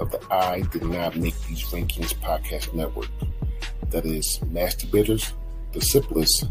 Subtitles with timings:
[0.00, 3.08] of the I Did Not Make These Rankings podcast network.
[3.90, 5.32] That is Masturbators,
[5.72, 6.46] The Sip List,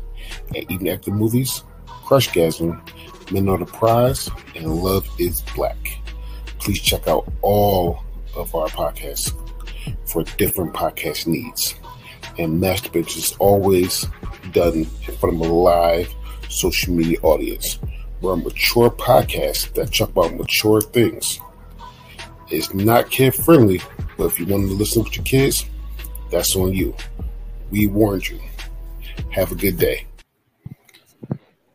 [0.55, 2.81] and Evening at the Movies, Crushgasm,
[3.31, 5.99] Men Are the Prize, and Love is Black.
[6.59, 8.03] Please check out all
[8.35, 9.33] of our podcasts
[10.05, 11.75] for different podcast needs.
[12.37, 14.05] And Masturbators is always
[14.51, 16.13] done in front of a live
[16.49, 17.79] social media audience.
[18.21, 21.39] We're a mature podcast that talk about mature things.
[22.51, 23.79] It's not kid friendly,
[24.17, 25.65] but if you want to listen with your kids,
[26.31, 26.95] that's on you.
[27.69, 28.39] We warned you.
[29.29, 30.07] Have a good day.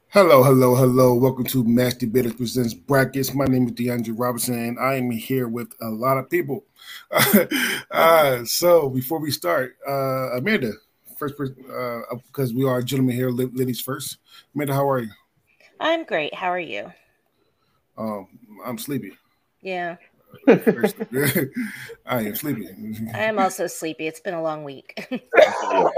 [0.08, 1.14] Hello, hello, hello.
[1.14, 3.32] Welcome to Masturbators Presents Brackets.
[3.34, 6.64] My name is DeAndre Robinson, and I am here with a lot of people.
[7.92, 10.72] uh, so before we start, uh, Amanda,
[11.16, 14.18] first person, uh, because we are gentlemen here, ladies first.
[14.56, 15.10] Amanda, how are you?
[15.78, 16.34] I'm great.
[16.34, 16.92] How are you?
[17.96, 18.26] Um,
[18.64, 19.12] I'm sleepy.
[19.62, 19.96] Yeah.
[20.46, 22.68] I am sleepy.
[23.14, 24.06] I am also sleepy.
[24.06, 25.08] It's been a long week.
[25.42, 25.88] uh,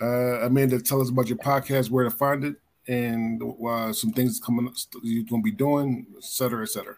[0.00, 2.56] Amanda, tell us about your podcast, where to find it,
[2.88, 6.96] and uh, some things coming you're going to be doing, et cetera, et cetera.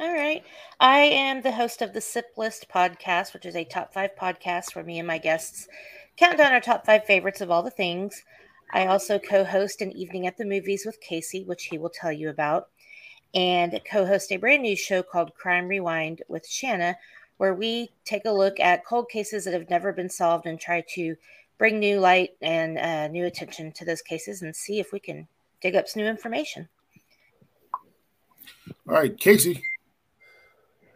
[0.00, 0.42] All right.
[0.80, 4.74] I am the host of the Sip List podcast, which is a top five podcast
[4.74, 5.68] where me and my guests
[6.16, 8.22] count down our top five favorites of all the things.
[8.72, 12.10] I also co host an evening at the movies with Casey, which he will tell
[12.10, 12.70] you about,
[13.34, 16.96] and co host a brand new show called Crime Rewind with Shanna,
[17.38, 20.84] where we take a look at cold cases that have never been solved and try
[20.94, 21.16] to
[21.58, 25.26] bring new light and uh, new attention to those cases and see if we can
[25.60, 26.68] dig up some new information.
[28.88, 29.62] All right, Casey.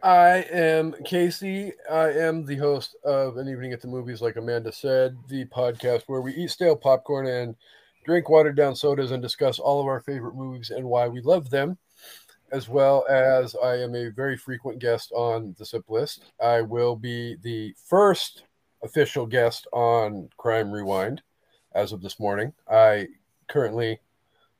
[0.01, 1.73] I am Casey.
[1.91, 6.03] I am the host of An Evening at the Movies, like Amanda said, the podcast
[6.07, 7.55] where we eat stale popcorn and
[8.05, 11.49] drink watered down sodas and discuss all of our favorite movies and why we love
[11.49, 11.77] them,
[12.51, 16.31] as well as I am a very frequent guest on the SIP list.
[16.41, 18.43] I will be the first
[18.83, 21.21] official guest on Crime Rewind
[21.73, 22.53] as of this morning.
[22.69, 23.07] I
[23.47, 23.99] currently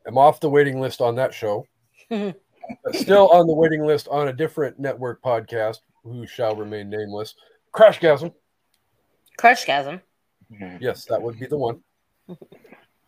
[0.07, 1.65] am off the waiting list on that show.
[2.91, 7.35] still on the waiting list on a different network podcast who shall remain nameless.
[7.73, 8.33] Crashgasm.
[9.39, 10.01] Crashgasm.
[10.79, 11.81] Yes, that would be the one.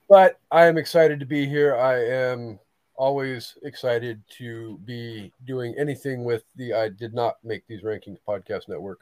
[0.10, 1.76] but I am excited to be here.
[1.76, 2.60] I am
[3.02, 8.70] always excited to be doing anything with the I did not make these rankings podcast
[8.70, 9.00] network.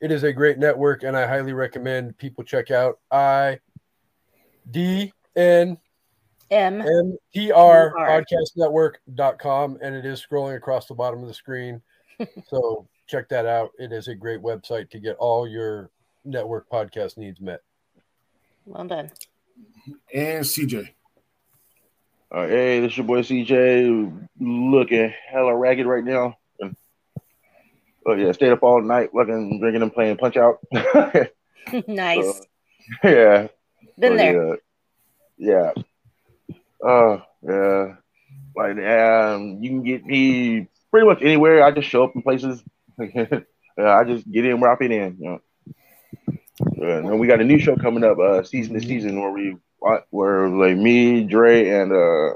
[0.00, 3.58] It is a great network, and I highly recommend people check out I
[4.70, 5.76] D N
[6.52, 6.82] M
[7.34, 11.82] MTR podcast network.com and it is scrolling across the bottom of the screen.
[12.48, 13.70] so check that out.
[13.80, 15.90] It is a great website to get all your
[16.24, 17.62] network podcast needs met.
[18.66, 19.10] Well done.
[20.14, 20.90] And CJ.
[22.32, 24.28] Uh, hey, this is your boy CJ.
[24.38, 26.36] Looking hella ragged right now.
[28.06, 30.58] Oh yeah, stayed up all night, fucking drinking and playing Punch Out.
[31.86, 32.42] nice.
[33.02, 33.46] So, yeah.
[33.98, 34.58] Been there.
[35.38, 35.72] Yeah.
[36.48, 36.54] yeah.
[36.82, 37.94] Oh, yeah.
[38.56, 41.62] Like, um, you can get me pretty much anywhere.
[41.62, 42.64] I just show up in places.
[42.98, 45.16] I just get in where I fit in.
[45.20, 45.40] You know.
[46.82, 49.56] Uh, and we got a new show coming up, uh, season to season, where we
[50.10, 52.34] where like me, Dre, and uh,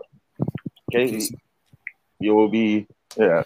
[0.90, 1.34] Katie,
[2.20, 3.42] you will be yeah,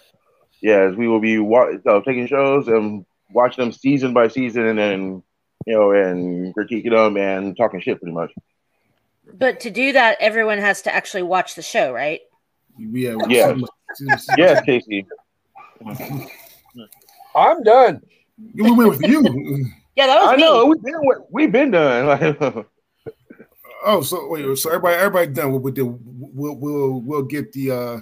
[0.61, 4.79] yes, we will be wa- uh, taking shows and watching them season by season, and
[4.79, 5.23] then
[5.65, 8.31] you know, and critiquing them and talking shit pretty much.
[9.33, 12.21] But to do that, everyone has to actually watch the show, right?
[12.77, 13.17] Yeah.
[13.27, 13.55] Yeah.
[14.37, 15.05] yes, Casey.
[17.35, 18.01] I'm done.
[18.55, 19.67] We went with you.
[19.95, 20.41] yeah, that was I me.
[20.41, 20.65] know.
[20.65, 20.95] We've been
[21.29, 22.65] we've been done.
[23.85, 25.51] oh, so wait, so everybody everybody done.
[25.51, 27.97] We'll we'll we'll we'll get the uh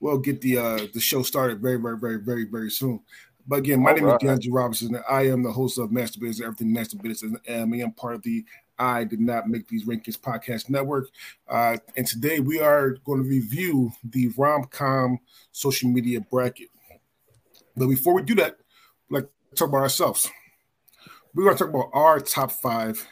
[0.00, 3.00] we'll get the uh the show started very very very very very soon.
[3.46, 4.22] But again, my All name right.
[4.22, 7.74] is DeAndre Robinson, and I am the host of Master Business, Everything Master Business, and
[7.74, 8.44] I am part of the
[8.78, 11.08] I did not make these rankings podcast network.
[11.48, 15.18] Uh, and today we are going to review the rom-com
[15.50, 16.68] social media bracket.
[17.76, 18.56] But before we do that,
[19.10, 20.30] like talk about ourselves.
[21.34, 23.04] We're going to talk about our top five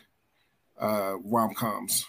[0.80, 2.06] uh, rom-coms.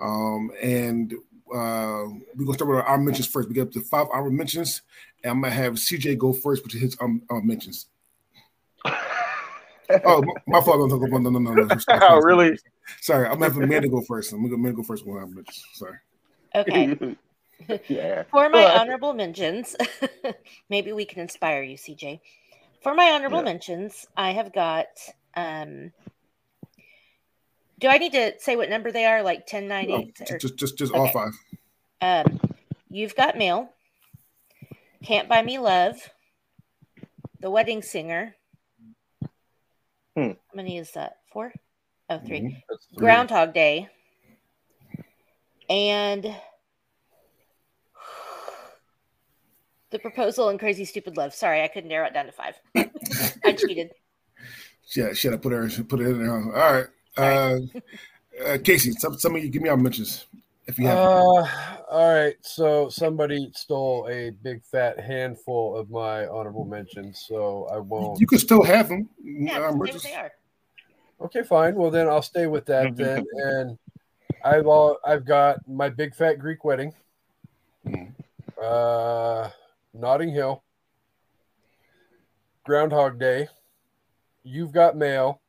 [0.00, 1.12] Um, and
[1.52, 2.06] uh,
[2.36, 3.48] we're going to start with our mentions first.
[3.48, 4.82] We get the five hour mentions,
[5.22, 7.86] and I'm going to have CJ go first with his um, uh, mentions
[10.04, 10.90] oh, my fault.
[10.90, 11.64] No, no, no, no, no.
[11.64, 11.76] no.
[11.88, 12.58] Oh, really?
[13.00, 14.32] Sorry, I'm having Amanda go first.
[14.32, 15.44] I'm gonna go first when I'm
[15.74, 15.96] Sorry.
[16.54, 17.16] Okay.
[17.88, 18.24] yeah.
[18.30, 19.76] For my honorable mentions,
[20.68, 22.20] maybe we can inspire you, CJ.
[22.82, 23.44] For my honorable yeah.
[23.44, 24.86] mentions, I have got.
[25.34, 25.92] um
[27.80, 29.22] Do I need to say what number they are?
[29.22, 30.20] Like 10, 9, 8?
[30.38, 31.00] Just, just, just okay.
[31.00, 31.32] all five.
[32.02, 32.40] Um,
[32.90, 33.70] you've got mail.
[35.02, 35.96] Can't buy me love.
[37.40, 38.36] The wedding singer
[40.14, 41.16] How many is that?
[41.32, 41.54] Four?
[42.10, 42.62] Oh, 3 Mhm.
[42.68, 42.86] That's.
[42.94, 43.88] Groundhog Day.
[45.70, 46.36] And
[49.90, 51.32] The Proposal and Crazy Stupid Love.
[51.34, 52.60] Sorry, I couldn't narrow it down to five.
[53.44, 53.92] I cheated.
[54.96, 56.32] Yeah, should I put her put it in there?
[56.32, 56.86] All right.
[57.20, 57.60] Uh,
[58.46, 60.26] uh, Casey, some, some of you give me our mentions
[60.66, 60.98] if you have.
[60.98, 61.46] Uh,
[61.90, 62.36] all right.
[62.42, 68.20] So somebody stole a big fat handful of my honorable mentions, so I won't.
[68.20, 69.08] you can still have them.
[69.22, 70.32] Yeah, Uh, stay they are.
[71.22, 71.74] Okay, fine.
[71.74, 73.26] Well, then I'll stay with that then.
[73.44, 73.78] And
[74.42, 76.94] I've all I've got my big fat Greek wedding,
[77.86, 78.14] Mhm.
[78.62, 79.50] uh,
[79.92, 80.62] Notting Hill,
[82.64, 83.48] Groundhog Day.
[84.44, 85.39] You've got mail,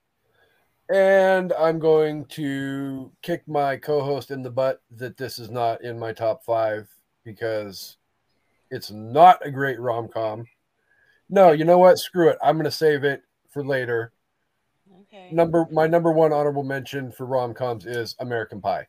[0.92, 5.98] and I'm going to kick my co-host in the butt that this is not in
[5.98, 6.90] my top five
[7.24, 7.98] because
[8.70, 10.46] it's not a great rom com.
[11.30, 12.00] No, you know what?
[12.00, 12.38] Screw it.
[12.44, 14.14] I'm going to save it for later
[15.14, 15.28] Okay.
[15.32, 18.88] number my number one honorable mention for rom coms is American Pie.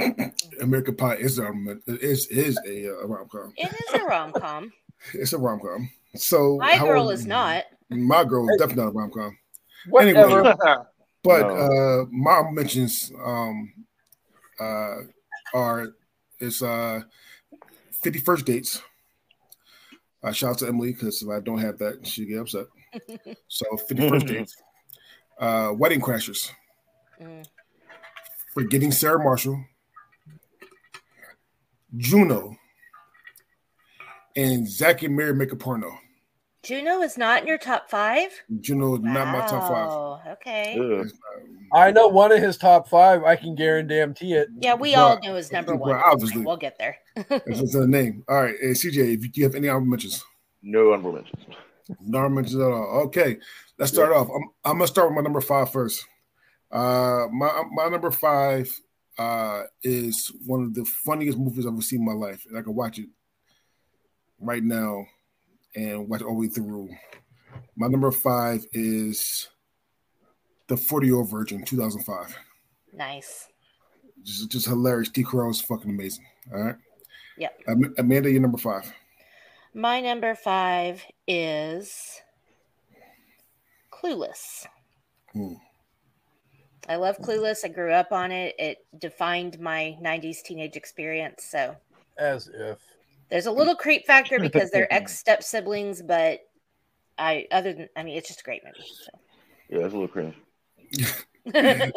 [0.60, 1.52] American Pie is a
[1.86, 3.52] is is a, uh, rom com.
[3.56, 4.72] It is a rom com.
[5.12, 5.90] It's a rom com.
[6.14, 7.64] So My girl is not.
[7.90, 9.38] My girl is definitely not a rom com.
[9.90, 10.40] Whatever.
[10.40, 10.54] Anyway.
[11.26, 13.72] But uh my mentions um
[14.60, 14.96] uh
[15.52, 15.88] are
[16.38, 17.02] it's uh
[18.02, 18.80] 50 first dates.
[20.22, 22.66] Uh, shout out to Emily because if I don't have that, she get upset.
[23.48, 24.56] So 51st dates.
[25.38, 26.50] Uh wedding crashers.
[27.20, 27.44] Mm.
[28.54, 29.64] Forgetting Sarah Marshall.
[31.96, 32.56] Juno.
[34.34, 35.98] And Zack and Miri make a porno.
[36.66, 38.30] Juno is not in your top five?
[38.60, 39.68] Juno not my top
[40.24, 40.32] five.
[40.34, 40.76] Okay.
[40.78, 41.08] Ugh.
[41.72, 43.22] I know one of his top five.
[43.22, 44.48] I can guarantee it.
[44.58, 45.94] Yeah, we Well, all know his number one.
[45.94, 46.44] obviously.
[46.44, 46.96] We'll get there.
[47.28, 48.24] That's just the name.
[48.28, 50.24] All right, hey, CJ, if you have any honorable mentions.
[50.62, 51.44] No honorable mentions.
[52.00, 53.02] No honorable mentions at all.
[53.06, 53.38] Okay,
[53.78, 54.28] let's start off.
[54.28, 56.04] I'm, I'm gonna start with my number five first.
[56.70, 58.68] Uh, my my number five
[59.18, 62.62] uh, is one of the funniest movies I've ever seen in my life, and I
[62.62, 63.08] can watch it
[64.40, 65.06] right now
[65.76, 66.88] and watch all the way through.
[67.76, 69.48] My number five is
[70.66, 72.36] the 40 Year Old Virgin, 2005.
[72.92, 73.48] Nice.
[74.22, 75.08] Just just hilarious.
[75.08, 76.24] Steve Carell is fucking amazing.
[76.52, 76.74] All right.
[77.38, 77.60] Yep.
[77.68, 78.92] Am- Amanda, you're number five.
[79.74, 82.20] My number five is
[83.92, 84.66] Clueless.
[85.32, 85.54] Hmm.
[86.88, 87.64] I love Clueless.
[87.64, 88.54] I grew up on it.
[88.58, 91.44] It defined my 90s teenage experience.
[91.44, 91.76] So
[92.16, 92.78] As if.
[93.30, 96.40] There's a little creep factor because they're ex step siblings, but
[97.18, 98.88] I, other than, I mean, it's just a great movie.
[99.68, 100.34] Yeah, it's a little cringe.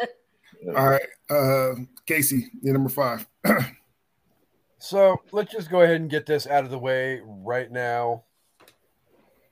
[0.62, 0.76] So.
[0.76, 1.74] All right, uh,
[2.04, 3.26] Casey, you're number five.
[4.82, 8.24] So let's just go ahead and get this out of the way right now.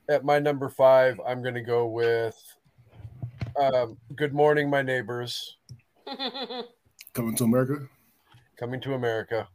[0.08, 2.34] At my number five, I'm going to go with
[3.60, 5.58] um, Good Morning, My Neighbors,
[7.12, 7.88] Coming to America.
[8.58, 9.48] Coming to America.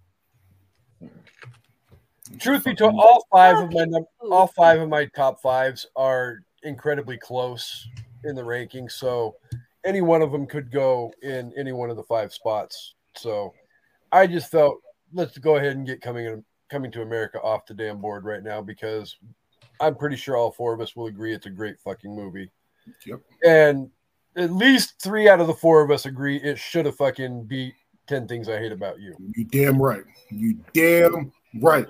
[2.40, 3.86] Truth be told, all five of my
[4.22, 7.88] all five of my top fives are incredibly close
[8.24, 9.36] in the ranking, so
[9.86, 12.96] any one of them could go in any one of the five spots.
[13.16, 13.54] So
[14.12, 14.78] I just felt
[15.14, 18.44] let's go ahead and get coming in, coming to America off the damn board right
[18.44, 19.16] now because
[19.80, 22.50] I'm pretty sure all four of us will agree it's a great fucking movie.
[23.06, 23.22] Yep.
[23.46, 23.90] And
[24.36, 27.74] at least three out of the four of us agree it should have fucking beat
[28.08, 29.16] 10 Things I Hate About You.
[29.36, 30.04] You damn right.
[30.30, 31.88] You damn right.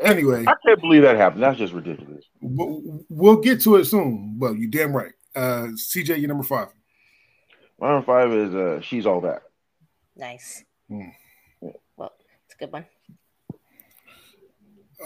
[0.00, 1.42] Anyway, I can't believe that happened.
[1.42, 2.24] That's just ridiculous.
[2.40, 4.38] we'll, we'll get to it soon.
[4.38, 5.12] Well, you damn right.
[5.34, 6.68] Uh, CJ, you're number five.
[7.80, 9.42] My number five is uh, She's All That.
[10.16, 10.64] nice.
[10.88, 11.08] Hmm.
[11.96, 12.12] Well,
[12.46, 12.86] it's a good one.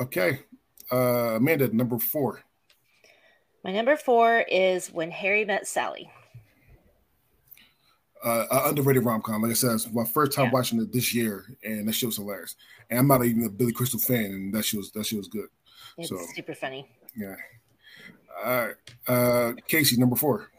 [0.00, 0.40] Okay.
[0.90, 2.42] Uh, Amanda, number four.
[3.64, 6.10] My number four is When Harry Met Sally.
[8.24, 9.42] Uh, a underrated rom com.
[9.42, 10.52] Like I said, it's my first time Yeah.
[10.52, 12.54] watching it this year, and that shit was hilarious.
[12.88, 15.28] And I'm not even a Billy Crystal fan, and that shit was that shit was
[15.28, 15.48] good.
[15.98, 16.88] It's So- super funny.
[17.16, 17.34] Yeah.
[18.44, 18.74] All right.
[19.08, 20.50] Uh, Casey, number four.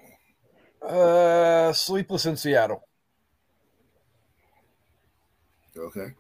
[0.82, 2.84] Uh, Sleepless in Seattle
[5.78, 6.14] Okay.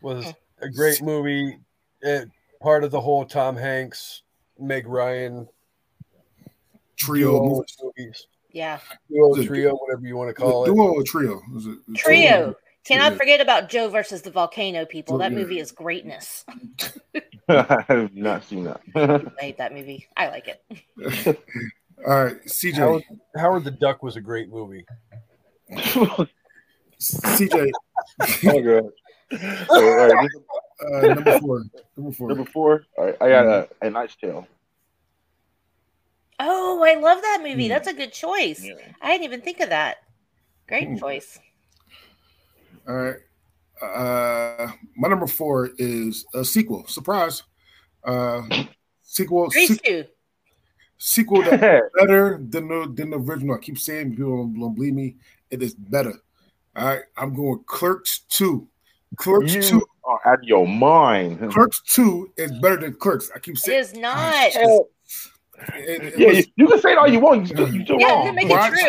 [0.00, 1.58] was a great movie.
[2.00, 4.22] It, part of the whole Tom Hanks,
[4.58, 5.48] Meg Ryan
[6.96, 7.76] Trio movies.
[7.82, 8.26] movies.
[8.54, 8.78] Yeah.
[9.10, 10.68] Duo, trio, whatever you want to call it.
[10.68, 11.42] duo or trio?
[11.56, 12.54] Is it, is it Trio.
[12.84, 13.18] Cannot Trio.
[13.18, 15.18] forget about Joe versus the Volcano people.
[15.18, 15.38] That Yeah.
[15.38, 16.44] movie is greatness.
[17.48, 18.80] I have not seen that.
[18.94, 20.06] I hate that movie.
[20.16, 20.62] I like it.
[22.06, 22.74] All right, CJ.
[22.74, 23.02] Howard,
[23.36, 24.86] Howard the Duck was a great movie.
[27.00, 27.70] CJ,
[28.46, 28.90] oh, God.
[29.70, 30.42] All right, this-
[30.92, 31.62] uh, number four.
[31.96, 32.28] Number four.
[32.28, 32.84] number four.
[32.98, 34.46] All right, I got a, a Knight's Tale.
[36.40, 37.64] Oh, I love that movie.
[37.66, 37.68] Hmm.
[37.68, 38.62] That's a good choice.
[38.64, 38.74] Yeah.
[39.00, 39.98] I didn't even think of that.
[40.68, 40.96] Great Hmm.
[40.96, 41.38] choice.
[42.88, 43.16] All right.
[43.82, 46.86] Uh, my number four is a sequel.
[46.86, 47.42] Surprise.
[48.02, 48.42] Uh,
[49.02, 49.48] sequel.
[49.48, 50.08] Grease se-
[50.98, 51.60] sequel that's
[51.98, 53.56] better than the than the original.
[53.56, 55.16] I keep saying people don't, don't believe me.
[55.50, 56.14] It is better.
[56.76, 57.02] All right.
[57.16, 58.68] I'm going Clerks two.
[59.16, 59.86] Clerks You two.
[60.04, 61.52] are out of your mind.
[61.52, 63.30] Clerks two is better than Clerks.
[63.34, 63.78] I keep saying.
[63.78, 64.52] it is not.
[65.74, 67.42] It- it Yeah, was- you, you can say it all you want.
[67.42, 68.26] You still, you still Yeah, wrong.
[68.26, 68.80] to make Watch- it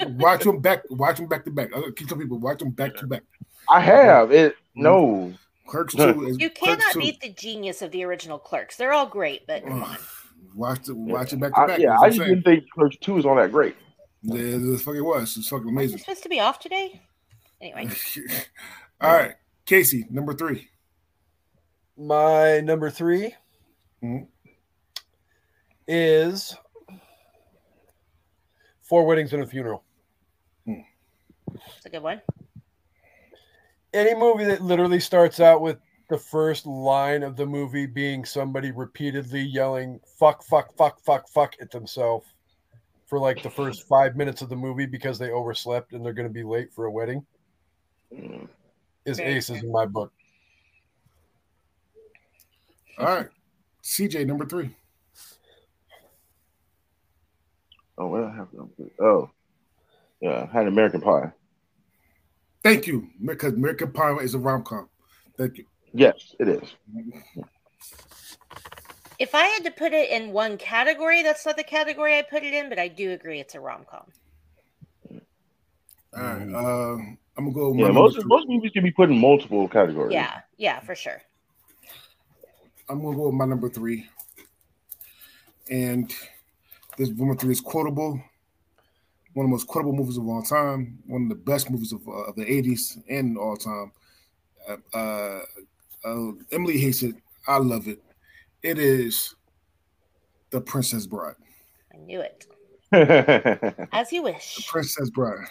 [0.00, 0.08] true.
[0.18, 0.80] watch them back.
[0.90, 1.70] Watch them back to back.
[1.76, 3.22] I keep telling people watch them back to back.
[3.70, 4.56] I have it.
[4.74, 5.32] No,
[5.66, 6.98] Clerks two is You Clerks cannot 2.
[7.00, 8.76] beat the genius of the original Clerks.
[8.76, 9.96] They're all great, but come on.
[10.54, 10.96] Watch it.
[10.96, 11.78] Watch it back to I, back.
[11.78, 13.76] yeah, I just didn't think Clerks Two is all that great.
[14.22, 15.36] Yeah, it fucking was.
[15.36, 15.98] It's fucking amazing.
[15.98, 17.00] supposed to be off today?
[17.60, 17.88] Anyway,
[19.00, 19.34] All right,
[19.66, 20.68] Casey, number three.
[21.96, 23.34] My number 3
[24.02, 24.26] Mhm.
[25.88, 26.56] Is
[28.82, 29.82] Four Weddings and a Funeral.
[30.66, 32.20] it's a good one.
[33.92, 35.78] Any movie that literally starts out with
[36.10, 41.54] the first line of the movie being somebody repeatedly yelling fuck, fuck, fuck, fuck, fuck
[41.60, 42.26] at themselves
[43.06, 46.28] for like the first five minutes of the movie because they overslept and they're going
[46.28, 47.24] to be late for a wedding
[48.12, 48.46] Mm.
[49.06, 50.12] is aces in my book.
[52.98, 53.28] All right,
[53.82, 54.70] CJ, number three.
[57.96, 58.48] Oh, what did I have?
[59.00, 59.30] Oh,
[60.20, 61.32] yeah, I had American Pie.
[62.62, 64.88] Thank you, because American Pie is a rom com.
[65.36, 65.64] Thank you.
[65.92, 66.62] Yes, it is.
[69.18, 72.42] If I had to put it in one category, that's not the category I put
[72.42, 74.06] it in, but I do agree it's a rom com.
[76.16, 76.96] All right, uh,
[77.36, 77.68] I'm gonna go.
[77.70, 78.24] With my Yeah, most three.
[78.26, 80.12] most movies can be put in multiple categories.
[80.12, 81.20] Yeah, yeah, for sure.
[82.88, 84.06] I'm gonna go with my number three,
[85.70, 86.12] and
[86.96, 88.20] this number three is quotable.
[89.32, 90.98] One of the most quotable movies of all time.
[91.06, 93.92] One of the best movies of, uh, of the '80s and all time.
[94.68, 95.40] Uh, uh,
[96.04, 97.16] uh, Emily hates it.
[97.46, 98.02] I love it.
[98.62, 99.34] It is
[100.50, 101.34] The Princess Bride.
[101.92, 102.46] I knew it.
[103.92, 104.66] As you wish.
[104.68, 105.46] Princess Bride.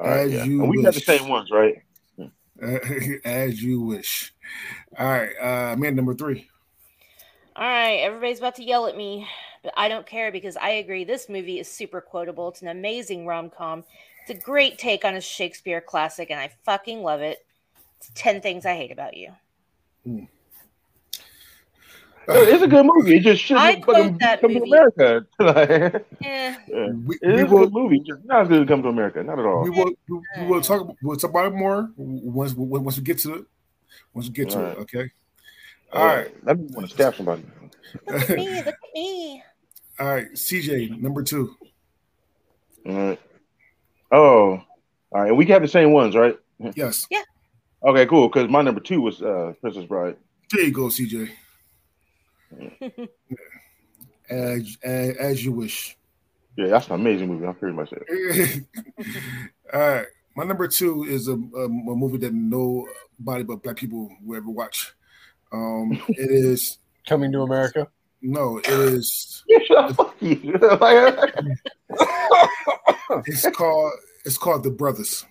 [0.00, 0.44] right, As yeah.
[0.44, 1.76] you And we got the same ones, right?
[3.24, 4.34] As you wish.
[4.98, 6.48] All right, uh, man, number three.
[7.58, 9.26] All right, everybody's about to yell at me,
[9.62, 12.48] but I don't care because I agree this movie is super quotable.
[12.48, 13.82] It's an amazing rom com.
[14.22, 17.46] It's a great take on a Shakespeare classic, and I fucking love it.
[17.96, 19.32] It's 10 Things I Hate About You.
[22.28, 23.16] It's a good movie.
[23.16, 24.62] It just shouldn't I fucking quote come to.
[24.62, 25.26] America.
[25.38, 25.70] Like,
[26.24, 26.90] Eh, yeah.
[27.06, 28.00] We, It is we a will good movie.
[28.00, 29.22] Just not as good as come to America.
[29.22, 29.62] Not at all.
[29.62, 33.18] we will we, we will talk we'll talk about it more once once we get
[33.20, 33.44] to it.
[34.12, 35.10] Once we get to All it, okay.
[35.96, 36.44] All right.
[36.44, 37.44] Let me want to stab somebody.
[38.06, 39.42] look at me, look at me.
[39.98, 41.56] All right, CJ, number two.
[42.86, 43.20] All right.
[44.12, 44.62] Oh, all
[45.12, 45.28] right.
[45.28, 46.38] And we have the same ones, right?
[46.74, 47.06] Yes.
[47.10, 47.22] Yeah.
[47.82, 48.28] Okay, cool.
[48.28, 50.16] Because my number two was uh, Princess Bride.
[50.52, 51.30] There you go, CJ.
[54.28, 55.96] As, as as you wish.
[56.56, 57.46] Yeah, that's an amazing movie.
[57.46, 58.64] I'm pretty much it.
[59.72, 60.06] All right.
[60.34, 64.50] My number two is a, a, a movie that nobody but black people will ever
[64.50, 64.95] watch.
[65.56, 67.88] Um, it is Coming to America.
[68.20, 70.58] no, it is Yeah, fuck you.
[70.80, 71.32] Like,
[73.26, 73.92] it's called
[74.24, 75.24] it's called The Brothers.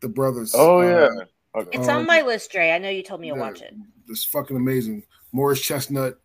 [0.00, 0.52] The Brothers.
[0.56, 1.60] oh Uh, yeah.
[1.60, 1.70] Okay.
[1.78, 2.70] It's Um, on my list, Dre.
[2.70, 3.74] I know you told me to yeah, watch it.
[4.08, 5.04] It's fucking amazing.
[5.32, 6.18] Morris Chestnut,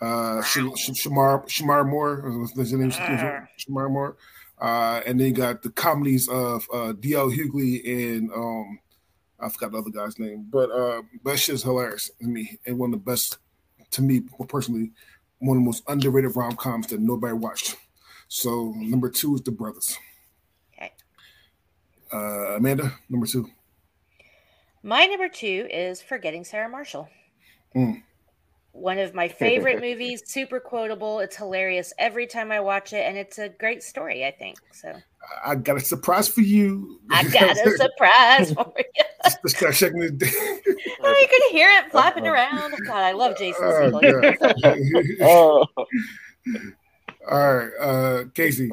[0.00, 2.90] uh, Sh- Sh- Shemar Shemar Moore, uh, what's his name?
[2.90, 4.16] Shemar Moore.
[4.60, 7.30] Uh, and then you got the comedies of uh, D.L.
[7.30, 8.78] Hughley and um,
[9.42, 12.94] I forgot the other guy's name, but uh, that shit's hilarious to me and one
[12.94, 13.38] of the best
[13.90, 14.92] to me personally,
[15.38, 17.76] one of the most underrated rom coms that nobody watched.
[18.28, 19.98] So number two is The Brothers.
[20.74, 20.92] Okay.
[22.12, 23.50] Uh, Amanda, number two.
[24.82, 27.08] My number two is Forgetting Sarah Marshall.
[27.74, 28.02] Mm.
[28.72, 31.20] One of my favorite movies, super quotable.
[31.20, 34.56] It's hilarious every time I watch it, and it's a great story, I think.
[34.72, 34.94] So
[35.44, 37.00] I got a surprise for you.
[37.10, 39.04] I got a surprise for you.
[39.24, 40.60] Just start shaking the
[41.04, 42.74] Oh, you could hear it flapping around.
[42.86, 44.38] God, I love Jason Segel.
[44.38, 44.78] God.
[45.20, 45.66] Oh.
[47.30, 48.70] All right, uh, Casey.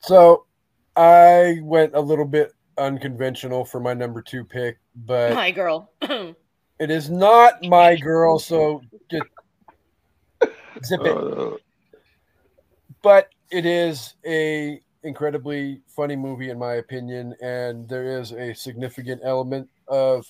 [0.00, 0.46] So
[0.96, 5.92] I went a little bit unconventional for my number two pick, but My girl.
[6.00, 9.22] it is not my girl, so get
[10.84, 11.16] zip it.
[11.16, 11.56] Uh,
[13.02, 19.20] But it is a incredibly funny movie in my opinion, and there is a significant
[19.24, 20.26] element of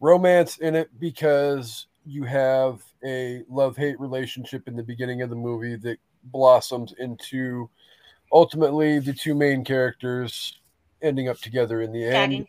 [0.00, 5.36] romance in it because you have a love hate relationship in the beginning of the
[5.36, 7.68] movie that blossoms into
[8.32, 10.60] ultimately the two main characters
[11.02, 12.12] ending up together in the end.
[12.12, 12.48] Gagging.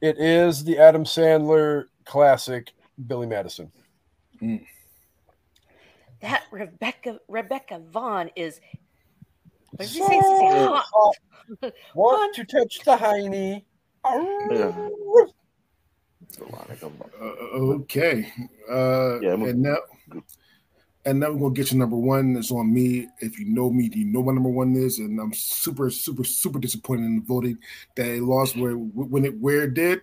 [0.00, 2.72] It is the Adam Sandler classic
[3.06, 3.70] Billy Madison.
[4.42, 4.64] Mm.
[6.20, 8.60] That Rebecca Rebecca Vaughn is.
[9.76, 10.20] What did you So say?
[10.20, 10.84] Say hot.
[10.92, 11.72] hot.
[11.94, 13.64] Want to touch the hiney?
[14.50, 14.88] Yeah.
[17.20, 17.26] Uh,
[17.80, 18.32] okay.
[18.70, 19.76] Uh, Yeah, and now,
[21.04, 22.36] and now we're gonna get your number one.
[22.36, 23.08] It's on me.
[23.20, 26.24] If you know me, do you know what number one is, and I'm super, super,
[26.24, 27.58] super disappointed in the voting
[27.96, 30.00] that it lost where when it where it did.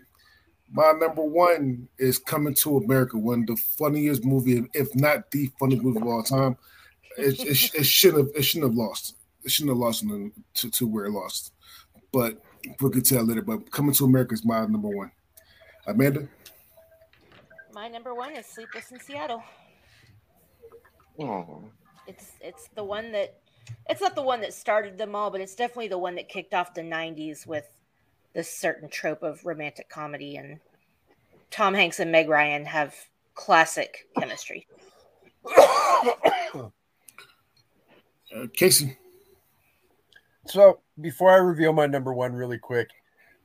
[0.74, 5.52] My number one is Coming to America, one of the funniest movie, if not the
[5.60, 6.56] funniest movie of all time.
[7.18, 9.16] It, it, it shouldn't have it shouldn't have lost.
[9.44, 11.54] It shouldn't have lost in to, to where it lost.
[12.12, 12.42] But
[12.80, 13.42] we could tell later.
[13.42, 15.12] But Coming to America is my number one.
[15.88, 16.28] Amanda.
[17.74, 19.44] My number one is Sleepless in Seattle.
[21.20, 21.64] Oh,
[22.08, 23.40] It's it's the one that
[23.90, 26.54] it's not the one that started them all, but it's definitely the one that kicked
[26.54, 27.66] off the '90s with
[28.34, 30.38] this certain trope of romantic comedy.
[30.38, 30.60] And
[31.50, 32.96] Tom Hanks and Meg Ryan have
[33.36, 34.68] classic chemistry.
[38.34, 38.98] Uh, Casey.
[40.48, 42.90] So before I reveal my number one really quick,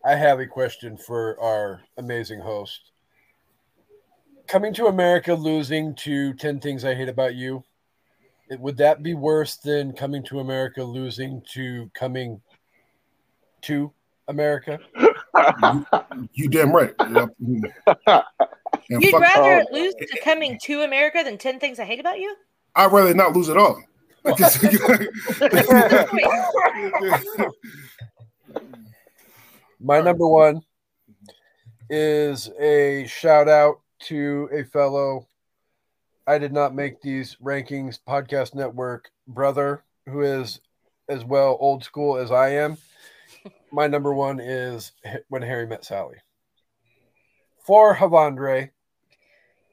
[0.04, 2.92] I have a question for our amazing host.
[4.46, 7.64] Coming to America losing to 10 Things I Hate About You,
[8.48, 12.40] it- would that be worse than coming to America losing to coming
[13.62, 13.92] to
[14.28, 14.78] America?
[16.32, 16.94] You damn right.
[17.00, 17.28] Yep.
[18.90, 19.02] Mm-hmm.
[19.02, 19.74] You'd rather oh.
[19.74, 22.36] lose to coming to America than 10 Things I Hate About You?
[22.76, 23.82] I'd rather not lose at all.
[29.80, 30.62] My number one
[31.88, 35.26] is a shout out to a fellow.
[36.26, 40.60] I did not make these rankings podcast network brother who is
[41.08, 42.78] as well old school as I am.
[43.70, 44.92] My number one is
[45.28, 46.16] when Harry met Sally.
[47.64, 48.70] For Havandre,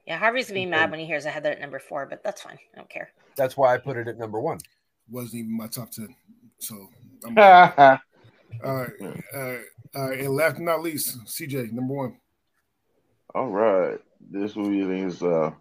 [0.05, 2.23] Yeah, Harvey's gonna be mad when he hears I had that at number four, but
[2.23, 2.59] that's fine.
[2.73, 3.09] I don't care.
[3.35, 4.59] That's why I put it at number one.
[5.09, 6.15] Wasn't even my top ten.
[6.59, 6.89] So
[7.25, 7.99] I'm, all right.
[8.63, 9.61] All right.
[9.95, 10.19] All right.
[10.19, 12.17] And last but not least, CJ, number one.
[13.35, 13.99] All right.
[14.29, 15.51] This movie is uh,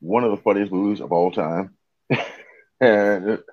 [0.00, 1.74] one of the funniest movies of all time.
[2.80, 3.44] and it-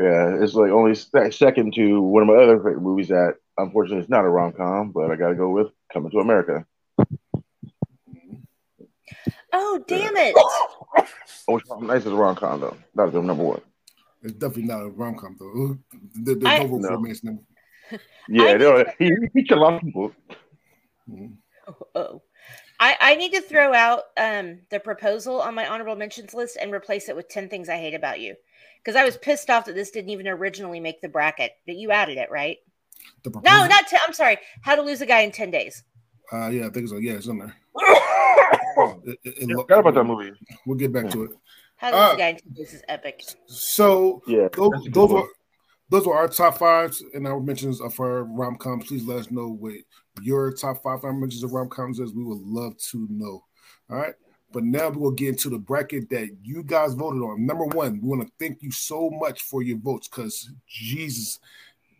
[0.00, 4.08] yeah, it's like only second to one of my other favorite movies that unfortunately is
[4.08, 6.64] not a rom com, but I got to go with Coming to America.
[9.52, 10.36] Oh, damn it.
[11.46, 12.76] Which nice as a rom com, though.
[12.94, 13.60] That is the number one.
[14.22, 15.78] It's definitely not a rom com though.
[16.22, 16.88] The, the, I- for No.
[16.90, 17.42] romance number.
[18.28, 20.12] Yeah, I no, he, he featured a lot of people.
[21.94, 22.20] Oh.
[22.80, 26.72] I, I need to throw out um, the proposal on my honorable mentions list and
[26.72, 28.36] replace it with 10 things I hate about you.
[28.84, 31.90] Because I was pissed off that this didn't even originally make the bracket, but you
[31.90, 32.58] added it, right?
[33.24, 34.00] No, not 10.
[34.06, 34.36] I'm sorry.
[34.62, 35.82] How to lose a guy in 10 days.
[36.32, 36.96] Uh, yeah, I think so.
[36.98, 37.54] Yeah, it's in there.
[39.04, 40.30] It- it- it Yeah, lo- forgot about that movie.
[40.64, 41.30] We'll get back to it.
[41.76, 43.22] How to Uh, a guy in 10 days is epic.
[43.46, 45.22] So Yeah, those, that's a those one.
[45.22, 45.28] were
[45.90, 48.86] those were our top fives and our mentions of our rom coms.
[48.86, 49.74] Please let us know what
[50.22, 52.12] your top five our mentions of rom coms is.
[52.12, 53.44] We would love to know.
[53.90, 54.14] All right.
[54.52, 57.44] But now we will get into the bracket that you guys voted on.
[57.46, 61.38] Number one, we want to thank you so much for your votes because Jesus,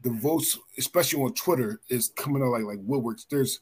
[0.03, 3.27] the votes, especially on Twitter, is coming out like like woodworks.
[3.29, 3.61] There's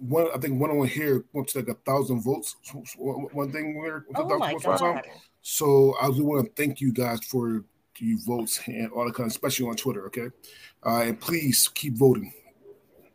[0.00, 2.56] one, I think one on here went to like a thousand votes.
[2.96, 5.02] One thing where Oh my God.
[5.42, 7.64] so I do want to thank you guys for
[7.98, 10.06] your votes and all the kind, especially on Twitter.
[10.06, 10.28] Okay,
[10.84, 12.32] uh, and please keep voting.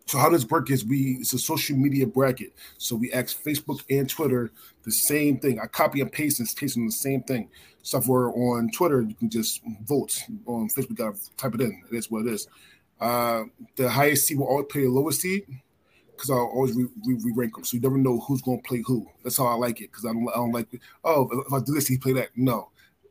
[0.05, 2.53] So how this work is we it's a social media bracket.
[2.77, 4.51] So we ask Facebook and Twitter
[4.83, 5.59] the same thing.
[5.59, 7.49] I copy and paste and paste on the same thing.
[7.83, 10.21] So for on Twitter, you can just vote.
[10.45, 11.81] On Facebook, gotta type it in.
[11.91, 12.47] It is what it is.
[12.99, 13.43] Uh,
[13.75, 15.45] the highest seed will always play the lowest seed
[16.15, 17.63] because I always re, re, re rank them.
[17.63, 19.07] So you never know who's gonna play who.
[19.23, 20.67] That's how I like it because I don't, I don't like
[21.03, 22.29] oh if I do this he play that.
[22.35, 22.69] No,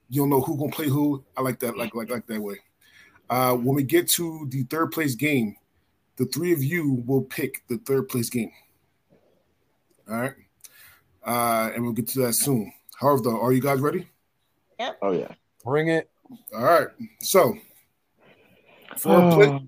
[0.08, 1.24] you don't know who gonna play who.
[1.36, 2.56] I like that like like like that way.
[3.30, 5.56] Uh, when we get to the third place game,
[6.16, 8.52] the three of you will pick the third place game.
[10.08, 10.34] All right,
[11.24, 12.72] uh, and we'll get to that soon.
[13.00, 14.08] However, though, are you guys ready?
[14.78, 14.98] Yep.
[15.02, 15.28] Oh yeah.
[15.64, 16.10] Bring it.
[16.54, 16.88] All right.
[17.20, 17.54] So
[18.96, 19.60] for pla-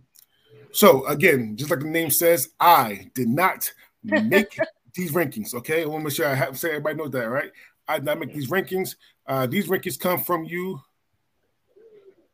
[0.74, 4.58] so again, just like the name says, I did not make
[4.94, 5.54] these rankings.
[5.54, 7.50] Okay, I want to make sure I have say everybody knows that, right?
[7.88, 8.96] I did not make these rankings.
[9.26, 10.80] Uh, these rankings come from you.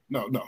[0.08, 0.44] No, no.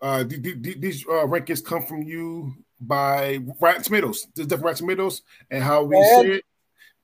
[0.00, 4.26] Uh, the- the- the- these uh, rankings come from you by Rotten Tomatoes.
[4.34, 6.44] There's different Rotten Tomatoes, and how we say it.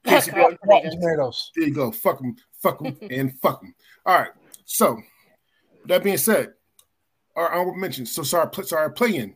[0.04, 0.58] Casey, Rotten.
[0.90, 1.50] Tomatoes.
[1.56, 1.90] there you go.
[1.90, 3.74] Fuck them, fuck them, and fuck them.
[4.04, 4.30] All right.
[4.64, 5.00] So
[5.86, 6.52] that being said,
[7.34, 8.12] our honorable mentions.
[8.12, 9.34] So sorry, sorry, play in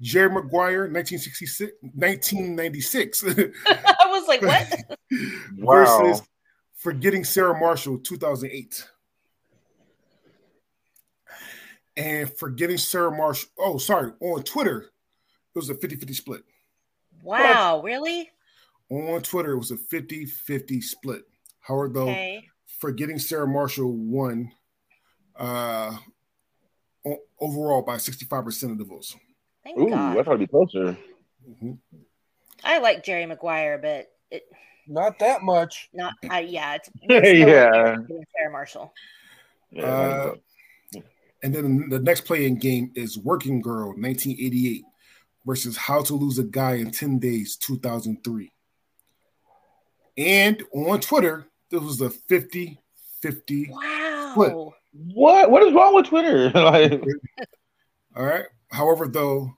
[0.00, 3.24] Jerry Maguire, 1966, 1996
[3.66, 4.82] I was like, what?
[5.58, 6.02] Wow.
[6.02, 6.26] versus
[6.74, 8.86] Forgetting Sarah Marshall, 2008.
[11.96, 16.42] And Forgetting Sarah Marshall, oh, sorry, on Twitter, it was a 50 50 split.
[17.22, 18.30] Wow, really?
[18.90, 21.22] On Twitter, it was a 50 50 split.
[21.60, 22.44] However, though, Okay.
[22.78, 24.52] Forgetting Sarah Marshall won
[25.34, 25.96] uh,
[27.40, 29.16] overall by 65% of the votes.
[29.66, 30.12] Thank Ooh, God.
[30.16, 30.96] I thought it'd be closer.
[31.50, 31.78] Mhm.
[32.62, 34.44] I like Jerry Maguire, but it
[34.86, 35.88] Not that much.
[35.92, 36.14] not.
[36.30, 37.16] I yeah, it's Yeah.
[37.18, 38.94] it's nowhere near Sarah Marshall.
[39.72, 40.34] Yeah, Uh,
[41.42, 44.84] and then the next playing game is Working Girl 1988
[45.44, 48.52] versus How to Lose a Guy in 10 Days 2003.
[50.16, 52.78] And on Twitter, this was a 50
[53.20, 53.68] 50.
[53.70, 54.32] Wow.
[54.36, 54.74] What?
[55.14, 55.50] what?
[55.50, 56.50] What is wrong with Twitter?
[56.54, 57.02] like,
[58.16, 58.46] All right.
[58.70, 59.56] However, though,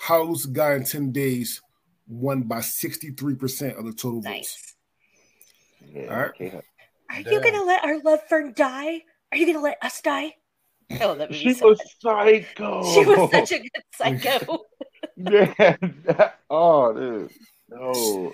[0.00, 1.60] How to Lose a Guy in 10 Days
[2.08, 4.74] won by 63% of the total votes.
[5.92, 6.30] Yeah, All right.
[6.40, 6.60] okay.
[7.10, 9.02] Are you gonna let our love fern die?
[9.32, 10.34] Are you gonna let us die?
[11.00, 11.88] Oh, that would She be so was good.
[12.00, 12.82] psycho.
[12.94, 14.58] She was such a good psycho.
[15.16, 15.76] yeah.
[16.04, 17.30] that- oh, dude.
[17.68, 18.32] No.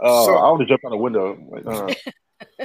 [0.00, 1.36] Oh, So- I want to jump out the window.
[1.48, 1.94] Like, uh,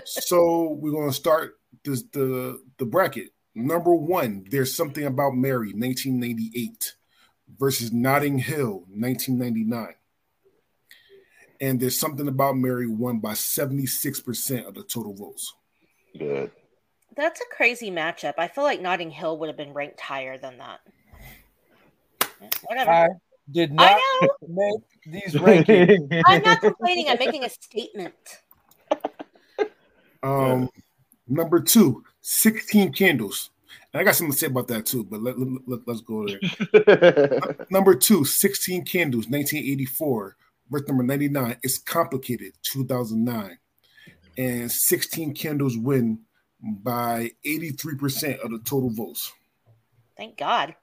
[0.06, 3.30] so we're gonna start this the the bracket.
[3.58, 6.94] Number one, there's something about Mary, 1998,
[7.58, 9.96] versus Notting Hill, 1999.
[11.60, 15.56] And there's something about Mary won by 76% of the total votes.
[16.18, 16.52] good.
[17.16, 18.36] That's a crazy matchup.
[18.38, 20.82] I feel like Notting Hill would have been ranked higher than that.
[22.68, 22.92] Whatever.
[22.92, 23.10] I
[23.52, 26.22] did not I make these rankings.
[26.28, 27.10] I'm not complaining.
[27.10, 28.14] I'm making a statement.
[30.22, 30.70] Um,
[31.28, 33.52] number two, 16 candles.
[33.94, 36.28] And I got something to say about that too, but let, let, let, us go
[36.28, 37.56] there.
[37.72, 40.36] Number two, 16 Candles, 1984.
[40.70, 43.58] Verse number 99, It's Complicated, 2009.
[44.38, 46.20] And 16 Candles win
[46.62, 49.32] by 83% of the total votes.
[50.18, 50.76] Thank God.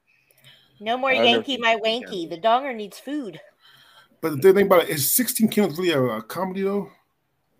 [0.79, 2.27] No more I Yankee my that wanky.
[2.27, 3.39] The donger needs food.
[4.19, 6.89] But the thing about it is 16 Candles really a, a comedy though?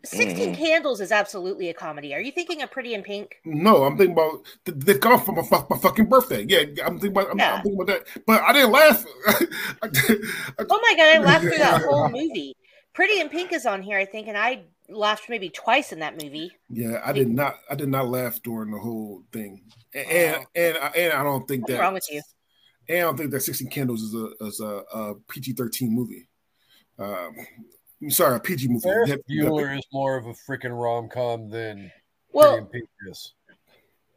[0.05, 0.57] 16 Mhm.
[0.57, 2.13] Candles is absolutely a comedy.
[2.13, 3.35] Are you thinking of Pretty in Pink?
[3.45, 6.45] No, I'm thinking about th- they've gone for my, my fucking birthday.
[6.47, 7.55] Yeah, I'm thinking about I'm, Yeah.
[7.55, 8.23] I'm thinking about that.
[8.25, 9.05] But I didn't laugh.
[9.27, 9.47] I-
[10.69, 12.55] Oh my God, I laughed through that whole movie.
[12.93, 16.21] Pretty in Pink is on here, I think, and I laughed maybe twice in that
[16.21, 16.51] movie.
[16.69, 19.63] yeah, I did not I did not laugh during the whole thing.
[19.93, 22.21] And and, and, I, and I don't think What's that wrong with you?
[22.87, 26.27] And I don't think that 16 Candles is a is a, a PG 13 movie.
[26.99, 27.35] Um,
[28.01, 28.81] I'm sorry, a PG movie.
[28.81, 31.91] Ferris Yeah, yeah, Bueller is more of a freaking rom com than
[32.31, 33.33] Well, Pretty in Pink is.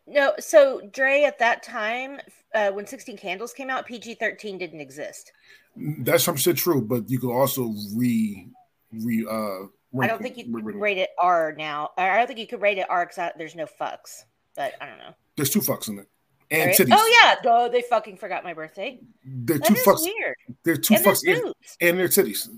[0.07, 0.33] no.
[0.41, 2.21] So Dre, at that time,
[2.55, 5.33] uh, when 16 Candles came out, PG 13 didn't exist.
[5.77, 8.49] That's some shit true, but you could also re
[8.93, 9.67] re uh.
[10.03, 11.91] I don't think you it- could re- re- rate it R now.
[11.97, 14.25] I don't think you could rate it R because there's no fucks.
[14.57, 15.14] But I don't know.
[15.37, 16.09] There's two fucks in it,
[16.51, 16.77] and Right?
[16.77, 16.88] titties.
[16.93, 18.99] Oh yeah, duh, they fucking forgot my birthday.
[19.25, 20.03] There's That two is fucks.
[20.03, 20.37] weird.
[20.64, 21.77] There's two and there's fucks and, boobs.
[21.81, 22.49] and their titties.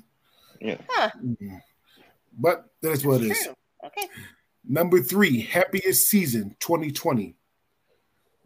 [0.62, 1.11] Huh?
[1.25, 1.61] Mhm.
[2.38, 3.46] But that's what it That's is.
[3.46, 3.55] true.
[3.85, 4.09] Okay.
[4.64, 7.35] Number three, happiest season 2020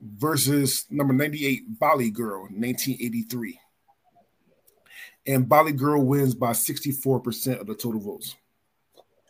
[0.01, 3.59] versus number 98, Valley Girl 1983.
[5.27, 8.37] And Valley Girl wins by 64% of the total votes.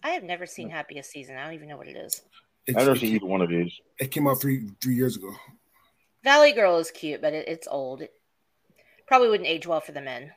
[0.03, 1.37] I have never seen Happiest Season.
[1.37, 2.21] I don't even know what it is.
[2.67, 3.73] It, I've never it seen either one of these.
[3.99, 5.33] it came out three three years ago.
[6.23, 8.03] Valley Girl is cute, but it, it's old.
[8.03, 8.13] It
[9.07, 10.33] probably wouldn't age well for the men.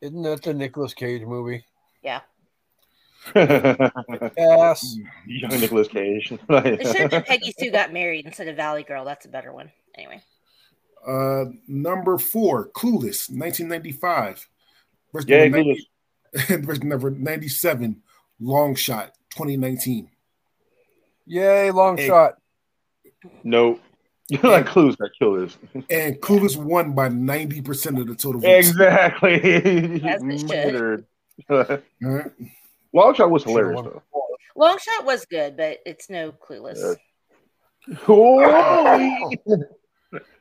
[0.00, 1.64] Isn't that the Nicolas Cage movie?
[2.08, 2.20] Yeah.
[4.36, 4.96] Yes.
[5.26, 6.32] Young Nicolas Cage.
[6.48, 9.04] It should have been Peggy Sue got married instead of Valley Girl.
[9.04, 9.70] That's a better one.
[9.96, 10.22] Anyway.
[11.06, 14.48] Uh, number four, Clueless 1995
[15.12, 16.48] versus, yeah, number, Clueless.
[16.48, 18.02] 90 versus number 97,
[18.40, 20.08] Long Shot 2019.
[21.26, 22.06] Yay, long Hey.
[22.06, 22.34] shot.
[23.44, 23.78] No.
[24.30, 25.56] You're like clues that kill this.
[25.90, 28.68] And Clueless won by 90% of the total votes.
[28.68, 30.00] Exactly.
[31.50, 31.54] Mm-hmm.
[31.54, 32.00] As it should.
[32.00, 32.02] Murdered.
[32.04, 32.32] All right.
[32.92, 34.02] Long shot was hilarious Should've though.
[34.58, 36.96] Long Shot was good, but it's no Clueless.
[37.86, 37.96] Yeah.
[38.04, 39.38] Holy.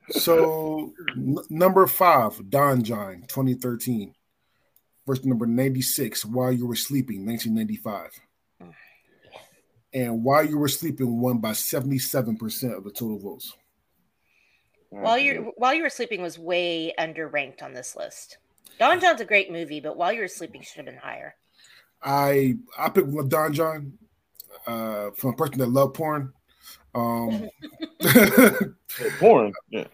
[0.09, 4.13] So n- number five, Don Jon, 2013.
[5.05, 8.73] Versus number 96, While You Were Sleeping, 1995.
[9.93, 13.53] And While You Were Sleeping won by 77% of the total votes.
[14.89, 15.25] While mm-hmm.
[15.25, 18.37] you While You Were Sleeping was way underranked on this list.
[18.79, 21.35] Don Jon's a great movie, but While You Were Sleeping should have been higher.
[22.01, 23.97] I I picked Don Jon
[24.65, 26.33] uh, from a person that love porn.
[26.93, 27.49] Um,
[29.19, 29.53] porn.
[29.69, 29.85] Yeah,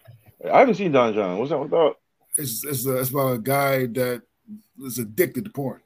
[0.52, 1.38] I haven't seen Don Jon.
[1.38, 1.98] What's that about?
[2.38, 4.22] It's it's, a, it's about a guy that
[4.84, 5.82] is addicted to porn.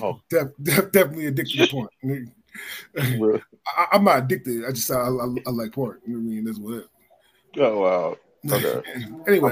[0.00, 0.20] Oh.
[0.30, 2.32] Def, def, definitely addicted to porn.
[2.96, 4.64] I, am not addicted.
[4.64, 5.98] I just I, I, I, like porn.
[6.06, 6.44] You know what I mean?
[6.44, 6.86] That's what it.
[7.58, 8.16] Oh wow.
[8.50, 8.82] Okay.
[9.26, 9.50] anyway,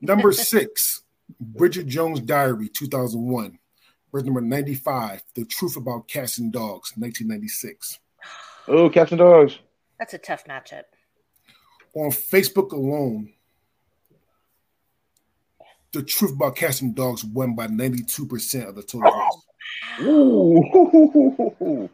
[0.00, 1.02] number six,
[1.40, 3.58] Bridget Jones' Diary, 2001.
[4.10, 7.98] Verse number 95, The Truth About Cats and Dogs, 1996.
[8.66, 9.58] Oh, Cats and Dogs.
[9.98, 10.84] That's a tough matchup.
[11.94, 13.32] On Facebook alone,
[15.92, 19.46] The Truth About Cats and Dogs won by 92% of the total votes.
[20.02, 21.90] Ooh.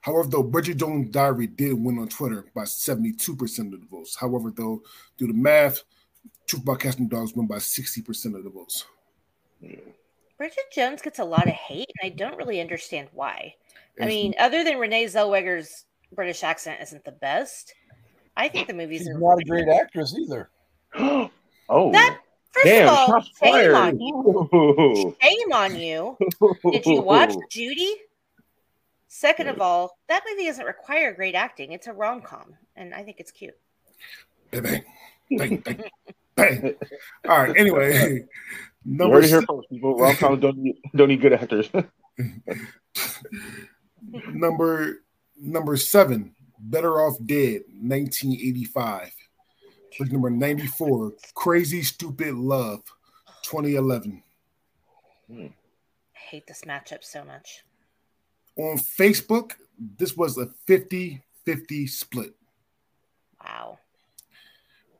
[0.00, 4.16] However, though Bridget Jones' Diary did win on Twitter by 72% of the votes.
[4.18, 4.82] However, though,
[5.16, 5.84] due to math,
[6.52, 8.84] Truth About Cats and Dogs won by 60% of the votes.
[10.36, 13.54] Bridget Jones gets a lot of hate, and I don't really understand why.
[13.98, 17.72] I mean, other than Renee Zellweger's British accent isn't the best,
[18.36, 20.50] I think the movies She's are not a great actress either.
[21.70, 22.18] oh, that
[22.50, 25.16] first Damn, of all, shame on you.
[25.22, 26.18] Shame on you.
[26.70, 27.94] Did you watch Judy?
[29.08, 31.72] Second of all, that movie doesn't require great acting.
[31.72, 33.56] It's a rom com, and I think it's cute.
[34.50, 34.84] Bang, bang,
[35.30, 35.84] bang, bang,
[36.34, 36.74] bang.
[37.28, 37.56] All right.
[37.56, 38.24] Anyway,
[38.84, 39.96] number you heard first, people.
[39.96, 41.68] Rom coms don't need, don't need good actors.
[44.32, 45.02] number
[45.40, 49.14] number seven, Better Off Dead, 1985.
[50.10, 52.82] Number 94, Crazy Stupid Love,
[53.42, 54.22] 2011.
[55.30, 55.42] Hmm.
[55.42, 55.48] I
[56.14, 57.62] hate this matchup so much.
[58.56, 59.52] On Facebook,
[59.98, 62.34] this was a 50 50 split.
[63.44, 63.78] Wow.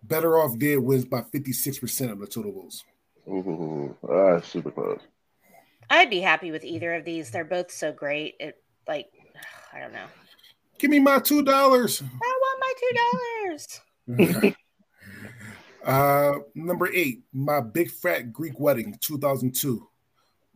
[0.02, 2.84] Better Off Dead wins by 56% of the total votes.
[3.28, 5.00] Ooh, ah, super close.
[5.90, 7.30] I'd be happy with either of these.
[7.30, 8.34] They're both so great.
[8.40, 8.56] It
[8.88, 9.10] like
[9.72, 10.06] I don't know.
[10.78, 12.02] Give me my two dollars.
[12.02, 14.56] I want my two dollars.
[15.84, 19.86] uh, number eight, my big fat Greek wedding, 2002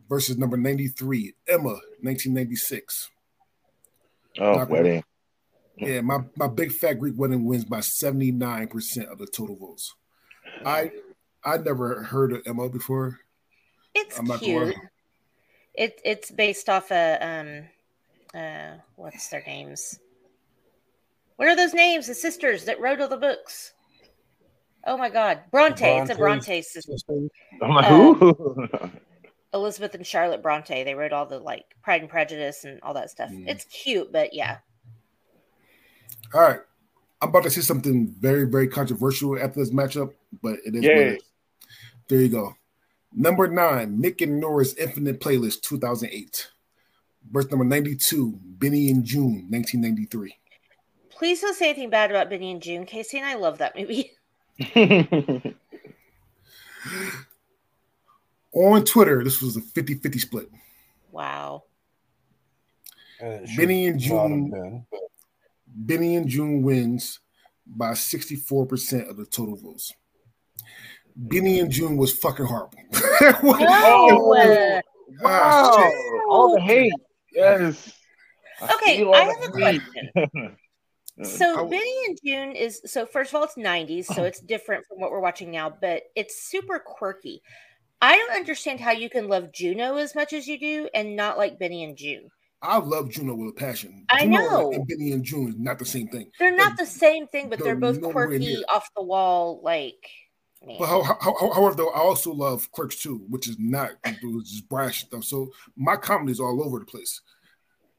[0.09, 3.11] versus number 93, Emma, 1996.
[4.38, 5.04] Oh, my, wedding.
[5.77, 9.95] Yeah, my, my big fat Greek wedding wins by 79% of the total votes.
[10.65, 10.91] I
[11.45, 13.21] I never heard of Emma before.
[13.95, 14.75] It's I'm cute.
[15.75, 19.99] It it's based off a um uh what's their names?
[21.37, 22.07] What are those names?
[22.07, 23.73] The sisters that wrote all the books.
[24.87, 25.41] Oh my god.
[25.51, 25.81] Bronte.
[25.81, 26.01] Bronte.
[26.03, 26.95] It's a Bronte sister.
[27.62, 28.89] I'm like, uh,
[29.53, 30.85] Elizabeth and Charlotte Bronte.
[30.85, 33.31] They wrote all the like Pride and Prejudice and all that stuff.
[33.31, 33.49] Mm.
[33.49, 34.59] It's cute, but yeah.
[36.35, 36.61] All right.
[37.20, 40.90] I'm about to say something very, very controversial after this matchup, but it is what
[40.90, 41.22] it is.
[42.09, 42.55] There you go.
[43.12, 46.50] Number nine, Nick and Nora's Infinite Playlist 2008.
[47.24, 50.37] Birth number 92, Benny and Joon 1993.
[51.11, 54.12] Please don't say anything bad about Benny and Joon, Casey and I love that movie.
[58.52, 60.50] on Twitter, this was a 50 50 split.
[61.11, 61.64] Wow.
[63.57, 64.85] Benny and Joon.
[65.85, 65.95] Been, but...
[65.95, 67.21] Benny and Joon wins
[67.67, 69.93] by 64% of the total votes.
[71.15, 72.79] Benny and Joon was fucking horrible.
[72.95, 74.83] oh,
[75.21, 75.91] wow.
[76.29, 76.93] All the hate.
[77.33, 77.93] Yes.
[78.62, 80.57] Okay, I, I have a question.
[81.23, 85.01] So Benny and Joon is so first of all, it's 90s, so it's different from
[85.01, 87.41] what we're watching now, but it's super quirky.
[88.03, 91.39] I don't understand how you can love Juno as much as you do and not
[91.39, 92.29] like Benny and Joon.
[92.62, 94.07] I love Juno with a passion.
[94.11, 94.73] I Juno know.
[94.73, 96.31] And Benny and Joon is not the same thing.
[96.38, 100.09] They're not the same thing, but they're, they're both quirky, off the wall, like.
[100.66, 100.77] Man.
[100.79, 103.90] But how, how, however, though, I also love Clerks two, which is not
[104.23, 105.25] which is brash stuff.
[105.25, 107.21] So my comedy is all over the place.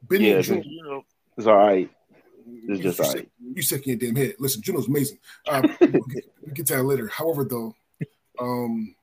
[0.02, 1.04] Benny yeah, and Joon, you know,
[1.38, 1.90] it's all right.
[2.68, 3.32] It's just you all right.
[3.56, 4.36] You sick in your damn head.
[4.40, 5.20] Listen, Juno's amazing.
[5.50, 7.08] Um, we get, get to that later.
[7.08, 7.74] However, though,
[8.40, 8.96] um,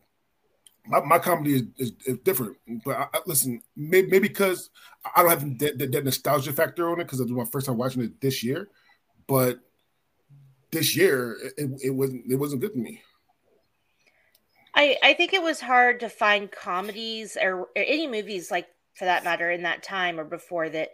[0.86, 2.56] my, my comedy is, is, is, different.
[2.84, 4.70] But I, I, listen, maybe, maybe because
[5.16, 7.66] I don't have that, that, that nostalgia factor on it because it was my first
[7.66, 8.68] time watching it this year.
[9.26, 9.60] But
[10.70, 13.02] this year, it, it wasn't it wasn't good to me.
[14.74, 19.06] I I think it was hard to find comedies or, or any movies like for
[19.06, 20.90] that matter in that time or before that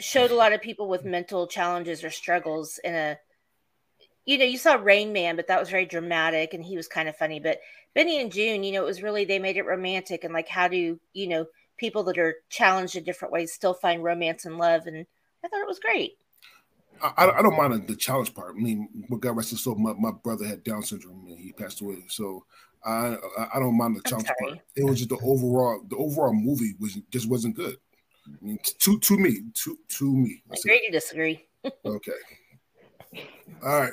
[0.00, 3.18] showed a lot of people with mental challenges or struggles in a
[4.26, 7.08] you know, you saw Rain Man, but that was very dramatic and he was kind
[7.08, 7.40] of funny.
[7.40, 7.60] But
[7.94, 10.68] Benny and Joon, you know, it was really they made it romantic and like how
[10.68, 14.86] do you know people that are challenged in different ways still find romance and love,
[14.86, 15.06] and
[15.44, 16.18] I thought it was great.
[17.02, 18.54] I, I don't mind the challenge part.
[18.56, 21.52] I mean, what God rest his soul, my, my brother had Down syndrome and he
[21.52, 22.04] passed away.
[22.08, 22.44] So
[22.84, 23.16] I
[23.54, 24.58] I don't mind the challenge part.
[24.76, 27.76] It was just the overall the overall movie was just wasn't good.
[28.26, 30.42] I mean, to to me, to to me.
[30.50, 31.46] Agree to disagree.
[31.84, 32.12] okay.
[33.62, 33.92] All right.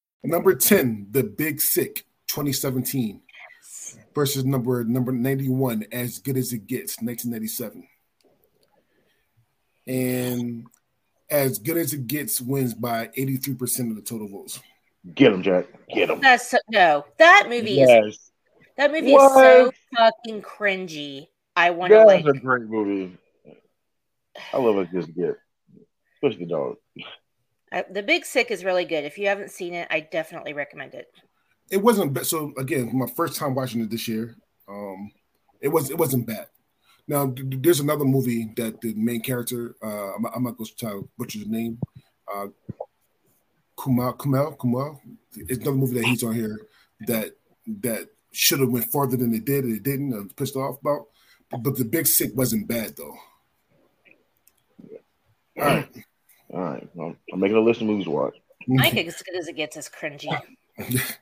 [0.23, 3.21] Number 10, The Big Sick, 2017,
[4.13, 7.87] versus number number 91, As Good as It Gets, 1997.
[9.87, 10.67] And
[11.29, 14.59] As Good as It Gets wins by 83% of the total votes.
[15.15, 15.65] Get him, Jack.
[15.93, 16.21] Get him.
[16.21, 17.05] That's so, no.
[17.17, 18.05] That movie yes.
[18.05, 18.31] is
[18.77, 19.25] that movie what?
[19.25, 21.27] is so fucking cringy.
[21.55, 22.23] I want to like.
[22.23, 23.17] That's a great movie.
[24.53, 24.89] I love it.
[24.91, 25.35] Just get,
[26.15, 26.75] especially the dog.
[27.71, 29.05] The Big Sick is really good.
[29.05, 31.07] If you haven't seen it, I definitely recommend it.
[31.69, 32.51] It wasn't so.
[32.57, 34.35] Again, my first time watching it this year.
[34.67, 35.11] Um,
[35.61, 36.47] it was it wasn't bad.
[37.07, 39.75] Now there's another movie that the main character.
[39.81, 41.79] Uh, I'm, I'm not going to butcher the name.
[42.33, 42.47] Uh,
[43.77, 44.99] Kumail Kumail Kumail.
[45.35, 46.67] It's another movie that he's on here
[47.07, 47.35] that
[47.81, 49.63] that should have went farther than it did.
[49.63, 50.13] And it didn't.
[50.13, 51.07] I'm pissed off about.
[51.51, 53.17] But the Big Sick wasn't bad though.
[55.57, 55.89] All right.
[56.53, 58.35] All right, well, I'm making a list of movies to watch.
[58.79, 60.25] I think as good as it gets is cringy.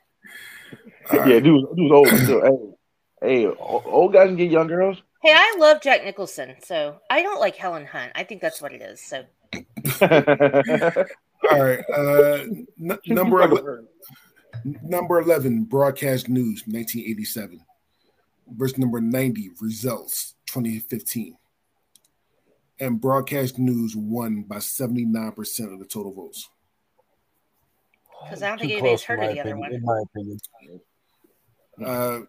[1.12, 2.08] yeah, dude, dude's old.
[2.08, 2.76] So,
[3.22, 5.00] hey, hey, old guys can get young girls.
[5.22, 8.12] Hey, I love Jack Nicholson, so I don't like Helen Hunt.
[8.14, 9.00] I think that's what it is.
[9.00, 9.24] So.
[11.50, 12.66] All right, uh, n-
[13.06, 13.88] number 11,
[14.82, 17.60] number eleven, broadcast news, 1987,
[18.56, 21.36] verse number 90, results, 2015
[22.80, 26.48] and broadcast news won by 79% of the total votes.
[28.24, 29.72] Because I don't think anybody's heard of the other one.
[29.72, 30.40] In my opinion.
[31.84, 32.20] Uh,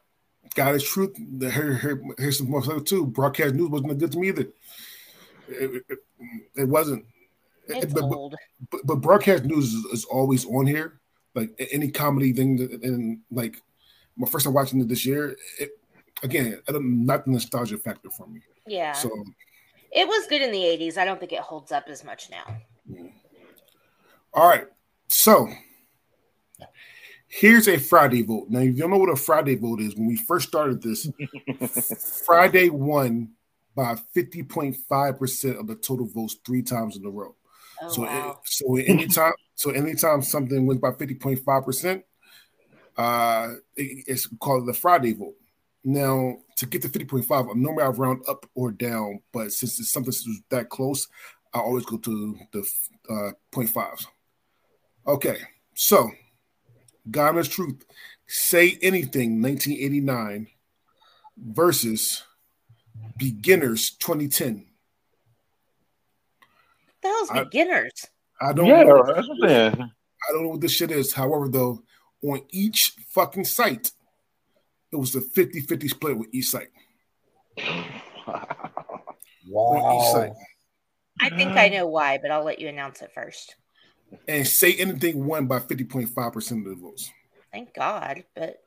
[0.55, 1.15] God is truth.
[1.39, 3.05] Here, here, here's some more stuff too.
[3.05, 4.47] Broadcast news wasn't good to me either.
[5.47, 5.99] It, it,
[6.55, 7.05] it wasn't.
[7.67, 8.35] It's but, old.
[8.69, 10.99] But, but, broadcast news is, is, always on here.
[11.35, 13.61] Like any comedy thing, and like
[14.17, 15.71] my first time watching it this year, it,
[16.23, 18.41] again, not the nostalgia factor for me.
[18.67, 18.91] Yeah.
[18.91, 19.09] So
[19.91, 20.97] it was good in the 80s.
[20.97, 22.57] I don't think it holds up as much now.
[24.33, 24.67] All right.
[25.07, 25.49] So
[27.31, 28.47] here's a Friday vote.
[28.49, 31.09] Now, you don't know what a Friday vote is, when we first started this,
[32.25, 33.31] Friday won
[33.75, 37.35] by 50.5% of the total votes three times in a row.
[37.81, 38.31] Oh, so, wow.
[38.31, 42.03] it, so anytime, so anytime something wins by 50.5%,
[42.97, 45.35] uh, it, it's called the Friday vote.
[45.83, 50.13] Now, to get to 50.5, normally I round up or down, but since it's something
[50.49, 51.07] that close,
[51.53, 52.59] I always go to the
[53.09, 54.05] uh, 0.5s.
[55.07, 55.37] Okay,
[55.73, 56.11] so
[57.09, 57.83] Ghana's Truth,
[58.27, 60.47] Say Anything 1989
[61.37, 62.23] versus
[63.17, 64.67] Beginners 2010.
[67.01, 67.91] The hell's I, Beginners?
[68.39, 69.03] I don't yeah, know.
[69.03, 71.13] I don't know what this shit is.
[71.13, 71.81] However, though,
[72.23, 73.91] on each fucking site,
[74.91, 76.69] it was a 50 50 split with each site.
[79.47, 80.35] wow.
[81.21, 83.55] I think I know why, but I'll let you announce it first.
[84.27, 87.11] And say anything won by 50.5% of the votes.
[87.51, 88.61] Thank God, but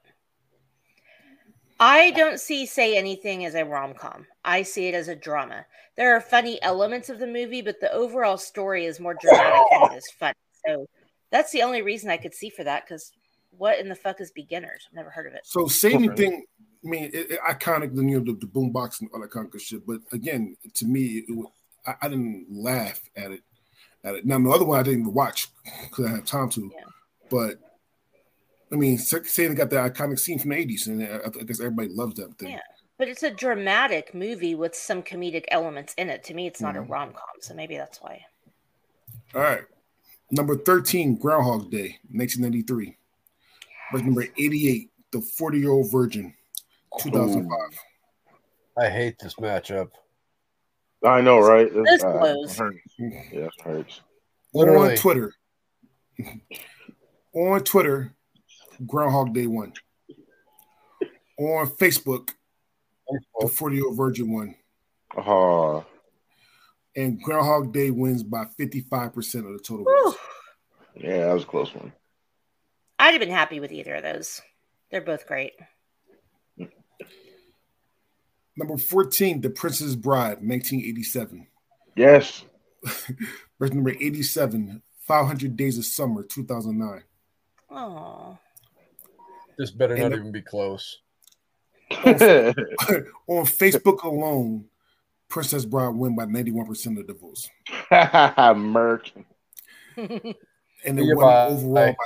[1.81, 4.27] I don't see Say Anything as a rom com.
[4.45, 5.67] I see it as a drama.
[5.97, 9.93] There are funny elements of the movie, but the overall story is more dramatic than
[9.93, 10.35] it is funny.
[10.67, 10.87] So
[11.31, 13.11] that's the only reason I could see for that because
[13.59, 14.87] what in the fuck is beginners?
[14.89, 15.43] I've never heard of it.
[15.45, 16.17] So same okay.
[16.17, 16.45] thing.
[16.85, 19.63] I mean, it, it, iconic, you know, the, the boombox and all that kind of
[19.63, 19.87] shit.
[19.87, 21.47] But again, to me, it,
[21.87, 23.41] I, I, didn't laugh at it.
[24.05, 24.27] At it.
[24.27, 25.49] Now the other one I didn't even watch
[25.83, 26.71] because I had time to.
[26.75, 26.85] Yeah.
[27.31, 27.59] But
[28.71, 31.61] I mean, saying they got that iconic scene from the '80s, and I, I guess
[31.61, 32.51] everybody loves that thing.
[32.51, 32.61] Yeah.
[32.99, 36.23] But it's a dramatic movie with some comedic elements in it.
[36.25, 36.85] To me, it's not mm-hmm.
[36.85, 38.25] a rom com, so maybe that's why.
[39.35, 39.63] All right.
[40.31, 42.97] Number 13, Groundhog Day, 1993
[43.95, 46.35] was number 88, the 40 year old virgin,
[47.01, 47.47] 2005.
[47.47, 48.81] Ooh.
[48.83, 49.91] I hate this matchup.
[51.05, 51.73] I know, right?
[51.73, 52.59] This uh, close.
[52.59, 52.79] Hurts.
[52.99, 54.01] Yeah, hurts.
[54.53, 54.91] Literally.
[54.91, 54.97] On?
[54.97, 55.33] Twitter,
[57.35, 58.15] on Twitter,
[58.85, 59.73] Groundhog Day won.
[61.39, 62.31] On Facebook,
[63.09, 63.41] Facebook.
[63.41, 64.55] the 40 year old virgin won.
[65.17, 65.83] Uh-huh.
[66.97, 69.15] And Groundhog Day wins by 55%
[69.47, 70.19] of the total votes.
[70.97, 71.93] Yeah, that was a close one.
[73.05, 74.41] I'd have been happy with either of those.
[74.91, 75.53] They're both great.
[78.57, 81.47] Number 14, The Princess Bride, 1987.
[81.97, 82.45] Yes.
[83.59, 87.03] Verse number 87, 500 Days of Summer, 2009.
[87.71, 88.39] Oh.
[89.59, 91.01] This better not And- even be close.
[91.91, 94.65] On Facebook alone,
[95.29, 97.51] Princess Bride win by 91% of the votes.
[98.59, 99.13] Merch.
[99.97, 101.47] And it Yeah, went bye.
[101.49, 101.97] overall by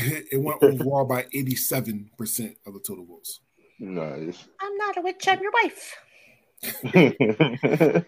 [0.32, 3.40] it went overall by 87% of the total votes.
[3.78, 4.48] Nice.
[4.60, 5.96] I'm not a witch, I'm your wife.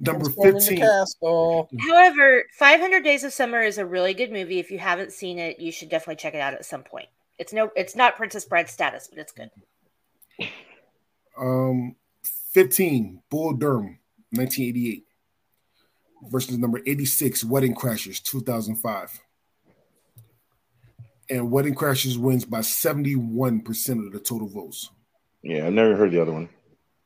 [0.00, 1.80] Number Storm in the 15.
[1.88, 4.58] However, 500 Days of Summer is a really good movie.
[4.58, 7.08] If you haven't seen it, you should definitely check it out at some point.
[7.38, 9.50] It's no, it's not Princess Bride status, but it's good.
[11.38, 11.96] Um,
[12.52, 13.98] 15, Bull Durham,
[14.30, 15.04] 1988.
[16.30, 19.20] Versus number 86, Wedding Crashers, 2005.
[21.30, 24.90] And Wedding Crashers wins by 71% of the total votes.
[25.42, 26.48] yeah, I've never heard the other one.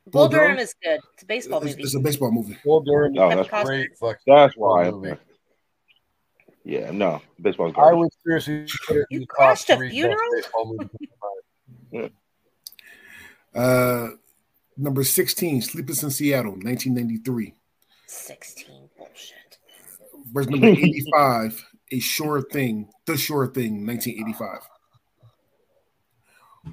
[0.07, 0.47] Bull Bull Durham?
[0.49, 1.01] Durham is good.
[1.15, 1.83] It's a baseball It's, movie.
[1.83, 2.57] it's a baseball movie.
[2.65, 3.15] Bull Durham.
[3.19, 3.65] Oh, that's Costner.
[3.65, 3.99] great.
[3.99, 4.91] Fucking That's why.
[4.91, 5.17] movie.
[6.65, 7.99] Yeah, no, baseball's I garbage.
[7.99, 10.17] would seriously put it You the crashed a three funeral?
[10.33, 10.77] baseball.
[13.55, 14.09] Uh,
[14.77, 17.55] number 16, Sleepless in Seattle, 1993.
[18.07, 19.59] 16 bullshit.
[20.33, 24.69] Verse number 85, A Sure Thing, The Sure Thing, 1985.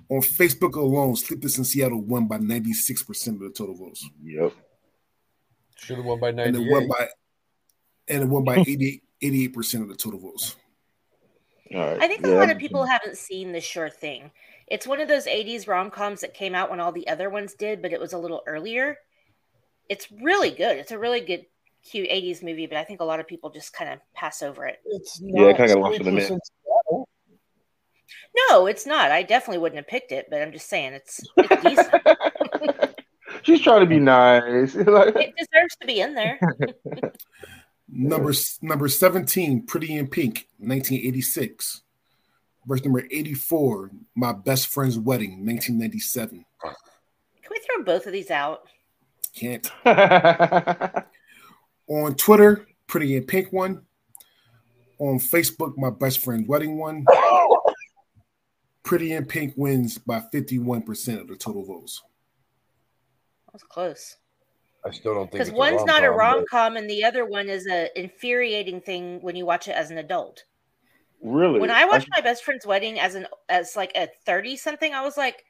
[0.09, 4.07] On Facebook alone, Sleepless in Seattle won by 96% of the total votes.
[4.21, 4.53] Yep.
[5.77, 7.07] Should have won by And it won by
[8.07, 8.57] and it won by
[9.21, 10.55] 88 percent of the total votes.
[11.73, 12.01] All right.
[12.01, 14.31] I think a lot of people haven't seen The Sure Thing.
[14.67, 17.53] It's one of those 80s rom coms that came out when all the other ones
[17.53, 18.97] did, but it was a little earlier.
[19.89, 20.77] It's really good.
[20.77, 21.45] It's a really good,
[21.89, 24.65] cute 80s movie, but I think a lot of people just kind of pass over
[24.65, 24.79] it.
[24.86, 27.05] It's Yeah, not kinda got lost in the Sleepless mix.
[28.49, 29.11] No, it's not.
[29.11, 32.99] I definitely wouldn't have picked it, but I'm just saying it's, it's decent.
[33.43, 34.75] She's trying to be nice.
[34.75, 36.39] It deserves to be in there.
[37.88, 38.33] Number
[38.63, 41.83] number 17, Pretty in Pink, 1986.
[42.65, 46.43] Verse number 84, My Best Friend's Wedding, 1997.
[46.63, 46.73] Can
[47.51, 48.67] we throw both of these out?
[49.36, 49.71] Can't.
[51.88, 53.81] On Twitter, Pretty in Pink won.
[54.99, 57.05] On Facebook, My Best Friend's Wedding won.
[58.83, 62.01] Pretty in Pink wins by 51% of the total votes.
[63.47, 64.17] That was close.
[64.86, 67.49] I still don't think Because it's one's not a rom-com, rom and the other one
[67.49, 70.43] is a infuriating thing when you watch it as an adult.
[71.23, 71.59] really?
[71.59, 75.01] When I watched my best friend's wedding as an as like a thirty something, I
[75.01, 75.43] was like,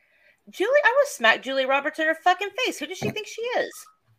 [0.50, 2.80] Julie, I would smack Julie Roberts in her fucking face.
[2.80, 3.74] Who does she think she is?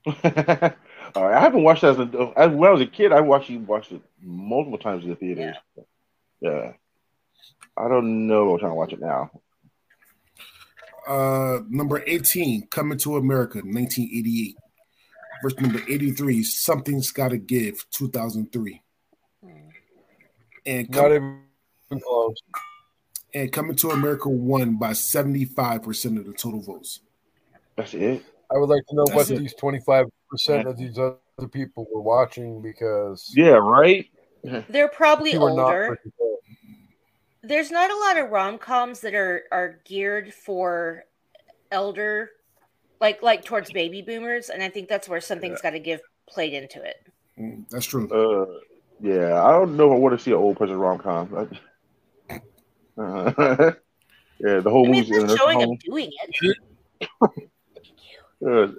[1.14, 3.12] All right, I haven't watched that as, a, as when I was a kid.
[3.12, 5.56] I watched you watched it multiple times in the theaters.
[6.40, 6.72] Yeah.
[7.76, 8.52] I don't know.
[8.52, 9.30] I'm trying to watch it now.
[11.06, 14.56] Uh, number 18, Coming to America, 1988.
[15.42, 18.82] Verse number 83, Something's Gotta Give, 2003.
[20.64, 22.36] And, Not com- even close.
[23.34, 27.00] and Coming to America won by 75% of the total votes.
[27.76, 28.24] That's it.
[28.54, 29.38] I would like to know That's what it.
[29.38, 34.06] these 25% of these other people were watching because Yeah, right.
[34.68, 35.98] They're probably you were not older.
[37.42, 41.04] There's not a lot of rom coms that are are geared for
[41.70, 42.30] elder,
[43.00, 46.54] like like towards baby boomers, and I think that's where something's got to give played
[46.54, 46.96] into it.
[47.38, 48.08] Mm, that's true.
[48.08, 48.46] Uh,
[49.00, 51.50] yeah, I don't know if I want to see an old person rom com.
[52.98, 53.30] Uh,
[54.40, 55.68] yeah, the whole I mean, movie's in showing home.
[55.68, 56.56] them doing it
[58.40, 58.74] no,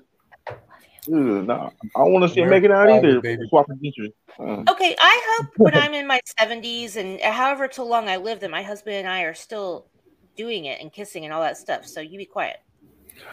[1.08, 3.20] I don't want to see him make it out either.
[3.20, 4.64] Uh.
[4.70, 8.52] Okay, I hope when I'm in my 70s and however too long I live, that
[8.52, 9.88] my husband and I are still
[10.36, 11.86] doing it and kissing and all that stuff.
[11.86, 12.58] So you be quiet.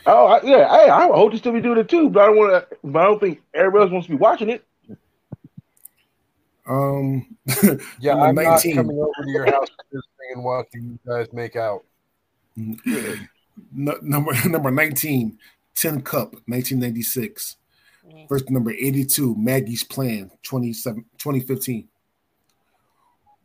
[0.06, 2.36] Oh I, yeah, I, I hope to still be doing it too, but I don't
[2.36, 2.76] want to.
[2.82, 4.64] But I don't think everybody else wants to be watching it.
[6.66, 7.36] Um,
[8.00, 8.44] yeah, I'm, 19.
[8.44, 9.68] not coming over to your house
[10.32, 11.84] and watching you guys make out.
[12.56, 15.38] No, number number nineteen.
[15.74, 17.56] Tin Cup, 1996.
[18.06, 18.28] Mm.
[18.28, 21.88] Verse number 82, Maggie's Plan, 2015.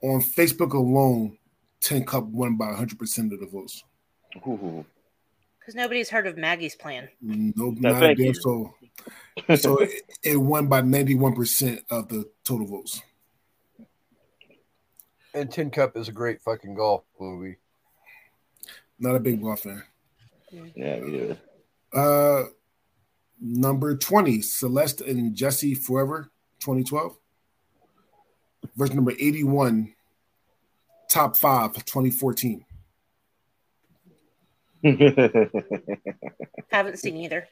[0.02, 1.38] On Facebook alone,
[1.80, 3.84] Tin Cup won by 100% of the votes.
[4.34, 7.10] Because nobody's heard of Maggie's Plan.
[7.22, 8.74] Nope, no, not damn soul.
[9.56, 13.02] So it, it won by 91% of the total votes.
[15.34, 17.56] And Tin Cup is a great fucking golf movie.
[19.00, 19.84] Not a big golf fan.
[20.52, 21.38] Yeah, me neither.
[21.94, 22.44] Uh,
[23.42, 26.30] Number 20, Celeste and Jesse Forever,
[26.60, 27.16] 2012.
[28.76, 29.94] Verse number 81,
[31.10, 32.66] Top 5, 2014.
[36.70, 37.48] Haven't seen either.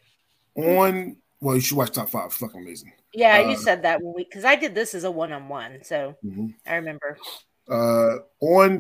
[0.55, 2.25] On, well, you should watch Top 5.
[2.25, 2.91] It's fucking amazing.
[3.13, 5.47] Yeah, Uh, you said that when we because I did this as a one on
[5.47, 6.53] one, so Mhm.
[6.65, 7.17] I remember.
[7.69, 8.79] Uh, on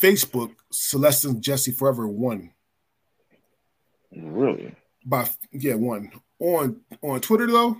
[0.00, 2.50] Facebook, Celeste and Jesse Forever won
[4.14, 4.74] really?
[5.04, 6.10] By, yeah, one.
[6.38, 7.76] On on Twitter, though,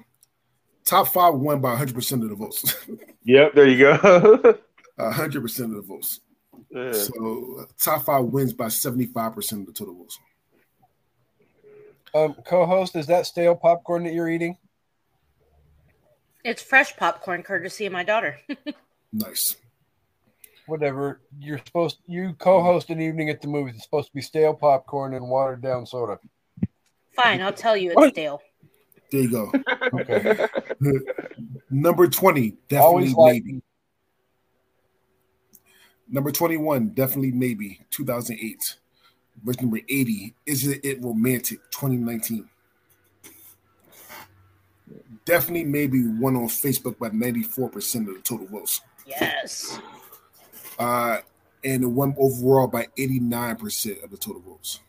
[0.84, 2.76] Top 5 won by 100% of the votes.
[3.24, 3.96] Yep, there you go.
[4.98, 6.22] 100% of the votes.
[6.72, 6.90] yeah.
[6.90, 10.18] So uh, top five wins by 75% of the total votes.
[12.12, 14.58] Um, co-host, is that stale popcorn that you're eating?
[16.44, 18.40] It's fresh popcorn, courtesy of my daughter.
[19.12, 19.54] Nice.
[20.66, 21.20] Whatever.
[21.38, 23.74] You're supposed you co-host an evening at the movies.
[23.76, 26.18] It's supposed to be stale popcorn and watered down soda.
[27.14, 28.12] Fine, I'll tell you it's What?
[28.12, 28.42] stale.
[29.10, 29.52] There you go.
[29.92, 30.46] Okay.
[31.70, 33.62] Number 20, definitely Always like maybe.
[36.08, 38.76] Number 21, definitely maybe, 2008.
[39.42, 42.48] Verse number 80, is it, it romantic, 2019.
[45.24, 48.82] Definitely maybe won on Facebook by 94% of the total votes.
[49.06, 49.80] Yes.
[50.78, 51.18] Uh,
[51.64, 54.80] and it won overall by 89% of the total votes.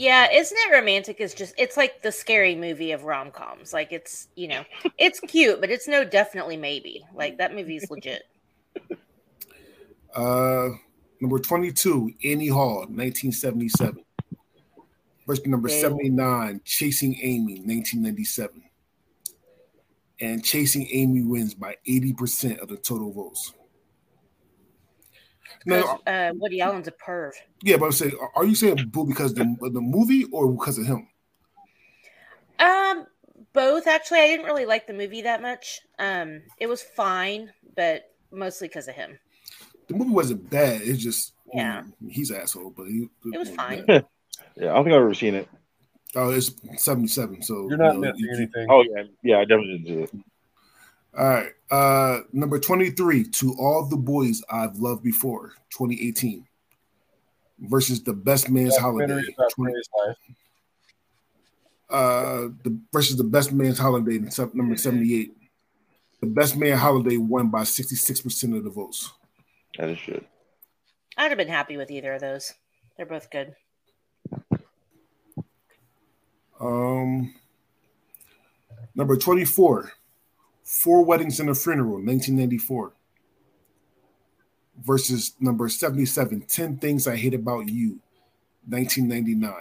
[0.00, 1.20] Yeah, isn't it romantic?
[1.20, 3.74] Is just it's like the scary movie of rom coms.
[3.74, 4.64] Like it's you know,
[4.96, 7.04] it's cute, but it's no definitely maybe.
[7.12, 8.22] Like that movie's legit.
[10.14, 10.70] Uh,
[11.20, 14.02] number 22, Annie Hall, 1977.
[15.26, 15.82] Verse number Okay.
[15.82, 18.62] 79, Chasing Amy, 1997.
[20.22, 23.52] And Chasing Amy wins by 80% of the total votes.
[25.64, 27.32] Because Now, uh, Woody Allen's a perv.
[27.62, 30.78] yeah, but I'm saying, are you saying boo because the, of the movie or because
[30.78, 31.08] of him?
[32.58, 33.06] Um,
[33.52, 34.20] both actually.
[34.20, 35.80] I didn't really like the movie that much.
[35.98, 39.18] Um, it was fine, but mostly because of him.
[39.88, 40.82] The movie wasn't bad.
[40.82, 41.82] It's just, Yeah.
[42.00, 43.84] know, he's an asshole, but he, It was fine.
[43.88, 44.00] yeah,
[44.58, 45.48] I don't think I've ever seen it.
[46.16, 47.42] Oh, it's 77.
[47.42, 48.66] So You're not you know, missing you- anything.
[48.68, 50.24] Oh yeah, yeah, I definitely didn't see it.
[51.16, 51.52] All right.
[51.70, 56.46] Uh number 23, To All the Boys I've Loved Before, 2018.
[57.60, 59.22] Versus The Best Man's Holiday.
[59.54, 59.74] 20
[61.90, 65.36] uh the versus The Best Man's Holiday, in sub- number 78.
[66.20, 69.10] The Best Man Holiday won by 66% of the votes.
[69.78, 70.24] That is shit.
[71.16, 72.54] I'd have been happy with either of those.
[72.96, 73.54] They're both good.
[76.60, 77.34] Um
[78.94, 79.92] number 24,
[80.70, 82.92] Four Weddings and a Funeral, 1994.
[84.82, 87.98] Versus number 77, 10 Things I Hate About You,
[88.68, 89.52] 1999.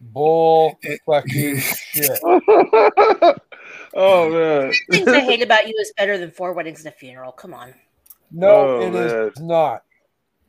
[0.00, 2.18] Bull Eh, fucking shit.
[2.24, 3.34] oh
[4.30, 4.72] man.
[4.90, 7.32] Ten Things I hate about you is better than Four Weddings and a Funeral.
[7.32, 7.72] Come on.
[8.30, 9.46] No, Oh, it is man.
[9.48, 9.84] not.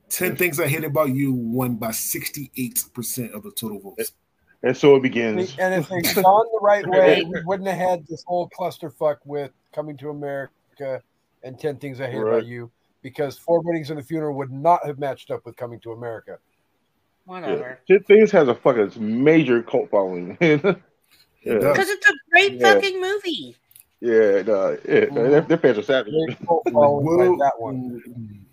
[0.10, 4.12] 10 Things I Hate About You won by 68% of the total votes.
[4.64, 5.56] And so it begins.
[5.58, 9.52] And if they'd gone the right way, we wouldn't have had this whole clusterfuck with
[9.74, 11.02] Coming to America
[11.44, 12.34] and 10 Things I Hate Right.
[12.40, 12.70] About You
[13.02, 16.38] because Four Weddings and a Funeral would not have matched up with Coming to America.
[17.26, 17.80] Whatever.
[17.88, 18.92] Shit Things has a fucking
[19.24, 20.38] major cult following.
[20.42, 20.58] yeah,
[21.44, 22.74] Because it's a great Yeah.
[22.74, 23.56] fucking movie.
[24.02, 25.06] yeah, no, yeah.
[25.06, 26.14] Their, their fans are savage.
[26.26, 28.46] Great cult following We'll, that one.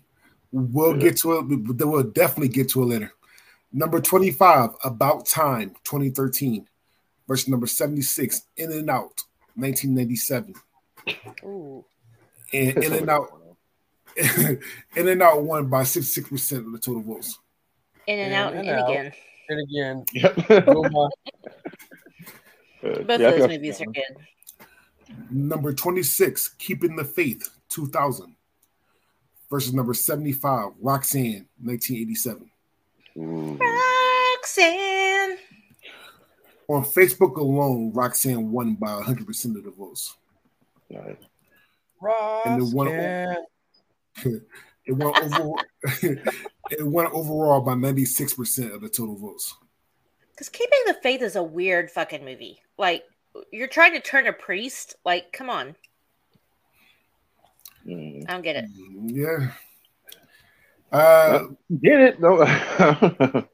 [0.53, 1.41] we'll get to it,
[1.77, 3.11] but we'll definitely get to it later.
[3.73, 6.67] Number 25, About Time, 2013.
[7.27, 9.21] Versus number 76, In and Out,
[9.55, 10.53] 1997.
[11.43, 11.83] Ooh.
[12.53, 13.27] And In and Out,
[14.95, 17.37] In and Out won by 66% of the total votes.
[18.07, 18.89] In and In out and and out.
[18.89, 19.11] again.
[19.49, 20.35] And again, Yep.
[20.87, 21.11] Both
[22.83, 24.15] Yeah, those movies are good.
[25.29, 28.35] Number 26, Keeping the Faith, 2000.
[29.49, 32.49] Versus number 75, Roxanne, 1987.
[33.17, 33.57] Ooh.
[33.57, 35.37] Roxanne.
[36.67, 40.15] On Facebook alone, Roxanne won by 100% of the votes.
[40.89, 41.15] Nice.
[42.45, 44.41] And the one- Roxanne.
[44.87, 45.55] It won over,
[46.71, 49.53] it won overall by 96% of the total votes.
[50.31, 52.61] Because Keeping the Faith is a weird fucking movie.
[52.77, 53.03] Like,
[53.51, 54.95] you're trying to turn a priest.
[55.03, 55.75] Like, come on.
[57.85, 58.25] Mm.
[58.29, 58.65] I don't get it.
[59.05, 59.51] Yeah.
[60.91, 61.39] Uh,
[61.81, 62.19] Get it?
[62.19, 62.37] No.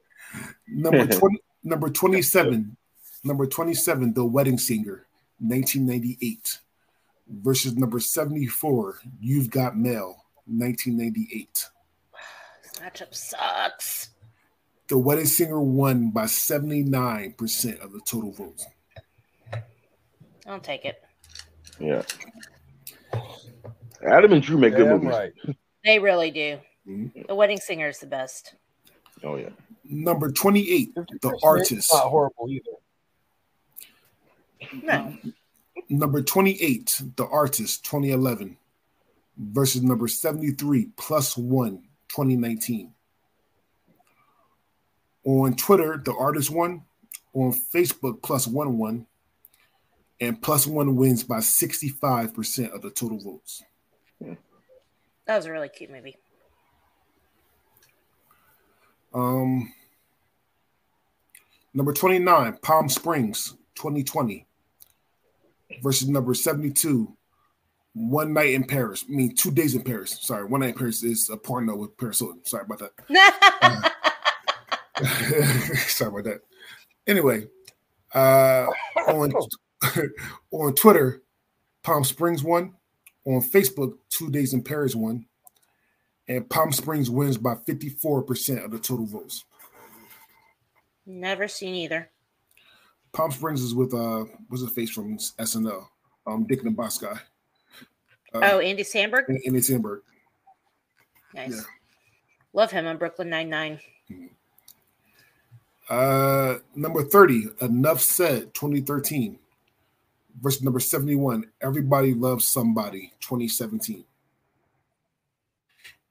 [0.67, 2.77] number 20, number 27,
[3.23, 5.05] number 27, The Wedding Singer,
[5.39, 6.59] 1998
[7.27, 11.69] versus number 74, You've Got Mail, 1998.
[12.63, 14.09] This matchup sucks.
[14.89, 18.65] The Wedding Singer won by 79% of the total votes.
[20.45, 21.01] I'll take it.
[21.79, 22.03] Yeah.
[24.05, 25.09] Adam and Drew make good Damn movies.
[25.09, 25.33] right.
[25.85, 26.59] They really do.
[26.87, 27.27] Mhm.
[27.27, 28.55] The Wedding Singer is the best.
[29.23, 29.49] Oh yeah.
[29.85, 31.91] Number 28, The Artist.
[31.91, 32.71] Not horrible either.
[34.81, 35.17] No.
[35.89, 38.57] Number 28, The Artist 2011
[39.37, 42.93] versus number 73, Plus One 2019.
[45.25, 46.83] On Twitter, The Artist won.
[47.33, 49.07] On Facebook, Plus One won.
[50.19, 53.63] And Plus One wins by 65% of the total votes.
[54.21, 56.17] That was a really cute movie.
[59.13, 59.73] Um,
[61.73, 64.45] number 29, Palm Springs 2020
[65.81, 67.15] versus number 72,
[67.93, 69.05] One Night in Paris.
[69.07, 70.17] I mean, two days in Paris.
[70.21, 72.43] Sorry, One Night in Paris is a porno with Paris Hilton.
[72.45, 73.91] Sorry about that.
[75.87, 76.41] Sorry about that.
[77.07, 77.47] Anyway,
[78.13, 78.67] uh,
[79.07, 79.33] on
[80.51, 81.21] on Twitter,
[81.83, 82.73] Palm Springs won.
[83.25, 85.25] On Facebook, Two Days in Paris won.
[86.27, 89.43] And Palm Springs wins by 54% of the total votes.
[91.05, 92.09] Never seen either.
[93.11, 95.85] Palm Springs is with uh what's the face from SNL?
[96.25, 97.19] Um Dick and Boss guy.
[98.33, 99.27] Uh, oh, Andy Samberg.
[99.27, 99.99] and Andy Samberg.
[101.35, 101.51] Nice.
[101.51, 101.61] yeah.
[102.53, 103.79] Love him on Brooklyn Nine Nine.
[105.89, 109.37] Uh number 30, Enough Said 2013
[110.41, 114.05] versus number 71, Everybody Loves Somebody 2017.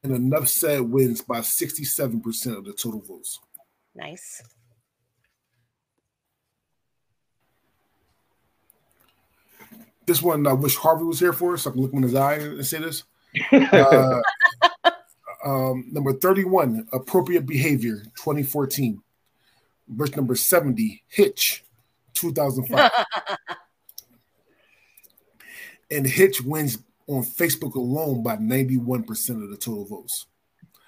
[0.05, 3.39] And Enough Said wins by 67% of the total votes.
[3.95, 4.43] Nice.
[10.07, 12.15] This one I wish Harvey was here for, so I can look him in his
[12.15, 13.05] eye and say this.
[13.73, 14.21] Uh,
[15.45, 19.03] um, number 31, Appropriate Behavior 2014
[19.89, 21.65] Verse number 70, Hitch
[22.15, 22.91] 2005.
[25.91, 26.79] and Hitch wins
[27.09, 30.27] on Facebook alone by 91% of the total votes.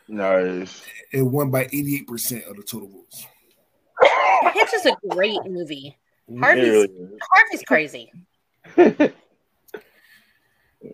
[0.08, 0.82] Nice.
[1.12, 3.26] It won by 88% of the total votes.
[4.54, 5.96] Hitch is a great movie.
[6.38, 6.88] Harvey's really.
[7.32, 8.12] Harvey's crazy.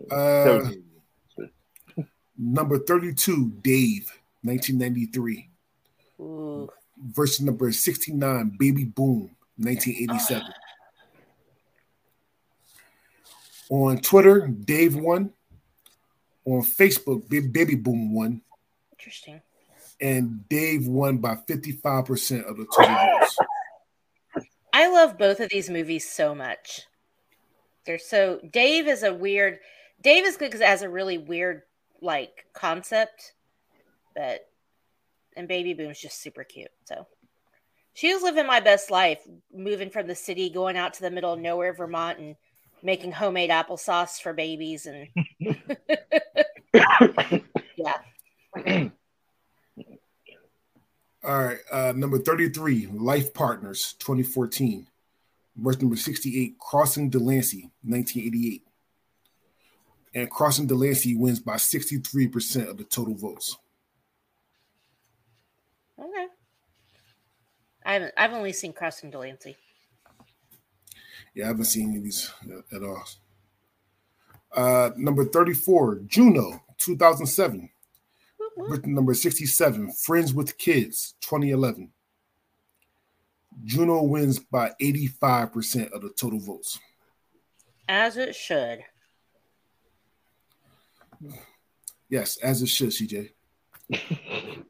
[0.09, 0.69] Uh,
[2.37, 4.09] number 32, Dave
[4.43, 5.49] 1993
[6.21, 6.69] Ooh.
[7.13, 10.43] versus number 69, Baby Boom 1987.
[13.71, 15.31] On Twitter, Dave won.
[16.43, 18.41] On Facebook, Baby Boom won.
[18.91, 19.41] Interesting.
[20.01, 23.37] And Dave won by 55% of the total votes.
[24.73, 26.81] I love both of these movies so much.
[27.85, 29.59] They're so Dave is a weird
[30.01, 31.61] Dave is good because it has a really weird
[32.01, 33.33] like concept,
[34.15, 34.47] but
[35.35, 36.71] and Baby Boom's just super cute.
[36.85, 37.07] So
[37.93, 39.19] she was living my best life,
[39.53, 42.35] moving from the city, going out to the middle of nowhere, Vermont, and
[42.83, 45.07] making homemade applesauce for babies and
[47.77, 47.93] yeah.
[51.23, 51.59] All right.
[51.71, 54.87] Uh, number 33, Life Partners 2014
[55.55, 58.63] versus number 68, Crossing Delancey 1988.
[60.13, 63.57] And Crossing Delancey wins by 63% of the total votes.
[65.99, 66.27] Okay.
[67.85, 69.55] I haven't I've only seen Crossing Delancey.
[71.33, 73.03] Yeah, I haven't seen any of these uh, at all.
[74.53, 77.69] Uh, number 34, Juno 2007
[78.37, 78.69] Whoop, whoop.
[78.69, 81.89] with number 67, Friends with Kids 2011.
[83.63, 86.79] Juno wins by 85% of the total votes.
[87.87, 88.79] As it should.
[92.09, 93.29] Yes, as it should, CJ.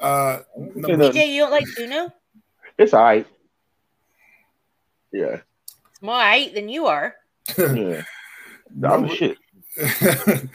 [0.00, 0.38] Uh,
[0.76, 2.08] number, know- DJ, you don't like Juno?
[2.78, 3.26] It's all right.
[5.12, 5.38] Yeah.
[5.98, 7.16] It's more right than you are.
[7.58, 8.02] Yeah.
[8.84, 9.36] I'm shit.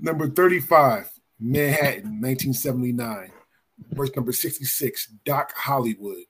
[0.00, 3.30] number 35, Manhattan, 1979.
[3.92, 6.24] Verse number 66, Doc Hollywood,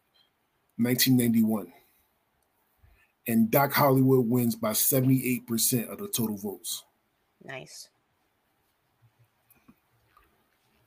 [0.77, 1.73] 1991.
[3.27, 6.85] And Doc Hollywood wins by 78% of the total votes.
[7.43, 7.89] Nice.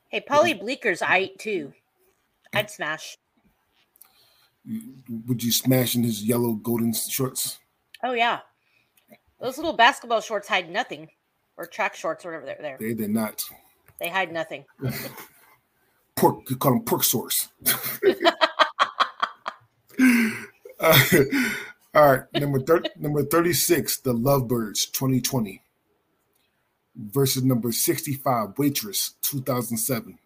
[0.09, 0.63] Hey, Paulie mm-hmm.
[0.63, 1.74] Bleeker's aight too.
[2.53, 3.17] I'd smash.
[5.26, 7.57] Would you smash in his yellow golden shorts?
[8.03, 8.39] Oh yeah.
[9.39, 11.09] Those little basketball shorts hide nothing.
[11.57, 12.77] Or track shorts or whatever they're there.
[12.79, 13.43] They did not.
[13.99, 14.65] They hide nothing.
[16.15, 17.49] Pork, you call them pork source.
[20.79, 20.99] Uh,
[21.93, 25.61] all right, number thir- number 36, the Lovebirds 2020
[26.95, 30.17] versus number 65, Waitress 2007.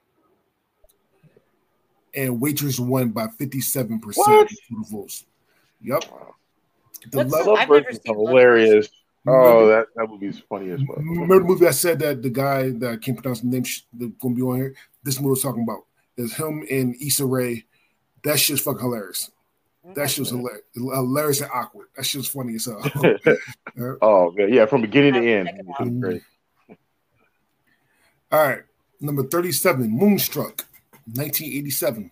[2.16, 5.26] and Waitress won by 57% of the votes.
[5.82, 6.06] Yep.
[7.12, 8.88] The What's love, I've never seen hilarious.
[8.88, 9.30] Mm-hmm.
[9.30, 10.98] Oh, that, that movie's funny as well.
[10.98, 11.22] Mm-hmm.
[11.22, 14.14] Remember the movie I said that the guy that I can't pronounce the name that's
[14.22, 14.76] gonna be on here?
[15.04, 15.86] This movie was talking about
[16.16, 17.66] is him and Issa Rae.
[18.24, 19.30] That shit's fucking hilarious.
[19.96, 20.40] That shit's mm-hmm.
[20.40, 21.88] hilarious, hilarious and awkward.
[21.96, 22.82] That shit's funny as hell.
[24.02, 24.54] oh, good.
[24.54, 26.02] Yeah, from beginning to end.
[26.02, 26.22] Great.
[28.32, 28.64] All right.
[29.00, 30.66] Number 37, Moonstruck,
[31.06, 32.12] 1987.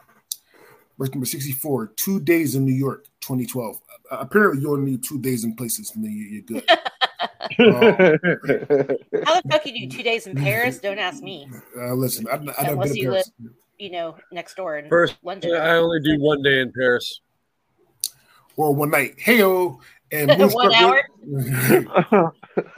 [0.97, 3.79] Verse number 64, Two Days in New York, 2012.
[4.15, 6.63] Uh, apparently, you only need two days in places and then you're good.
[6.69, 6.77] um,
[9.25, 10.79] How the fuck you do two days in Paris?
[10.79, 11.49] Don't ask me.
[11.77, 13.31] Uh, listen, I, I never been to Paris.
[13.39, 15.55] Live, you know, next door in First, London.
[15.55, 17.21] I only do one day in Paris.
[18.55, 19.17] Or one night.
[19.17, 19.79] Heyo.
[20.11, 21.03] And one hour.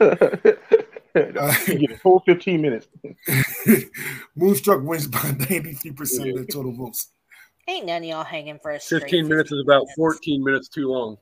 [1.68, 2.88] you get a full 15 minutes.
[4.34, 7.12] Moonstruck wins by 93% of the total votes.
[7.68, 11.18] Ain't none of y'all hanging for a 15 minutes is about 14 minutes too long.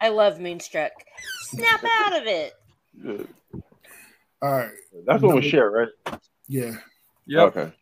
[0.00, 0.92] I love Moonstruck.
[1.50, 2.54] Snap out of it.
[3.00, 3.28] Good.
[4.40, 4.70] All right.
[5.06, 6.20] That's what we share, right?
[6.46, 6.76] Yeah.
[7.26, 7.42] Yeah.
[7.42, 7.72] Okay.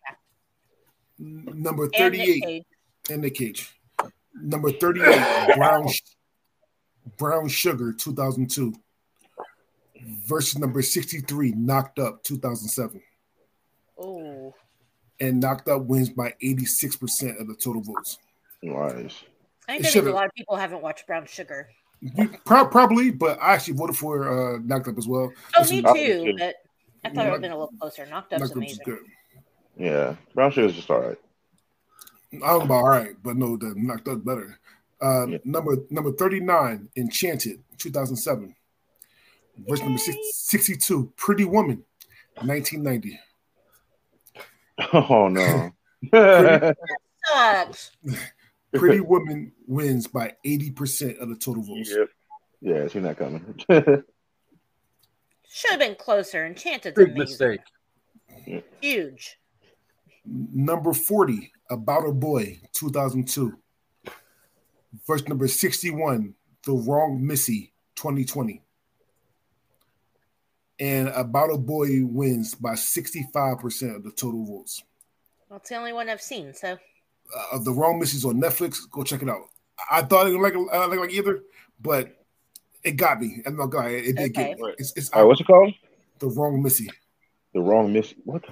[1.18, 2.66] Number 38
[3.10, 3.72] in the cage.
[4.34, 5.88] Number 38, Brown
[7.16, 8.74] Brown Sugar 2002
[10.26, 13.00] versus number 63, Knocked Up 2007.
[13.98, 14.54] Oh.
[15.20, 18.18] And Knocked Up wins by 86% of the total votes.
[18.62, 19.22] Nice.
[19.68, 21.68] I think a lot of people haven't watched Brown Sugar.
[22.44, 25.32] Probably, but I actually voted for uh, Knocked Up as well.
[25.56, 26.56] Oh, this me too, but
[27.04, 27.22] I thought yeah.
[27.22, 28.06] it would have been a little closer.
[28.06, 28.84] Knocked Up's Knocked amazing.
[28.84, 28.98] Good.
[29.76, 31.18] Yeah, Brown Sugar is just all right.
[32.34, 34.58] I don't know about all right, but no, the Knocked Up better.
[35.00, 35.38] Uh, yeah.
[35.44, 38.54] Number number 39, Enchanted, 2007.
[39.66, 41.82] Verse number 62, Pretty Woman,
[42.42, 43.20] 1990.
[44.92, 45.70] Oh, no.
[46.10, 46.74] Pretty,
[48.78, 51.90] Pretty Woman wins by 80% of the total votes.
[51.90, 52.08] Yep.
[52.60, 53.54] Yeah, she's not coming.
[53.68, 54.04] Should
[55.70, 56.46] have been closer.
[56.46, 56.94] Enchanted.
[56.94, 57.60] Big mistake.
[58.80, 59.38] Huge.
[60.24, 63.56] Number 40, About a Boy, 2002.
[65.06, 68.62] Verse number 61, The Wrong Missy, 2020
[70.78, 74.82] and About a Boy wins by 65% of the total votes.
[75.50, 76.52] That's the only one I've seen.
[76.52, 76.76] So,
[77.52, 78.78] uh, the Wrong Missy on Netflix.
[78.90, 79.42] Go check it out.
[79.90, 81.42] I thought it didn't like uh, like, like either,
[81.80, 82.16] but
[82.82, 83.42] it got me.
[83.44, 83.94] I'm not going.
[83.94, 84.48] It, it did okay.
[84.48, 84.74] get me.
[84.78, 85.72] It's, it's All right, what's it called?
[86.18, 86.88] The Wrong Missy.
[87.52, 88.16] The Wrong Missy.
[88.24, 88.44] What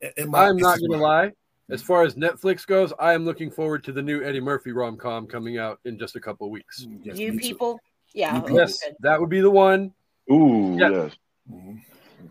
[0.00, 1.32] the I'm not going to lie.
[1.70, 4.98] As far as Netflix goes, I am looking forward to the new Eddie Murphy rom
[4.98, 6.84] com coming out in just a couple weeks.
[6.84, 8.18] Mm, yes, you people, too.
[8.18, 9.94] yeah, you yes, that would be the one.
[10.30, 10.90] Ooh, yes.
[10.92, 11.16] yes.
[11.50, 12.26] Mm-hmm.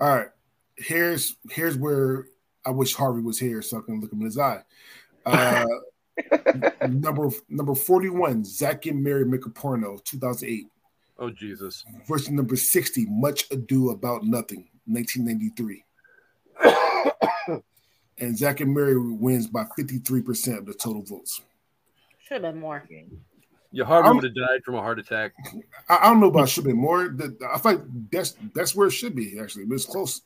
[0.00, 0.28] All right,
[0.76, 2.26] here's here's where
[2.68, 4.62] I wish Harvey was here so I can look him in his eye.
[5.24, 5.64] Uh,
[6.88, 10.66] number number forty one, Zack and Miri make a porno, two thousand eight.
[11.18, 11.82] Oh Jesus!
[12.06, 15.82] Version number sixty, Much Ado About Nothing, nineteen ninety three.
[18.18, 21.40] and Zack and Miri wins by fifty three percent of the total votes.
[22.18, 22.86] Should have been more.
[23.72, 25.32] Your heart would have died from a heart attack.
[25.88, 27.16] I, I don't know about should be more.
[27.50, 27.80] I feel like
[28.12, 30.20] that's that's where it should be actually, but it's close,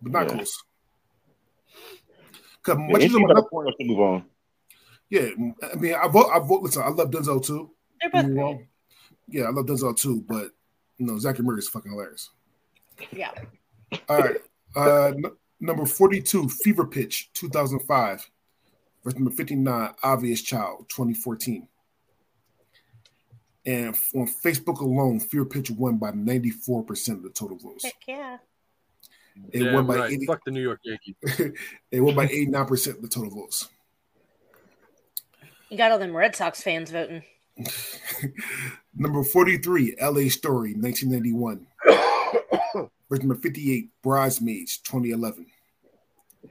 [0.00, 0.34] but not yeah.
[0.36, 0.62] close.
[2.64, 4.24] Because much as about point to move on.
[5.10, 5.28] Yeah,
[5.62, 6.30] I mean, I vote.
[6.32, 6.62] I vote.
[6.62, 7.70] Listen, I love Denzel too.
[8.00, 8.66] They're both great.
[9.28, 10.52] Yeah, I love Denzel too, but
[10.98, 12.30] you know, Zack and Miri is fucking hilarious.
[13.10, 13.30] Yeah.
[14.08, 14.36] All right.
[14.74, 18.26] Uh, n- number forty-two, Fever Pitch, two thousand five.
[19.04, 21.68] Verse number fifty-nine, Obvious Child, twenty fourteen.
[23.64, 27.84] And on Facebook alone, Fever Pitch won by 94% of the total votes.
[27.84, 28.38] Heck yeah.
[29.52, 30.12] It Damn won by right.
[30.12, 31.14] 80, Fuck the New York Yankees.
[31.90, 33.68] it won by 89% of the total votes.
[35.70, 37.22] You got all them Red Sox fans voting.
[38.94, 41.66] number 43, LA Story, 1991.
[43.08, 45.46] Verse number 58, Bridesmaids, 2011.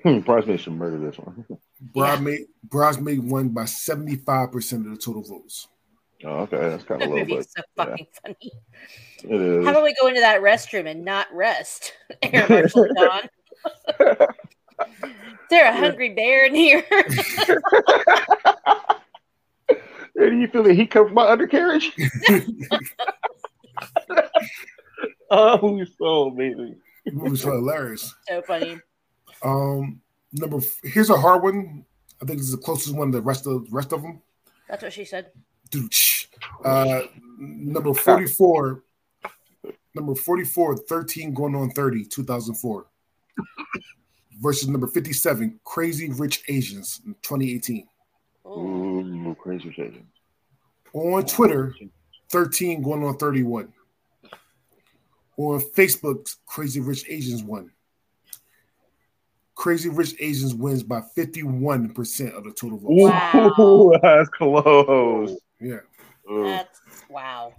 [0.04, 1.46] Hmm, Bridesmaids should murder this one.
[1.82, 2.46] Bridesmaid, yeah.
[2.64, 5.68] Bridesmaid won by 75% of the total votes.
[6.24, 7.50] Oh, okay, that's kind of a little bit.
[7.50, 8.20] so fucking yeah.
[8.22, 8.52] funny.
[9.24, 9.66] It is.
[9.66, 11.94] How about we go into that restroom and not rest?
[12.22, 13.30] Air Marshal Don.
[14.00, 14.28] is
[15.50, 16.84] there a hungry bear in here?
[20.18, 21.92] do you feel the heat come from my undercarriage?
[25.32, 26.78] oh, he's so amazing.
[27.06, 28.14] It was so hilarious.
[28.28, 28.80] So funny.
[29.44, 30.02] Um,
[30.34, 31.86] number here's a hard one.
[32.22, 33.10] I think this is the closest one.
[33.12, 34.22] The rest of the rest of them.
[34.68, 35.32] That's what she said.
[36.64, 37.02] Uh,
[37.38, 38.84] number 44,
[39.96, 42.86] number 44, 13 going on 30, 2004.
[44.42, 47.88] versus number 57, Crazy Rich Asians 2018.
[48.48, 50.08] Ooh, Crazy Rich Asians.
[50.94, 51.74] On Twitter,
[52.30, 53.72] 13 going on 31.
[55.38, 57.72] On Facebook, Crazy Rich Asians won.
[59.56, 63.04] Crazy Rich Asians wins by 51% of the total votes.
[63.04, 63.54] Wow.
[63.60, 65.38] Ooh, that's close.
[65.60, 65.80] Yeah.
[66.32, 66.44] Ooh.
[66.44, 66.80] That's
[67.10, 67.54] wow.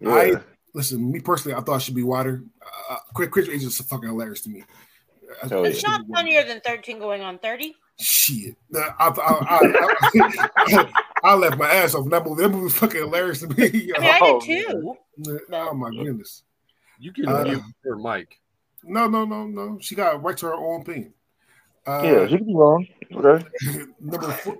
[0.00, 0.14] Yeah.
[0.14, 0.32] I
[0.74, 2.42] listen, me personally, I thought it should be wider.
[2.90, 4.64] Uh, Crazy Rich Asians is fucking hilarious to me.
[5.42, 5.64] I- Hell.
[5.64, 7.74] It's not funnier than 13 going on 30.
[7.98, 8.56] Shit.
[8.74, 10.92] Uh, I, I, I, I,
[11.24, 12.42] I left my ass off that movie.
[12.42, 13.92] That movie was fucking hilarious to me.
[13.96, 14.96] I mean, I Oh, did too.
[15.52, 16.42] oh my goodness.
[16.98, 18.38] You can Uh, mute your mic.
[18.84, 19.78] No, no, no, no.
[19.80, 21.12] She got right to her own pain.
[21.86, 22.86] Uh, yeah, she could be wrong.
[23.14, 23.44] Okay.
[24.00, 24.56] number four,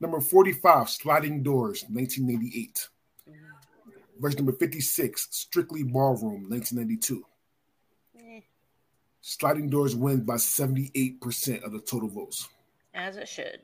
[0.00, 2.88] number 45, Sliding Doors, 1988.
[4.22, 7.24] Verse number 56, Strictly Ballroom, 1992.
[8.16, 8.40] Eh,
[9.20, 12.48] Sliding Doors wins by 78% of the total votes.
[12.94, 13.62] As it should.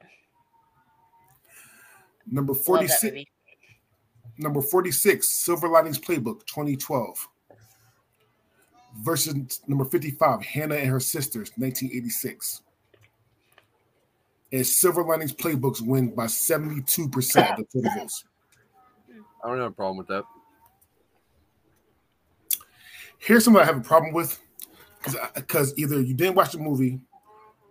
[2.27, 3.25] Number 46,
[4.37, 7.29] number 46, Silver Linings Playbook, 2012.
[9.01, 12.63] Versus number 55, Hannah and Her Sisters, 1986.
[14.51, 16.99] And Silver Linings Playbooks win by 72%
[17.53, 18.25] of the total votes.
[19.45, 20.25] I don't have a problem with that.
[23.19, 24.39] Here's something I have a problem with,
[25.35, 27.01] because either you didn't watch the movie,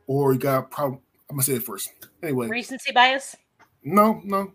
[0.06, 1.00] or you got a problem.
[1.30, 1.89] I'm gonna say it first.
[2.24, 3.36] Anyway, Recency bias.
[3.84, 4.54] no, no.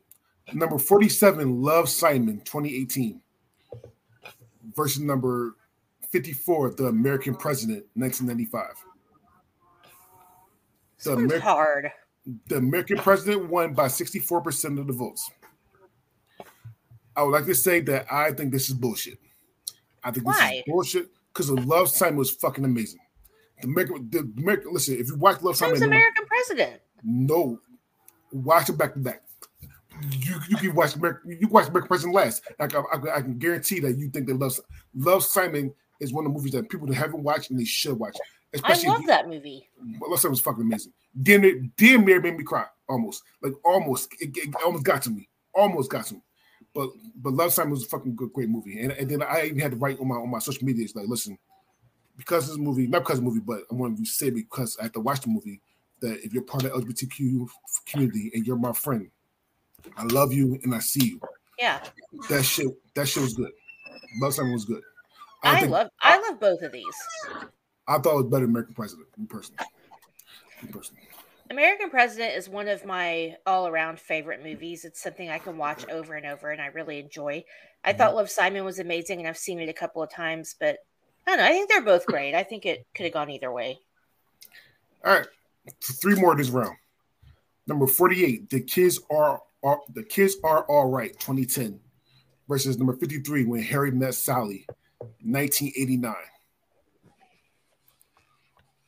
[0.55, 3.20] Number 47, Love Simon, 2018,
[4.74, 5.55] versus number
[6.11, 8.74] 54, The American President, 1995.
[10.97, 11.90] This The Ameri- hard.
[12.49, 15.30] the American president won by 64% of the votes.
[17.16, 19.18] I would like to say that I think this is bullshit.
[20.05, 20.55] I think this Why?
[20.57, 23.00] is bullshit because the Love Simon was fucking amazing.
[23.61, 26.80] The American, the American, listen, if you watch Love Simon, American president.
[27.05, 27.59] no,
[28.32, 29.22] watch it back to back.
[30.11, 32.42] You you can watch American, you watch American President last.
[32.59, 32.84] I I, can-
[33.14, 34.59] I can guarantee that you think that Love
[34.94, 37.98] Love Simon is one of the movies that people that haven't watched and they should
[37.98, 38.16] watch.
[38.16, 39.68] I Especially love that movie.
[40.00, 40.92] but Love Simon was fucking amazing.
[41.22, 42.64] Damn near, damn near made me cry.
[42.88, 45.28] Almost, like almost, it, it almost got to me.
[45.55, 46.22] Almost got to me.
[46.74, 48.80] But but Love Simon was a fucking good, great movie.
[48.80, 50.96] And, and then I even had to write on my on my social media, it's
[50.96, 51.38] like, listen,
[52.16, 54.84] because this movie, not because of the movie, but I want to say because I
[54.84, 55.60] have to watch the movie
[56.00, 57.48] that if you're part of the LGBTQ
[57.86, 59.10] community and you're my friend,
[59.96, 61.20] I love you and I see you.
[61.58, 61.82] Yeah.
[62.28, 63.52] That shit, that shit was good.
[64.20, 64.82] Love Simon was good.
[65.42, 66.94] I, think- love I love both of these.
[67.88, 69.58] I thought it was better than American President, me personally.
[70.62, 71.02] Me personally.
[71.53, 74.86] American President is one of my all around favorite movies.
[74.86, 77.44] It's something I can watch over and over and I really enjoy.
[77.84, 77.98] I mm-hmm.
[77.98, 80.78] thought Love Simon was amazing and I've seen it a couple of times, but
[81.26, 81.44] I don't know.
[81.44, 82.34] I think they're both great.
[82.34, 83.78] I think it could have gone either way.
[85.05, 85.26] All right,
[85.82, 86.76] three more this round.
[87.66, 88.48] Number forty-eight.
[88.48, 91.18] The kids are, are the kids are all right.
[91.20, 91.78] Twenty ten
[92.48, 93.44] versus number fifty-three.
[93.44, 94.66] When Harry met Sally,
[95.20, 96.14] nineteen eighty-nine.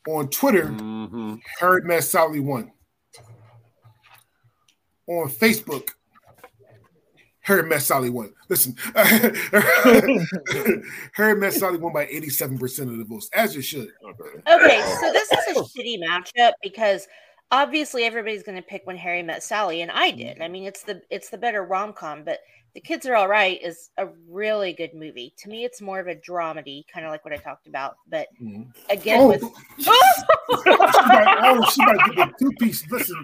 [0.08, 1.40] On Twitter, Mhm.
[1.60, 2.70] Harry met Sally won.
[5.06, 5.90] On Facebook,
[7.40, 8.32] Harry met Sally won.
[8.48, 8.74] Listen,
[11.14, 13.88] Harry met Sally won by eighty-seven percent of the votes, as it should.
[14.48, 17.06] Okay, so this is a shitty matchup because
[17.50, 20.40] obviously everybody's going to pick when Harry met Sally, and I did.
[20.42, 22.40] I mean, it's the it's the better rom com, but
[22.74, 25.32] the kids are all right is a really good movie.
[25.38, 27.96] To me, it's more of a dramedy, kind of like what I talked about.
[28.08, 28.66] But Mhm.
[28.90, 29.42] again, Oh, with
[29.78, 32.84] she might, oh, she might get the two piece.
[32.90, 33.16] Listen,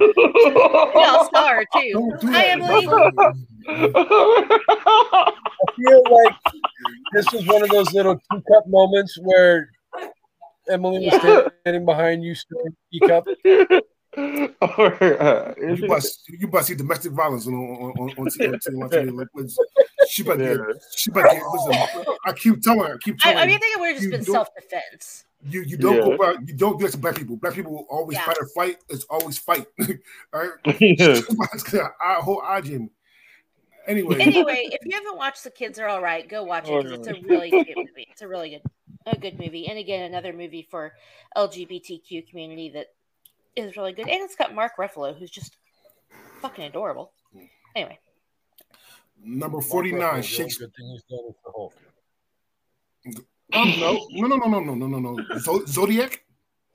[0.95, 1.91] y'all star too.
[1.93, 2.61] don't do Hi, that.
[2.61, 2.87] Emily.
[3.69, 6.35] I feel like
[7.13, 9.69] this is one of those little two cup moments where
[10.69, 11.15] Emily was
[11.65, 13.27] standing behind you, stirring teacup.
[14.61, 14.93] Or,
[15.23, 18.53] uh, You it- must, you must see domestic violence on on on, on, on, TV,
[18.53, 18.59] on,
[18.91, 19.57] TV, on Like, it's-
[20.09, 20.65] she might get, Yeah.
[20.97, 21.43] she might get.
[21.53, 23.81] Listen, I keep telling her, I keep I, telling I her, mean, I think it
[23.81, 25.25] would have just You been self defense.
[25.49, 26.17] you you don't Yeah.
[26.17, 27.37] go out, you don't do that to black people.
[27.37, 28.25] Black people will always Yeah.
[28.25, 28.77] fight or fight.
[28.89, 29.67] It's always fight.
[30.33, 31.21] All right, Yeah.
[32.01, 32.91] I whole IGN.
[33.87, 36.99] Anyway, Anyway, if you haven't watched The Kids Are All Right, go watch it because
[36.99, 38.07] it's a really good movie.
[38.11, 38.63] It's a really good,
[39.07, 40.93] a good movie, and again, another movie for
[41.37, 42.89] LGBTQ community that
[43.57, 45.57] is really good, and it's got Mark Ruffalo, who's just
[46.41, 47.13] fucking adorable.
[47.75, 47.99] Anyway,
[49.23, 50.69] number forty nine, Shakespeare.
[50.77, 51.75] thing he's done is the Hulk.
[53.53, 55.39] Um, no, no, no, no, no, no, no, no, no.
[55.39, 56.25] Zo- Zodiac,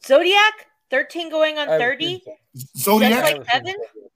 [0.06, 3.76] Zodiac, thirteen going on thirty, seen just Zodiac, like Evan.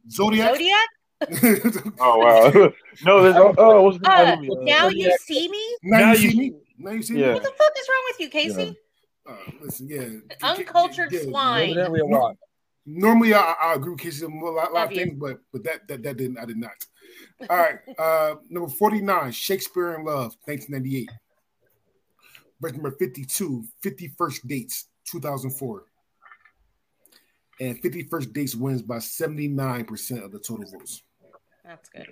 [0.10, 0.56] Zodiac.
[0.56, 0.88] Zodiac.
[2.00, 2.72] Oh wow!
[3.04, 4.64] no, there's oh, oh what's the Uh, movie?
[4.64, 5.76] now you see me.
[5.84, 6.54] now, Now you you- see me.
[6.78, 7.22] Now you see me.
[7.22, 7.34] Yeah.
[7.34, 8.78] What the fuck is wrong with you, Casey?
[9.28, 10.08] Uh, listen, yeah,
[10.48, 11.72] uncultured yeah, swine.
[11.72, 12.38] Evidently a lot.
[12.92, 15.88] Normally, I, I agree with Casey on a lot, lot of things, but but that
[15.88, 16.72] that that didn't I did not.
[17.50, 21.10] All right, uh, number forty nine, Shakespeare in Love, nineteen ninety eight.
[22.62, 25.86] Verse number 52, 51st dates, 2004.
[27.62, 31.04] And 51st dates wins by 79% of the total votes.
[31.64, 32.08] That's good.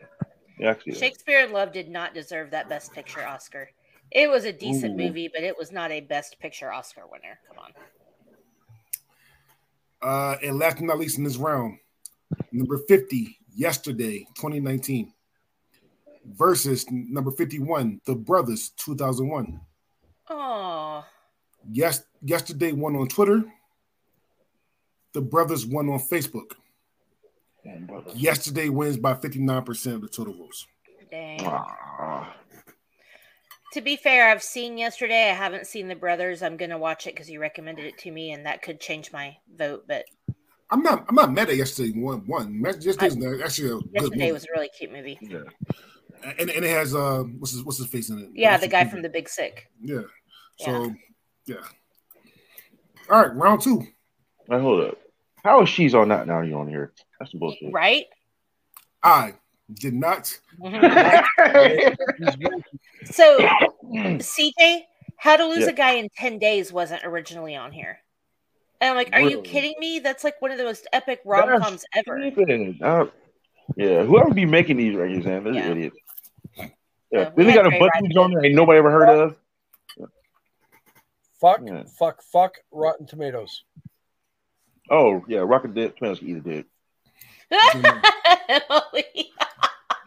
[0.63, 3.69] Actually, Shakespeare in Love did not deserve that Best Picture Oscar.
[4.11, 5.05] It was a decent Ooh.
[5.05, 7.39] movie, but it was not a Best Picture Oscar winner.
[7.47, 7.71] Come on.
[10.07, 11.77] Uh, and last but not least in this round,
[12.53, 15.11] number 50, yesterday, 2019,
[16.25, 19.59] versus number 51, The Brothers, 2001.
[20.29, 21.03] Oh.
[21.69, 23.43] Yes, yesterday won on Twitter.
[25.11, 26.53] The Brothers won on Facebook.
[28.15, 30.67] Yesterday wins by 59% of the total votes.
[31.11, 31.41] Dang.
[31.43, 32.33] Ah.
[33.73, 35.29] To be fair, I've seen yesterday.
[35.29, 36.41] I haven't seen the brothers.
[36.41, 39.37] I'm gonna watch it because you recommended it to me, and that could change my
[39.55, 39.85] vote.
[39.87, 40.05] But
[40.69, 41.05] I'm not.
[41.09, 41.91] I'm not mad at yesterday.
[41.91, 42.61] One one.
[42.63, 44.31] Yesterday's I, actually a yesterday good movie.
[44.31, 45.17] was a really cute movie.
[45.21, 45.43] Yeah,
[46.23, 48.29] and, and it has uh what's his what's his face in it?
[48.33, 49.69] Yeah, the guy from The Big Sick.
[49.81, 50.01] Yeah.
[50.59, 50.85] So
[51.45, 51.55] yeah.
[51.55, 51.65] yeah.
[53.09, 53.85] All right, round two.
[54.47, 54.97] Now hold up.
[55.43, 56.41] How is she's on that now?
[56.41, 56.93] You on here?
[57.19, 57.71] That's bullshit.
[57.71, 58.05] Right.
[59.03, 59.35] I
[59.73, 60.27] did not.
[63.05, 63.37] so,
[63.83, 64.81] CJ,
[65.17, 65.69] How to Lose yeah.
[65.69, 67.99] a Guy in 10 Days wasn't originally on here.
[68.79, 69.31] And I'm like, are really?
[69.31, 69.99] you kidding me?
[69.99, 72.19] That's like one of the most epic rom coms ever.
[72.81, 73.05] Uh,
[73.75, 75.71] yeah, whoever be making these rankings, man, they're yeah.
[75.71, 75.97] idiots.
[76.55, 76.67] Yeah,
[77.11, 79.35] yeah we, we got a bunch of on there ain't nobody ever heard of.
[81.41, 81.83] Fuck, yeah.
[81.99, 83.63] fuck, fuck, Rotten Tomatoes.
[84.89, 86.65] Oh yeah, Rotten Tomatoes can eat a dick.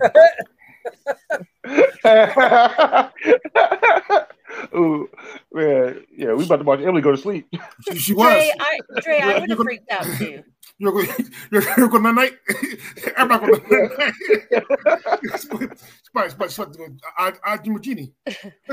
[4.74, 5.08] Ooh,
[5.52, 7.46] man, yeah, we about to watch Emily go to sleep.
[7.88, 8.32] She, she was.
[8.32, 10.42] Dre, I, Dre, I would have freaked out too.
[10.82, 11.08] You're going,
[11.52, 12.38] you're, you're going to night.
[13.18, 14.14] I'm not going to night.
[16.02, 16.74] Spice, spice, spice.
[17.18, 18.14] I, I do Genie.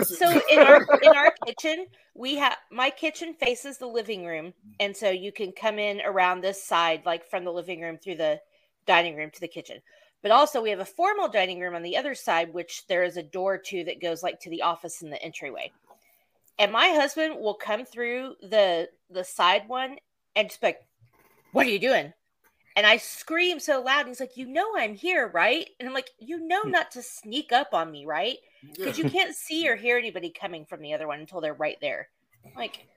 [0.04, 4.96] So in our in our kitchen, we have my kitchen faces the living room, and
[4.96, 8.40] so you can come in around this side, like from the living room through the
[8.86, 9.82] dining room to the kitchen.
[10.22, 13.18] But also, we have a formal dining room on the other side, which there is
[13.18, 15.72] a door to that goes like to the office in the entryway.
[16.60, 19.98] And my husband will come through the the side one
[20.36, 20.80] and just like,
[21.52, 22.14] "What are you doing?"
[22.76, 24.02] And I scream so loud.
[24.02, 26.72] And He's like, "You know I'm here, right?" And I'm like, "You know hmm.
[26.72, 28.38] not to sneak up on me, right?
[28.76, 31.78] Because you can't see or hear anybody coming from the other one until they're right
[31.80, 32.10] there."
[32.56, 32.88] like,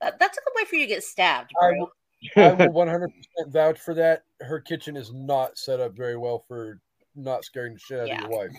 [0.00, 1.90] that's a good way for you to get stabbed, bro.
[2.36, 3.08] I will 100%
[3.48, 4.24] vouch for that.
[4.40, 6.80] Her kitchen is not set up very well for
[7.14, 8.24] not scaring the shit out yeah.
[8.24, 8.52] of your wife.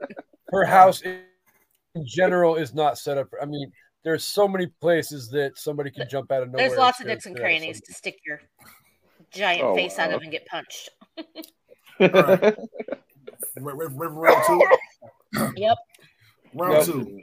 [0.50, 1.22] Her house in
[2.04, 3.28] general is not set up.
[3.40, 3.70] I mean,
[4.04, 6.68] there's so many places that somebody can jump out of nowhere.
[6.68, 8.40] There's lots of nooks and crannies to stick your
[9.30, 10.04] giant oh, face wow.
[10.04, 10.90] out of and get punched.
[12.00, 12.56] right.
[13.56, 14.62] Round two.
[15.56, 15.78] Yep.
[16.54, 16.84] Round yep.
[16.86, 17.20] two.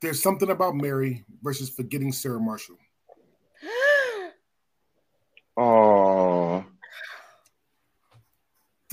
[0.00, 2.76] There's something about Mary versus forgetting Sarah Marshall.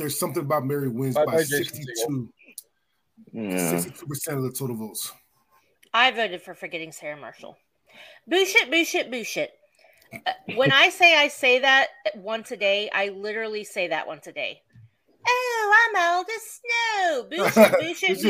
[0.02, 2.34] There's something about Mary wins by, by 62.
[3.34, 3.76] Yeah.
[3.76, 5.12] 62% of the total votes.
[5.94, 7.56] I voted for forgetting Sarah Marshall.
[8.28, 9.52] Bullshit, bullshit, bullshit.
[10.26, 14.26] Uh, when I say I say that once a day, I literally say that once
[14.26, 14.64] a day.
[15.28, 17.28] Oh, I'm old as snow.
[17.30, 18.22] Bullshit, bullshit,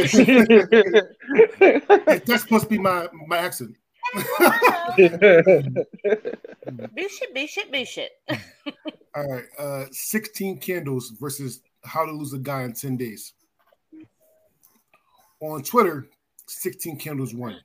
[1.57, 2.25] bullshit.
[2.25, 3.77] That's supposed to be my, my accent.
[6.95, 8.11] bullshit, bullshit, bullshit.
[9.15, 9.45] All right.
[9.57, 13.33] Uh, 16 candles versus how to lose a guy in 10 days.
[15.39, 16.07] On Twitter,
[16.47, 17.57] 16 candles won.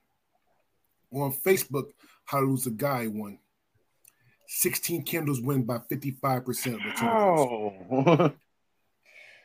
[1.13, 1.91] On Facebook,
[2.25, 3.39] how to lose a guy won.
[4.49, 7.87] 16 candles win by 55% of the total.
[7.91, 8.33] Oh.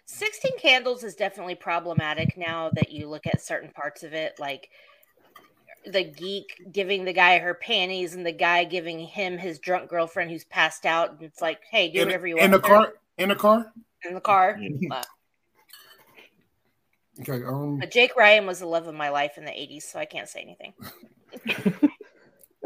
[0.05, 4.69] 16 candles is definitely problematic now that you look at certain parts of it like
[5.85, 10.31] the geek giving the guy her panties and the guy giving him his drunk girlfriend
[10.31, 11.11] who's passed out.
[11.11, 12.45] And it's like, hey, do in, whatever you want.
[12.45, 12.93] In the car?
[13.17, 13.71] In the car?
[14.07, 14.59] In the car.
[14.91, 15.03] uh,
[17.21, 17.43] okay.
[17.45, 20.05] Um, but Jake Ryan was the love of my life in the 80s, so I
[20.05, 20.73] can't say anything.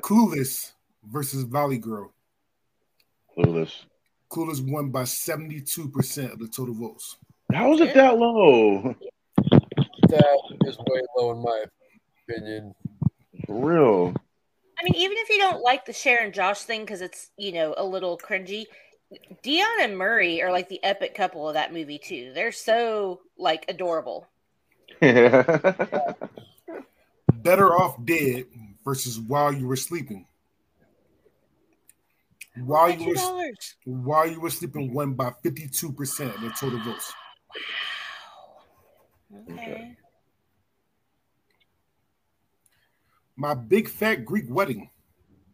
[0.02, 2.14] Clueless versus Valley Girl.
[3.38, 3.86] Clueless.
[4.30, 7.18] Clueless won by 72% of the total votes.
[7.54, 8.96] How was it that low?
[10.10, 11.66] That is way low in my
[12.28, 12.74] opinion.
[13.46, 14.16] For real.
[14.80, 17.52] I mean, even if you don't like the Cher and Josh thing because it's you
[17.54, 18.66] know a little cringy,
[19.44, 22.32] Dion and Murray are like the epic couple of that movie too.
[22.34, 24.28] They're so like adorable.
[25.02, 26.16] Better
[27.76, 28.46] off dead
[28.84, 30.26] versus While You Were Sleeping.
[32.58, 33.16] While you were
[33.86, 37.14] while you were sleeping won by 52% of the total votes.
[39.30, 39.44] Wow.
[39.52, 39.98] Okay.
[43.38, 44.90] My big fat Greek wedding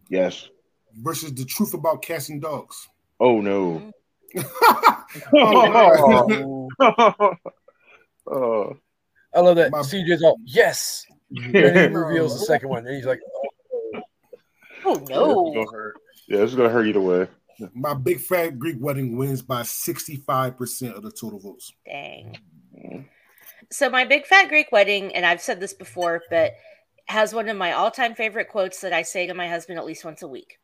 [0.09, 0.49] Yes.
[0.95, 2.87] versus the truth about cats and dogs.
[3.19, 3.91] Oh no.
[4.35, 4.45] Mm.
[5.33, 7.35] Oh, oh.
[8.27, 8.77] oh.
[9.33, 9.71] I love that.
[9.71, 11.05] My- CJ's all yes.
[11.35, 13.19] And he reveals the second one, and he's like,
[14.85, 15.53] Oh Yeah, this is no.
[15.53, 15.91] gonna.
[16.27, 17.27] Yeah, this is gonna hurt either way.
[17.73, 21.71] My big fat Greek wedding wins by 65% of the total votes.
[21.85, 22.37] Dang.
[23.69, 26.53] So my big fat Greek wedding, and I've said this before, but
[27.11, 30.05] has one of my all-time favorite quotes that I say to my husband at least
[30.05, 30.57] once a week.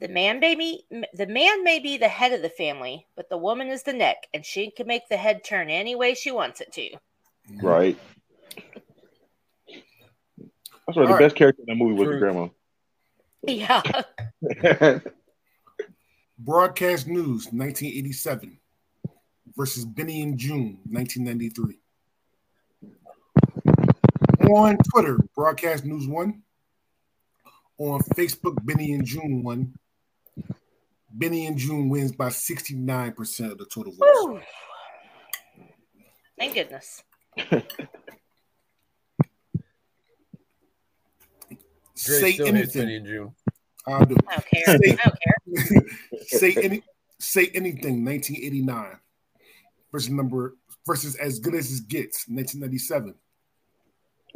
[0.00, 3.68] The man baby the man may be the head of the family, but the woman
[3.68, 6.72] is the neck, and she can make the head turn any way she wants it
[6.74, 6.90] to.
[7.60, 7.98] Right.
[10.36, 11.20] That's why the Alright.
[11.20, 12.48] best character in that movie was the grandma.
[13.42, 13.82] Yeah.
[16.38, 18.58] Broadcast News 1987
[19.56, 21.80] versus Benny and Joon 1993.
[24.48, 26.42] On Twitter, Broadcast News 1.
[27.78, 29.74] On Facebook, Benny and Joon 1.
[31.10, 34.00] Benny and Joon wins by 69% of the total votes.
[34.00, 34.40] Whew.
[36.38, 37.02] Thank goodness.
[37.38, 37.62] Dre
[41.94, 42.96] Say still hates Benny anything.
[42.96, 43.34] and June.
[43.86, 44.16] I'll do.
[44.28, 44.62] I don't care.
[44.68, 45.82] I don't care.
[46.26, 46.82] say any
[47.18, 48.98] say anything 1989
[49.90, 53.14] versus number versus as good as it gets 1997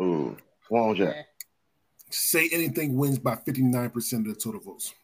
[0.01, 0.37] Ooh.
[0.71, 1.27] Long Jack.
[2.11, 4.95] say anything wins by 59% of the total votes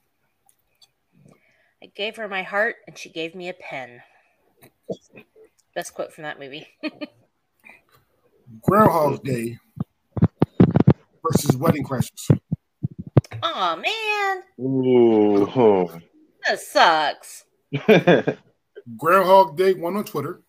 [1.82, 4.02] I gave her my heart, and she gave me a pen.
[5.76, 6.66] Best quote from that movie.
[8.62, 9.58] groundhog day
[11.22, 12.28] versus wedding crashers
[13.42, 16.00] oh man, Ooh.
[16.46, 17.44] that sucks.
[18.96, 20.40] groundhog day won on twitter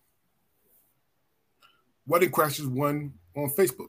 [2.06, 3.88] wedding crashers won on facebook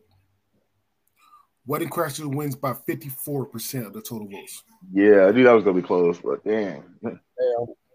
[1.66, 5.80] wedding crashers wins by 54% of the total votes yeah, I knew that was gonna
[5.80, 6.84] be close, but damn.
[7.04, 7.16] Damn.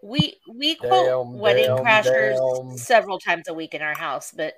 [0.03, 2.37] We we quote Damn, wedding damn, crashers
[2.69, 2.77] damn.
[2.77, 4.53] several times a week in our house, but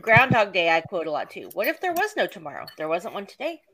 [0.00, 1.50] Groundhog Day I quote a lot too.
[1.52, 2.66] What if there was no tomorrow?
[2.78, 3.60] There wasn't one today.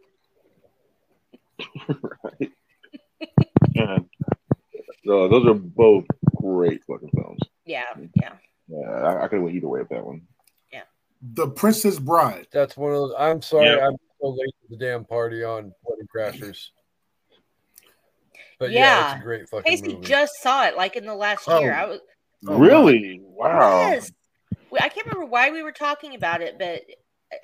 [3.74, 3.98] Yeah.
[5.04, 6.04] So those are both
[6.36, 7.38] great fucking films.
[7.64, 7.84] Yeah,
[8.20, 8.32] yeah.
[8.66, 10.22] Yeah, I, I could have went either way with that one.
[11.20, 13.14] The princess bride That's one of those.
[13.18, 13.86] I'm sorry, Yeah.
[13.88, 16.68] I'm so late to the damn party on Wedding Crashers.
[18.58, 19.12] But yeah, Yeah.
[19.14, 20.06] it's a great fucking Casey movie.
[20.06, 21.60] just saw it like in the last Oh.
[21.60, 21.74] year.
[21.74, 22.00] I was
[22.46, 23.20] Oh, really?
[23.24, 23.90] Wow.
[23.90, 24.12] yes.
[24.80, 26.82] I can't remember why we were talking about it, but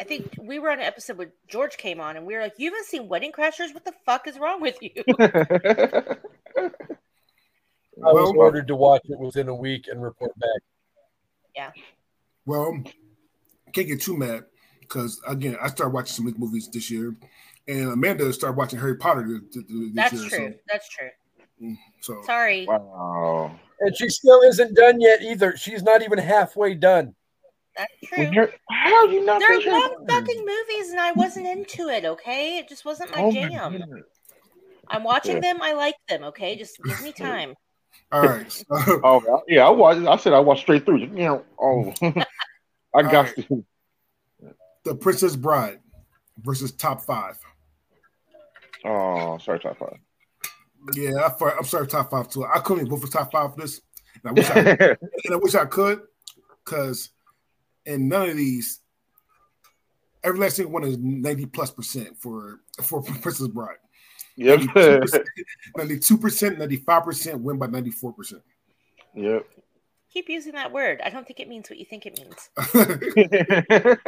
[0.01, 2.55] I think we were on an episode where George came on, and we were like,
[2.59, 3.75] "You haven't seen Wedding Crashers?
[3.75, 4.93] What the fuck is wrong with you?"
[6.59, 10.49] I was ordered to watch it within a week and report back.
[11.55, 11.71] Yeah.
[12.47, 12.83] Well,
[13.75, 14.45] can't get too mad
[14.81, 17.15] because again, I started watching some of movies this year,
[17.69, 20.29] and Amanda started watching Harry Potter this, this That's year.
[20.29, 20.55] true.
[20.71, 21.09] That's true.
[22.01, 22.67] So, so Sorry.
[22.67, 23.59] wow.
[23.81, 25.57] And she still isn't done yet either.
[25.57, 27.15] She's not even halfway done.
[27.77, 28.35] That's Well, true.
[28.35, 32.05] you're- How you not They're long fucking movies, and I wasn't into it.
[32.05, 33.73] Okay, it just wasn't my Oh jam.
[33.73, 34.05] goodness.
[34.89, 35.61] I'm watching them.
[35.63, 36.25] I like them.
[36.25, 37.55] Okay, just give me time.
[38.13, 38.53] all right.
[38.53, 38.65] So,
[39.03, 40.07] Oh yeah, I watched.
[40.07, 40.99] I said I watched straight through.
[40.99, 41.93] You know, oh,
[42.95, 43.49] I got Alright.
[43.49, 43.65] to.
[44.85, 45.81] the Princess Bride
[46.43, 47.39] versus Top Five.
[48.85, 49.99] Oh, sorry, top five.
[50.95, 52.45] Yeah, I, I'm sorry, Top Five too.
[52.45, 53.81] I couldn't even vote for Top Five for this,
[54.23, 54.59] and I wish I,
[55.25, 56.03] and I wish I could,
[56.65, 57.11] because
[57.87, 58.81] in none of these,
[60.23, 63.77] every last single one is 90 plus percent for for Princess Bride.
[64.37, 64.61] yep.
[65.77, 68.43] 92 percent, 95 percent win by 94 percent.
[69.15, 69.47] yep.
[70.15, 71.01] Keep using that word.
[71.05, 72.49] I don't think it means what you think it means.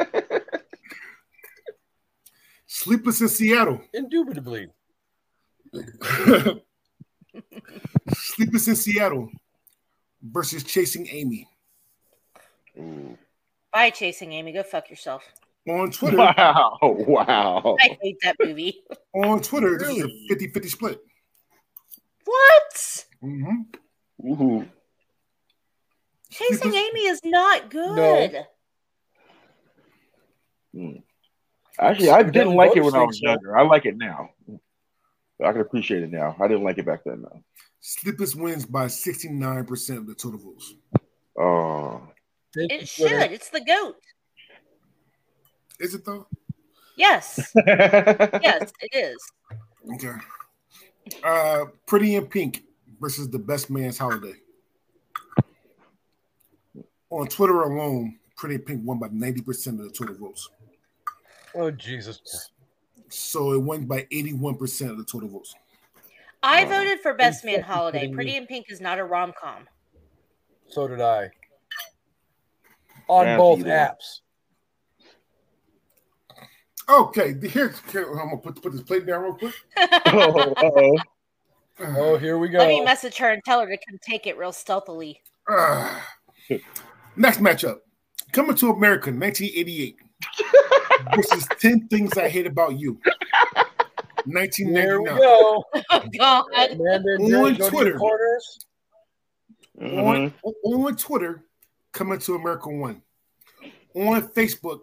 [2.67, 3.81] Sleepless in Seattle.
[3.93, 4.69] Indubitably.
[8.15, 9.29] Sleepless in Seattle
[10.23, 11.49] versus Chasing Amy.
[12.79, 13.19] Ooh.
[13.73, 14.53] Bye, chasing Amy.
[14.53, 15.25] Go fuck yourself.
[15.69, 16.79] On Twitter, Wow!
[16.83, 17.77] Wow!
[17.81, 18.83] I hate that movie.
[19.15, 21.01] on Twitter, this is a 50-50 split.
[22.25, 23.05] What?
[23.25, 23.67] Mhm.
[24.25, 24.65] Ooh.
[26.39, 28.47] Chasing Amy is not good.
[30.73, 31.03] No.
[31.79, 33.57] Actually, I didn't like it when I was younger.
[33.57, 34.31] I like it now.
[35.45, 36.35] I can appreciate it now.
[36.41, 37.23] I didn't like it back then.
[37.23, 37.43] though.
[37.81, 40.75] Sleepless wins by 69% of the total votes.
[41.39, 42.09] Oh,
[42.55, 43.21] Thank It Twitter.
[43.21, 43.33] should.
[43.33, 43.97] It's the goat.
[45.79, 46.27] Is it though?
[46.97, 47.53] Yes.
[47.67, 49.17] yes, it is.
[49.95, 50.15] Okay.
[51.23, 52.63] Uh, Pretty in Pink
[52.99, 54.33] versus The Best Man's Holiday.
[57.11, 60.49] On Twitter alone, Pretty in Pink won by 90% of the total votes.
[61.55, 62.51] Oh, Jesus.
[63.09, 65.55] So it won by 81% of the total votes.
[66.43, 68.09] I voted for Best Man Holiday.
[68.09, 69.67] Pretty in Pink is not a rom com.
[70.69, 71.31] So did I.
[73.09, 74.21] On yeah, both apps.
[76.89, 79.55] Okay, here, here, I'm gonna put, put this plate down real quick.
[79.77, 80.97] oh,
[81.81, 82.59] oh, here we go.
[82.59, 85.21] Let me message her and tell her to come take it real stealthily.
[85.49, 86.01] Uh,
[87.17, 87.79] next matchup,
[88.33, 89.97] coming to America, 1988.
[91.17, 93.01] this is 10 things I hate about you.
[94.27, 94.75] 1999.
[94.75, 95.65] There we go.
[95.91, 96.45] Oh, God.
[96.51, 97.99] on Twitter.
[99.81, 99.99] Mm-hmm.
[99.99, 100.33] On,
[100.65, 101.45] on Twitter,
[101.93, 103.03] coming to America one.
[103.95, 104.81] On Facebook,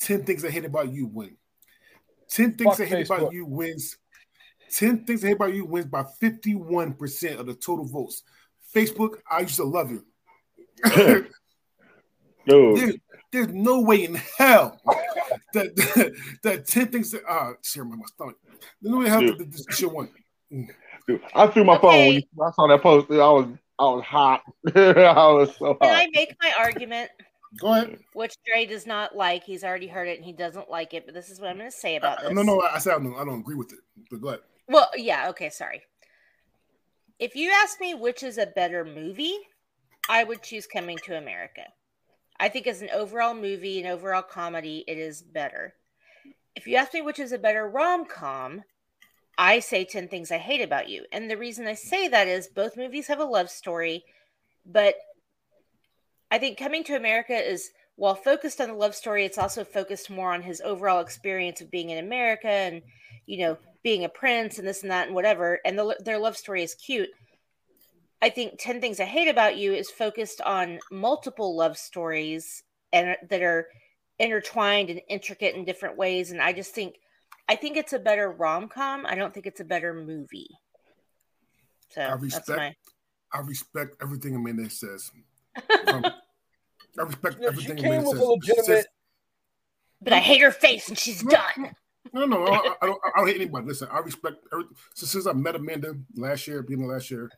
[0.00, 1.36] 10 things I hate about you win.
[2.30, 3.18] 10 things Fuck I hate Facebook.
[3.18, 3.96] about you wins.
[4.72, 8.22] 10 things I hate about you wins by 51% of the total votes.
[8.74, 10.04] Facebook, I used to love you.
[12.46, 12.76] Dude.
[12.76, 13.00] Dude,
[13.32, 14.80] there's no way in hell
[15.52, 16.12] that that,
[16.42, 18.36] that ten things that uh share my stomach.
[18.80, 20.08] There's no way in hell that this shit won.
[20.50, 22.20] Dude, I threw my okay.
[22.36, 23.10] phone I saw that post.
[23.10, 23.48] I was
[23.78, 24.42] I was hot.
[24.74, 25.80] I was so hot.
[25.80, 27.10] Can I make my argument?
[27.60, 27.98] Go ahead.
[28.12, 29.44] Which Dre does not like.
[29.44, 31.04] He's already heard it and he doesn't like it.
[31.06, 32.32] But this is what I'm going to say about this.
[32.32, 33.78] No, no, I said I don't, I don't agree with it.
[34.10, 34.40] But go ahead.
[34.68, 35.28] Well, yeah.
[35.30, 35.50] Okay.
[35.50, 35.82] Sorry.
[37.18, 39.36] If you ask me which is a better movie,
[40.08, 41.62] I would choose Coming to America.
[42.38, 45.74] I think as an overall movie and overall comedy, it is better.
[46.54, 48.62] If you ask me which is a better rom com,
[49.38, 51.04] I say 10 Things I Hate About You.
[51.12, 54.04] And the reason I say that is both movies have a love story,
[54.64, 54.94] but
[56.30, 60.10] I think Coming to America is, while focused on the love story, it's also focused
[60.10, 62.82] more on his overall experience of being in America and,
[63.26, 65.60] you know, being a prince and this and that and whatever.
[65.64, 67.10] And the, their love story is cute.
[68.22, 72.62] I think 10 Things I Hate About You is focused on multiple love stories
[72.92, 73.68] and that are
[74.18, 76.30] intertwined and intricate in different ways.
[76.30, 76.96] And I just think,
[77.48, 79.04] I think it's a better rom com.
[79.06, 80.48] I don't think it's a better movie.
[81.90, 82.74] So I respect, my...
[83.32, 85.10] I respect everything Amanda says.
[85.88, 86.04] Um,
[86.98, 88.20] I respect yeah, everything Amanda says.
[88.20, 88.66] Legitimate...
[88.66, 88.86] says.
[90.00, 91.74] But I hate her face and she's done.
[92.12, 93.00] No, no, I, I, don't.
[93.04, 93.66] I don't hate anybody.
[93.66, 94.76] Listen, I respect everything.
[94.94, 97.30] So since I met Amanda last year, being the last year,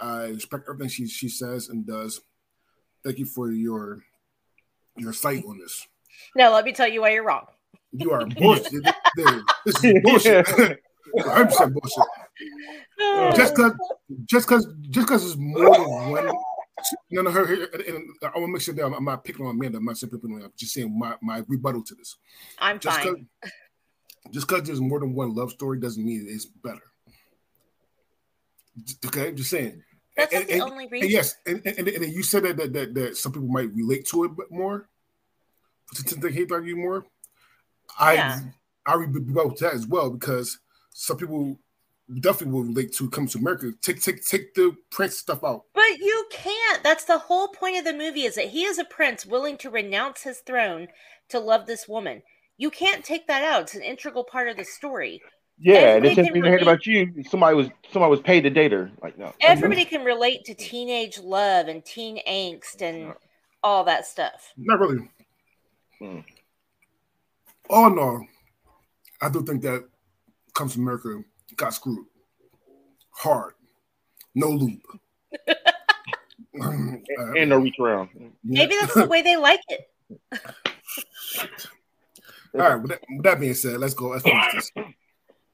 [0.00, 2.20] I respect everything she she says and does.
[3.04, 4.02] Thank you for your
[4.96, 5.86] your sight on this.
[6.34, 7.46] Now let me tell you why you're wrong.
[7.92, 8.84] You are bullshit.
[9.64, 10.46] this is bullshit.
[11.30, 12.04] I'm saying bullshit.
[13.36, 13.72] Just because,
[14.26, 16.30] just because, just because it's more than one.
[17.10, 19.54] No, no, her, her and I want to make sure that I'm not picking on
[19.54, 19.78] Amanda.
[19.78, 20.42] I'm not saying picking on.
[20.42, 22.16] I'm just saying my my rebuttal to this.
[22.58, 23.26] I'm just fine.
[23.42, 23.52] Cause,
[24.32, 26.82] just because there's more than one love story doesn't mean it's better.
[29.06, 29.82] Okay, I'm just saying.
[30.16, 31.04] That's and, the and, only reason.
[31.04, 34.06] And yes, and, and, and, you said that, that, that that some people might relate
[34.06, 34.88] to it more,
[36.18, 37.06] they hate you more.
[37.98, 38.40] I yeah.
[38.86, 40.58] I rebut that as well because
[40.92, 41.58] some people
[42.20, 43.72] definitely will relate to come to America.
[43.82, 45.64] Take take take the prince stuff out.
[45.74, 46.82] But you can't.
[46.82, 49.70] That's the whole point of the movie is that he is a prince willing to
[49.70, 50.88] renounce his throne
[51.28, 52.22] to love this woman.
[52.58, 53.62] You can't take that out.
[53.62, 55.20] It's an integral part of the story.
[55.58, 57.24] Yeah, this is heard about you.
[57.28, 58.90] Somebody was somebody was paid to date her.
[59.02, 59.32] Like no.
[59.40, 63.14] Everybody can relate to teenage love and teen angst and
[63.62, 64.52] all that stuff.
[64.56, 65.08] Not really.
[65.98, 66.20] Hmm.
[67.70, 68.24] Oh no,
[69.20, 69.88] I do think that
[70.54, 71.22] comes from America
[71.56, 72.06] got screwed
[73.16, 73.54] hard,
[74.34, 74.82] no loop,
[76.54, 78.10] and no reach around.
[78.44, 79.90] Maybe that's the way they like it.
[82.54, 82.76] All right.
[82.76, 84.08] With that, with that being said, let's go.
[84.08, 84.70] Let's finish this.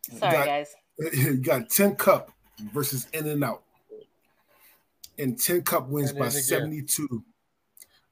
[0.02, 0.74] Sorry, got, guys.
[1.12, 2.30] You got Tin Cup
[2.72, 3.62] versus In and Out,
[5.18, 7.24] and Tin Cup wins and by 72.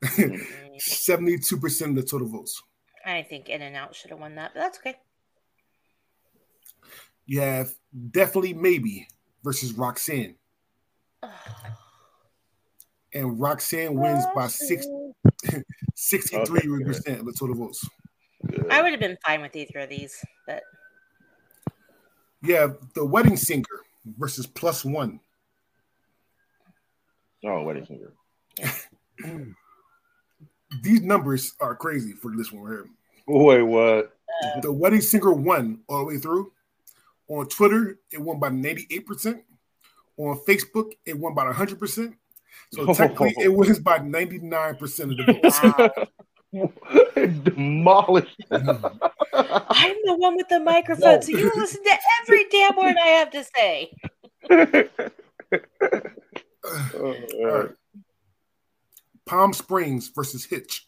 [0.03, 2.63] 72% of the total votes.
[3.05, 4.97] I think In and Out should have won that, but that's okay.
[7.27, 7.71] You have
[8.11, 9.09] definitely maybe
[9.45, 10.37] versus Roxanne.
[13.15, 14.87] and Roxanne wins by six,
[15.97, 17.89] 63% of the total votes.
[18.71, 20.63] I would have been fine with either of these, but
[22.43, 23.65] yeah, the wedding singer
[24.19, 25.21] versus plus one.
[27.45, 28.13] Oh, wedding singer.
[30.83, 32.87] These numbers are crazy for this one here.
[33.27, 34.17] Wait, what?
[34.63, 36.53] The wedding singer won all the way through.
[37.29, 39.43] On Twitter, it won by 98%.
[40.17, 42.15] On Facebook, it won by 100%.
[42.73, 46.11] So technically, it wins by 99% of the votes.
[46.55, 48.43] demolished.
[48.51, 48.99] Mm.
[49.33, 53.31] I'm the one with the microphone, so you listen to every damn word I have
[53.31, 53.93] to say.
[56.63, 57.71] Oh, All right.
[59.27, 60.87] Palm Springs versus Hitch.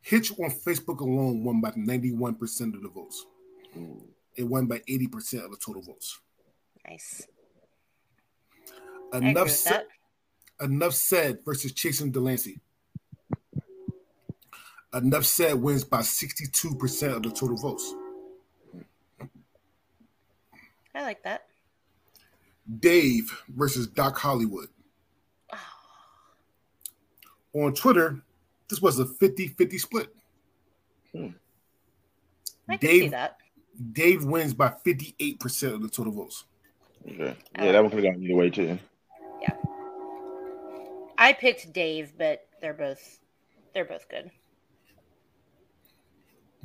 [0.00, 3.26] Hitch on Facebook alone won by 91% of the votes.
[4.36, 6.18] It won by 80% of the total votes.
[6.88, 7.26] Nice.
[9.12, 9.82] I agree Enough with said,
[10.58, 10.64] that.
[10.66, 12.60] enough said versus Jason Delancey.
[14.94, 17.94] Enough said wins by 62% of the total votes.
[20.94, 21.46] I like that.
[22.80, 24.68] Dave versus Doc Hollywood.
[25.52, 25.58] Oh.
[27.64, 28.20] On Twitter,
[28.68, 30.14] this was a 50 50 split.
[31.12, 31.28] Hmm.
[32.68, 33.36] I can see Dave, that.
[33.92, 36.44] Dave wins by 58% of the total votes.
[37.06, 37.36] Okay.
[37.56, 38.78] Yeah, that one could have gone either way too.
[39.40, 39.54] Yeah.
[41.16, 43.18] I picked Dave, but they're both
[43.72, 44.30] they're both good.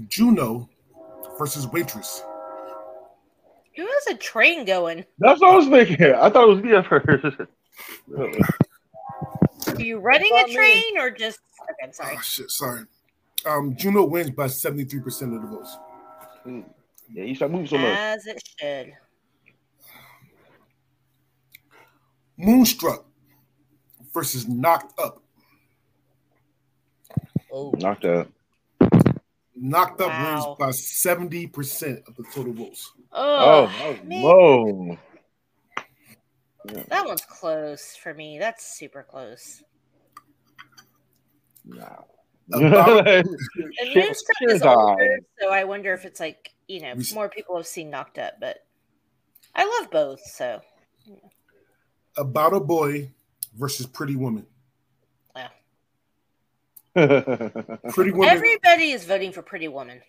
[0.07, 0.69] Juno
[1.37, 2.23] versus Waitress.
[3.75, 5.03] Who has a train going?
[5.19, 6.13] That's what I was thinking.
[6.13, 7.25] I thought it was me at first.
[9.67, 10.53] Are you running Not a me.
[10.55, 12.15] train or just okay, I'm sorry.
[12.17, 12.83] Oh, shit, sorry.
[13.45, 15.77] Um, Juno wins by 73% of the votes.
[17.11, 17.97] yeah, you start moving so much.
[17.97, 18.93] As it should.
[22.37, 23.05] Moonstruck
[24.13, 25.21] versus Knocked Up.
[27.51, 28.31] Oh, Knocked out.
[29.55, 30.55] Knocked Up Wow.
[30.57, 32.91] wins by 70% of the total votes.
[33.11, 34.97] Oh, Oh, that was man.
[36.89, 38.39] that one's close for me.
[38.39, 39.61] That's super close.
[41.65, 42.03] Nah.
[42.51, 43.27] About- And
[43.83, 44.77] Shit, Moonstruck is time.
[44.77, 48.17] older, so I wonder if it's like you know We more people have seen Knocked
[48.17, 48.57] Up, but
[49.55, 50.21] I love both.
[50.21, 50.61] So
[52.17, 53.11] About a Boy
[53.55, 54.45] versus Pretty Woman.
[56.93, 58.29] Pretty Woman.
[58.29, 60.01] everybody is voting for Pretty Woman.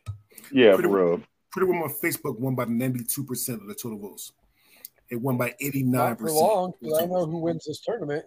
[0.52, 1.22] yeah, Pretty- for real.
[1.50, 4.32] Pretty Woman on Facebook won by 92% of the total votes.
[5.08, 5.84] It won by 89%.
[5.84, 6.72] not for long.
[6.82, 8.24] 'cause I know who wins this tournament.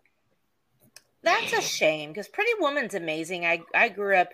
[1.23, 3.45] That's a shame because Pretty Woman's amazing.
[3.45, 4.29] I I grew up.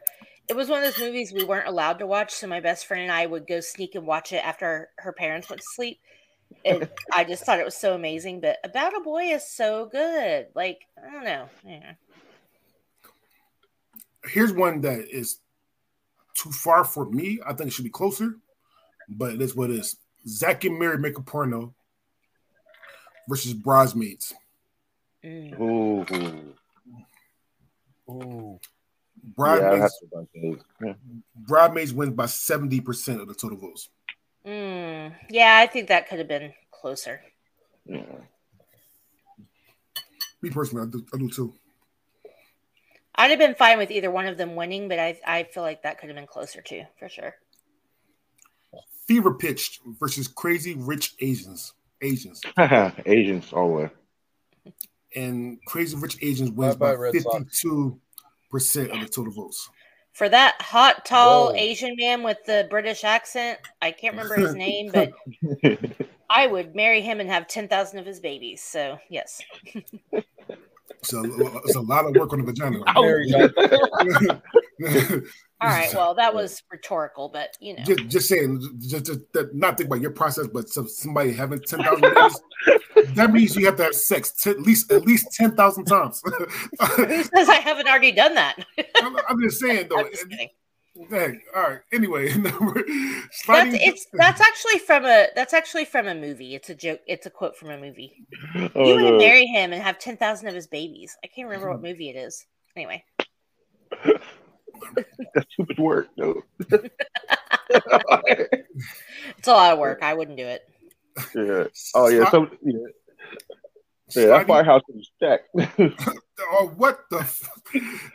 [0.47, 3.01] It was one of those movies we weren't allowed to watch, so my best friend
[3.03, 5.99] and I would go sneak and watch it after her parents went to sleep.
[6.65, 8.41] And I just thought it was so amazing.
[8.41, 10.47] But About a Boy is so good.
[10.53, 11.49] Like I don't know.
[11.65, 11.93] Yeah.
[14.25, 15.39] Here's one that is
[16.33, 17.39] too far for me.
[17.45, 18.35] I think it should be closer,
[19.09, 19.97] but it is what it is.
[20.27, 21.73] Zack and Miri make a porno
[23.27, 24.33] versus Bridesmaids.
[25.23, 25.59] Mm.
[25.59, 26.55] Ooh.
[28.09, 28.59] Ooh.
[29.23, 30.61] Bridesmaids, have to like those.
[30.83, 30.93] Yeah.
[31.35, 33.89] Bridesmaids wins by 70% of the total votes.
[34.45, 35.13] Mm.
[35.29, 37.21] Yeah, I think that could have been closer.
[37.85, 38.03] Yeah.
[40.41, 41.53] Me personally, I do, I do too.
[43.15, 45.84] I'd have been fine with either one of them winning, but I I feel like
[45.84, 47.35] that could have been closer too, for sure.
[49.07, 51.73] Fever pitched versus Crazy Rich Asians.
[52.02, 52.41] Asians.
[53.06, 53.90] Asians all the way.
[55.15, 57.99] And Crazy Rich Asians wins by 52%
[58.53, 59.69] of the total votes.
[60.14, 61.56] For that hot, tall Whoa.
[61.56, 65.11] Asian man with the British accent, I can't remember his name, but
[66.30, 68.61] I would marry him and have 10,000 of his babies.
[68.61, 69.41] So, yes.
[71.01, 72.80] So uh, it's a lot of work on the vagina.
[72.80, 73.53] right Very good.
[74.80, 75.22] now.
[75.64, 75.93] All right.
[75.93, 77.84] Well, that was rhetorical, but you know.
[77.84, 81.61] just, just saying, just, just that, not think about your process, but some, somebody having
[81.61, 82.41] ten thousand babies.
[83.15, 86.22] that means you have to have sex t- at least at least ten thousand times.
[86.97, 88.65] Who says I haven't already done that?
[88.97, 89.99] I'm, I'm just saying though.
[89.99, 90.49] I'm just kidding.
[91.09, 91.79] Dang, all right.
[91.91, 92.83] Anyway, number
[93.47, 96.53] That's it's that's actually from a that's actually from a movie.
[96.53, 96.99] It's a joke.
[97.07, 98.13] It's a quote from a movie.
[98.75, 99.17] Oh, you would no.
[99.17, 101.17] marry him and have ten thousand of his babies.
[101.23, 102.45] I can't remember what movie it is.
[102.75, 103.03] Anyway,
[104.05, 106.89] That's too much work, No, it's
[109.47, 109.99] a lot of work.
[110.03, 110.61] I wouldn't do it.
[111.35, 111.65] yeah.
[111.95, 112.29] Oh yeah.
[112.29, 112.73] So yeah.
[114.15, 115.49] Yeah, that sliding- firehouse is stacked.
[116.39, 117.19] Oh, what the?
[117.19, 117.49] F-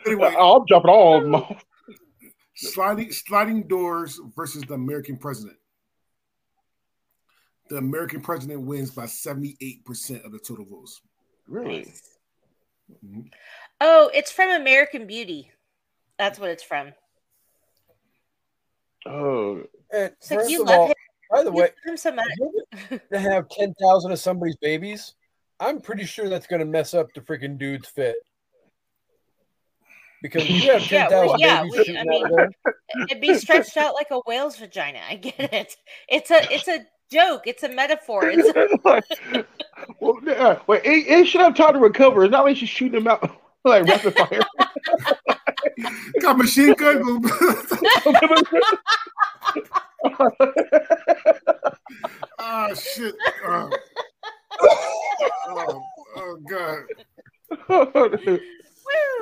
[0.05, 1.65] anyway, oh, I'm dropping all of them off.
[2.67, 5.57] Sliding sliding doors versus the American president.
[7.69, 11.01] The American president wins by seventy eight percent of the total votes.
[11.47, 11.91] Really?
[13.05, 13.31] Mhm.
[13.81, 15.51] Oh, it's from American Beauty.
[16.17, 16.93] That's what it's from.
[19.05, 20.93] Oh, And It's like first you of love all, him.
[21.31, 22.27] by the You way, love him so much.
[23.11, 25.15] to have 10,000 of somebody's babies,
[25.59, 28.17] I'm pretty sure that's going to mess up the freaking dude's fit.
[30.21, 32.49] Because you have Yeah, 10,000 well, yeah, babies we- I mean-
[33.09, 34.99] It'd be stretched out like a whale's vagina.
[35.09, 35.75] I get it.
[36.09, 36.79] It's a it's a
[37.11, 37.43] joke.
[37.45, 38.25] It's a metaphor.
[38.25, 38.47] It's
[39.35, 39.45] a,
[39.99, 42.23] well, yeah, wait, it, it should have time to recover.
[42.25, 43.29] It's not like she's shooting them out
[43.63, 44.41] like rapid fire.
[46.21, 47.21] Got machine gun.
[52.39, 53.15] oh shit.
[53.45, 53.69] Oh,
[55.47, 55.81] oh,
[56.17, 56.83] oh god.
[57.69, 58.09] Oh,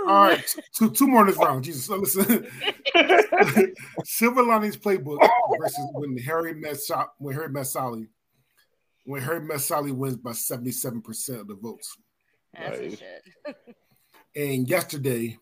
[0.08, 1.64] All right, two two more in this round.
[1.64, 2.48] Jesus, so listen.
[4.06, 5.20] Silver Linings Playbook
[5.60, 6.78] versus when Harry met
[7.18, 8.08] when Harry met Sally.
[9.06, 11.98] When Harry met Sally wins by seventy seven percent of the votes.
[12.58, 13.02] Nice.
[14.36, 15.38] and yesterday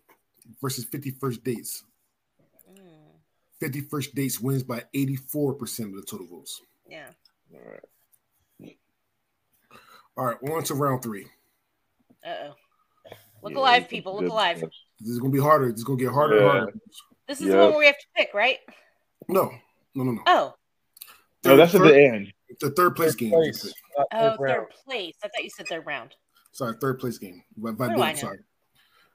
[0.62, 1.84] versus Fifty First Dates.
[2.72, 2.80] Mm.
[3.60, 6.62] Fifty First Dates wins by eighty four percent of the total votes.
[6.90, 7.10] Yeah.
[7.54, 7.80] All right.
[10.18, 11.28] All right, on to round three.
[12.26, 12.54] Uh oh.
[13.46, 14.16] Look yeah, alive, people.
[14.16, 14.60] Look alive.
[15.00, 15.70] This is gonna be harder.
[15.70, 16.42] This is gonna get harder yeah.
[16.42, 16.74] and harder.
[17.28, 18.58] This is the one where we have to pick, right?
[19.28, 19.52] No,
[19.94, 20.22] no, no, no.
[20.26, 20.56] Oh.
[21.44, 22.34] No, that's third, at the end.
[22.60, 23.30] The third place third game.
[23.30, 23.72] Place.
[24.12, 25.14] Oh, third place.
[25.24, 26.16] I thought you said third round.
[26.54, 27.44] Sorry, third place game.
[27.56, 28.40] But, but I sorry.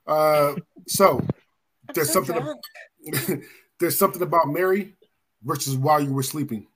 [0.07, 0.55] Uh,
[0.87, 1.27] so
[1.95, 2.37] there's so something.
[2.37, 3.41] About,
[3.81, 4.95] there's something about Mary
[5.43, 6.69] versus while you were sleeping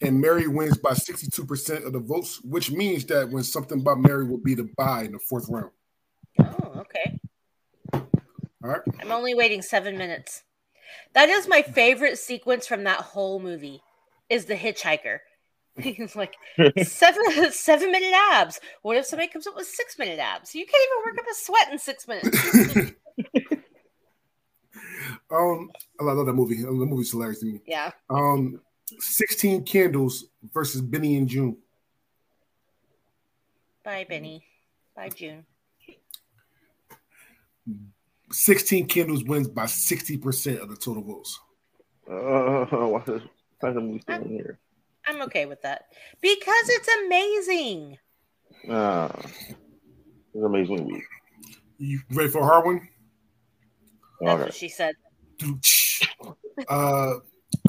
[0.00, 4.26] and Mary wins by 62% of the votes, which means that when something about Mary
[4.26, 5.70] will be the buy in the fourth round.
[6.40, 7.18] Oh, okay.
[7.92, 8.80] All right.
[9.00, 10.42] I'm only waiting seven minutes.
[11.14, 13.80] That is my favorite sequence from that whole movie.
[14.28, 15.20] Is the hitchhiker?
[15.78, 16.34] He's like
[16.82, 18.60] seven seven minute abs.
[18.82, 20.54] What if somebody comes up with six minute abs?
[20.54, 22.92] You can't even work up a sweat in six minutes.
[25.30, 25.70] um,
[26.00, 26.62] I love that movie.
[26.62, 27.60] The movie's hilarious to me.
[27.66, 27.90] Yeah.
[28.08, 28.60] Um,
[28.98, 31.56] 16 Candles versus Benny and Joon.
[33.84, 34.44] Bye, Benny.
[34.94, 35.44] Bye, June.
[38.32, 41.40] 16 Candles wins by 60% of the total votes.
[42.10, 43.22] Uh, why is,
[44.08, 44.58] I'm, here?
[45.06, 45.86] I'm okay with that
[46.20, 47.98] because it's amazing.
[48.68, 49.22] Ah, uh,
[50.34, 51.04] it's amazing week.
[51.78, 52.88] You ready for a hard one?
[54.20, 54.42] That's okay.
[54.44, 54.94] what she said.
[56.68, 57.14] Uh,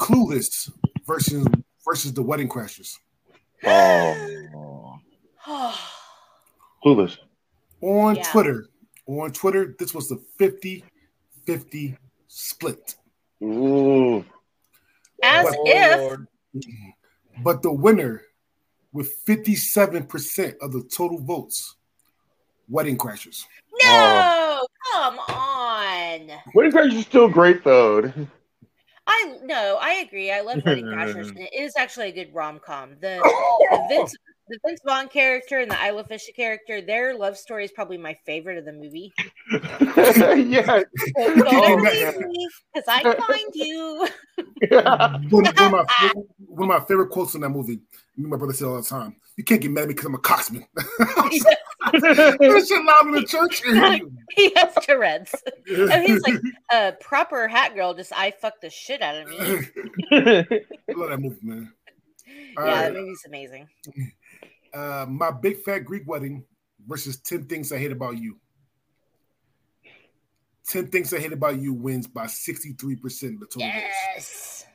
[0.00, 0.70] Clueless
[1.08, 1.44] versus
[1.84, 2.96] versus the Wedding Crashers.
[3.64, 4.98] Oh,
[6.84, 7.16] clueless.
[7.80, 8.22] On yeah.
[8.30, 8.66] Twitter,
[9.06, 11.96] on Twitter, this was the 50-50
[12.28, 12.94] split.
[13.42, 14.24] Ooh.
[15.22, 16.12] As but, if.
[16.12, 17.42] Mm-hmm.
[17.42, 18.22] But the winner
[18.92, 21.76] with 57% of the total votes,
[22.68, 23.44] Wedding Crashers.
[23.82, 24.66] No, oh.
[24.92, 26.30] come on.
[26.54, 28.12] Wedding Crashers is still great though.
[29.08, 30.30] I no, I agree.
[30.30, 31.36] I love Wedding Crashers, mm-hmm.
[31.36, 32.90] and it is actually a good rom com.
[33.00, 33.18] The,
[33.70, 34.14] the, Vince
[34.48, 38.14] the Vince Vaughn character and the Isla Fisher character, their love story is probably my
[38.24, 39.12] favorite of the movie.
[39.50, 40.84] yeah, because
[41.16, 44.08] oh, I find you.
[44.70, 45.84] one, one, of my,
[46.46, 47.80] one, of my, favorite quotes in that movie.
[48.16, 50.18] My brother said all the time, "You can't get mad at me because I'm a
[50.18, 50.64] coxman."
[51.94, 53.62] shit loud in the church.
[54.36, 55.34] he has Tourette's.
[55.68, 56.40] And he's like
[56.72, 57.94] a proper hat girl.
[57.94, 59.38] Just I fuck the shit out of me.
[60.10, 61.72] I love that movie, man.
[62.56, 62.92] All yeah, right.
[62.92, 63.68] that movie's amazing.
[64.74, 66.44] Uh, my big fat Greek wedding
[66.86, 68.36] versus 10 things I hate about you.
[70.66, 74.66] 10 things I hate about you wins by 63% of the total yes.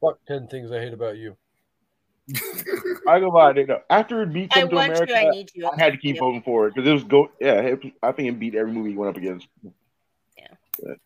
[0.00, 1.36] Fuck 10 things I hate about you.
[3.08, 3.68] I go by it.
[3.90, 5.68] After it beat Come to America, you, I, need you.
[5.68, 7.30] I had to keep voting for it because it was go.
[7.40, 9.48] Yeah, I think it beat every movie he went up against.
[10.38, 10.98] Yeah, but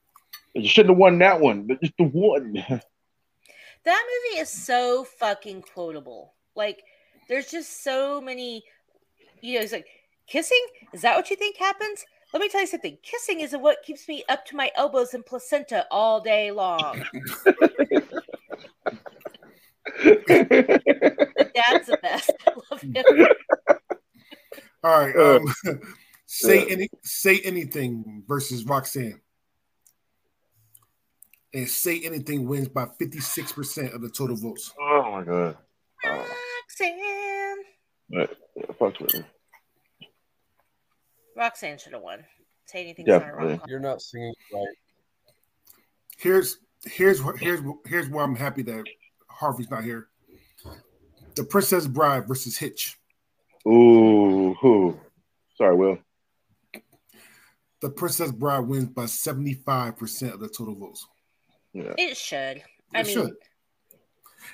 [0.55, 2.65] you shouldn't have won that one, but just the one.
[3.85, 6.35] That movie is so fucking quotable.
[6.57, 6.83] Like,
[7.29, 8.65] there's just so many.
[9.43, 9.87] You know, it's like
[10.27, 10.61] kissing.
[10.93, 12.05] Is that what you think happens?
[12.33, 12.99] Let me tell you something.
[13.05, 17.05] Kissing is what keeps me up to my elbows in placenta all day long.
[20.03, 22.31] Dad's the best.
[22.47, 23.27] I love him.
[24.85, 25.17] All right.
[25.17, 25.81] Um,
[26.27, 29.21] say any say anything versus Roxanne.
[31.55, 34.75] And say anything wins by 56% of the total votes.
[34.79, 35.57] Oh my god.
[36.05, 37.65] Roxanne.
[38.11, 38.37] But,
[38.79, 39.25] fuck with me.
[41.37, 42.25] Roxanne should have won.
[42.67, 43.07] Say anything.
[43.07, 44.67] Yeah, You're not singing right.
[46.19, 48.85] Here's here's what here's here's why I'm happy that
[49.39, 50.09] Harvey's not here.
[51.37, 52.99] The Princess Bride versus Hitch.
[53.67, 54.99] Ooh, who?
[55.57, 55.99] Sorry, Will.
[57.83, 61.07] The Princess Bride wins by 75% of the total votes.
[61.73, 61.93] Yeah.
[61.99, 62.63] It should.
[62.95, 63.33] I it mean, should.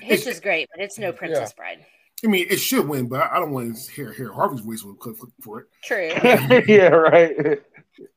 [0.01, 1.63] Hitch it, is great, but it's no Princess yeah.
[1.63, 1.87] Bride.
[2.25, 4.97] I mean, it should win, but I don't want to hear, hear Harvey's voice when
[4.97, 5.67] Cliff for it.
[5.85, 6.09] True.
[6.73, 7.61] yeah, right.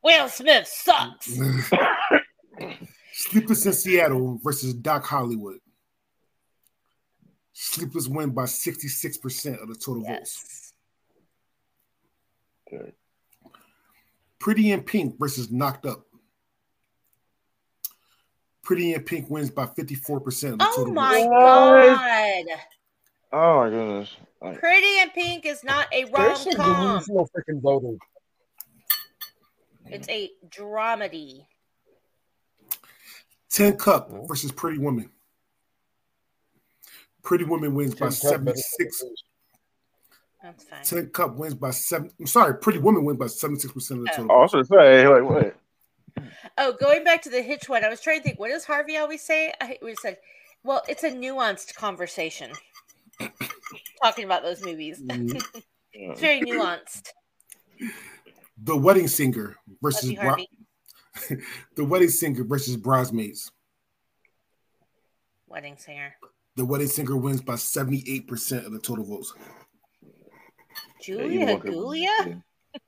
[0.04, 1.40] Will Smith sucks.
[3.14, 5.58] Sleepless in Seattle versus Doc Hollywood.
[7.57, 10.19] Sleepless win by 66% of the total yes.
[10.19, 10.73] votes.
[12.68, 12.91] Okay.
[14.40, 16.06] Pretty in Pink versus Knocked Up.
[18.61, 20.57] Pretty in Pink wins by 54%.
[20.60, 21.30] oh my votes.
[21.30, 22.45] god.
[23.32, 24.15] Oh my goodness.
[24.60, 27.03] Pretty in Pink is not a rom com.
[27.07, 27.95] No freaking voter.
[29.86, 31.45] It's a dramedy.
[33.49, 35.10] Tin Cup versus Pretty Woman.
[37.26, 39.04] Pretty Woman wins by 76.
[40.42, 40.84] That's fine.
[40.84, 42.12] Tin Cup wins by seven.
[42.20, 43.74] I'm sorry, Pretty Woman wins by 76% of
[44.04, 44.28] the total.
[44.32, 45.56] Oh, I was gonna say, like what?
[46.58, 48.40] Oh, going back to the hitch one, I was trying to think.
[48.40, 49.52] What does Harvey always say?
[49.60, 50.18] I we said,
[50.64, 52.52] "Well, it's a nuanced conversation."
[54.04, 55.38] Talking about those movies, Mm-hmm.
[55.94, 57.10] it's very nuanced.
[58.64, 60.38] The Wedding Singer versus Love
[61.28, 61.38] Bra-
[61.76, 63.52] The Wedding Singer versus Bridesmaids.
[65.48, 66.16] Wedding singer.
[66.56, 69.34] The Wedding Singer wins by 78% of the total votes.
[71.02, 72.10] Julia Julia,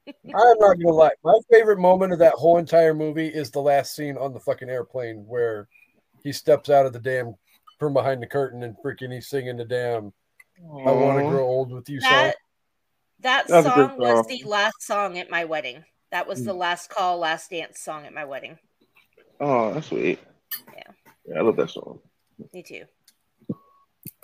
[0.08, 1.12] I'm not gonna lie.
[1.24, 4.70] My favorite moment of that whole entire movie is the last scene on the fucking
[4.70, 5.68] airplane where
[6.24, 7.36] he steps out of the damn
[7.78, 10.14] from behind the curtain and freaking he's singing the damn
[10.86, 12.10] "I Want to Grow Old with You" song.
[12.12, 12.36] That
[13.20, 15.84] that That's a song was the last song at my wedding.
[16.12, 16.58] That was the Mm.
[16.60, 18.58] last call, last dance song at my wedding.
[19.40, 20.20] Oh, that's sweet.
[20.74, 20.84] Yeah.
[21.26, 22.00] Yeah, I love that song.
[22.54, 22.86] Me too.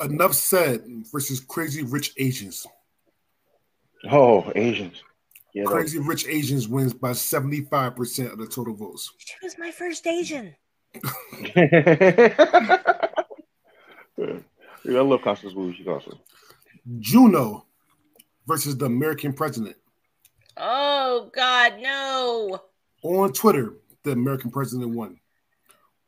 [0.01, 2.65] Enough said versus Crazy Rich Asians.
[4.09, 5.01] Oh, Asians.
[5.53, 9.11] Yeah, Crazy Rich Asians wins by 75% of the total votes.
[9.17, 10.55] She was my first Asian.
[11.55, 11.89] yeah,
[14.87, 15.73] I love Constance Wu.
[15.73, 16.19] She's awesome.
[16.99, 17.65] Juno
[18.47, 19.75] versus the American president.
[20.57, 22.61] Oh God, no.
[23.03, 25.19] On Twitter, the American president won.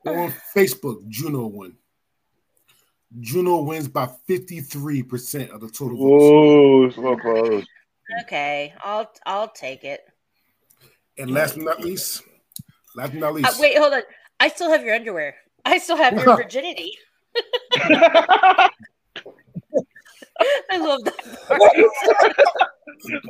[0.06, 1.78] On Facebook, Juno won.
[3.20, 6.96] Juno wins by 53% of the total votes.
[6.98, 7.66] Whoa, so close.
[8.24, 10.02] Okay, I'll I'll take it.
[11.18, 12.22] And last but not least,
[12.96, 14.02] last but not Uh, least, wait, hold on.
[14.40, 15.36] I still have your underwear.
[15.64, 16.92] I still have your virginity.
[20.70, 21.16] I love that.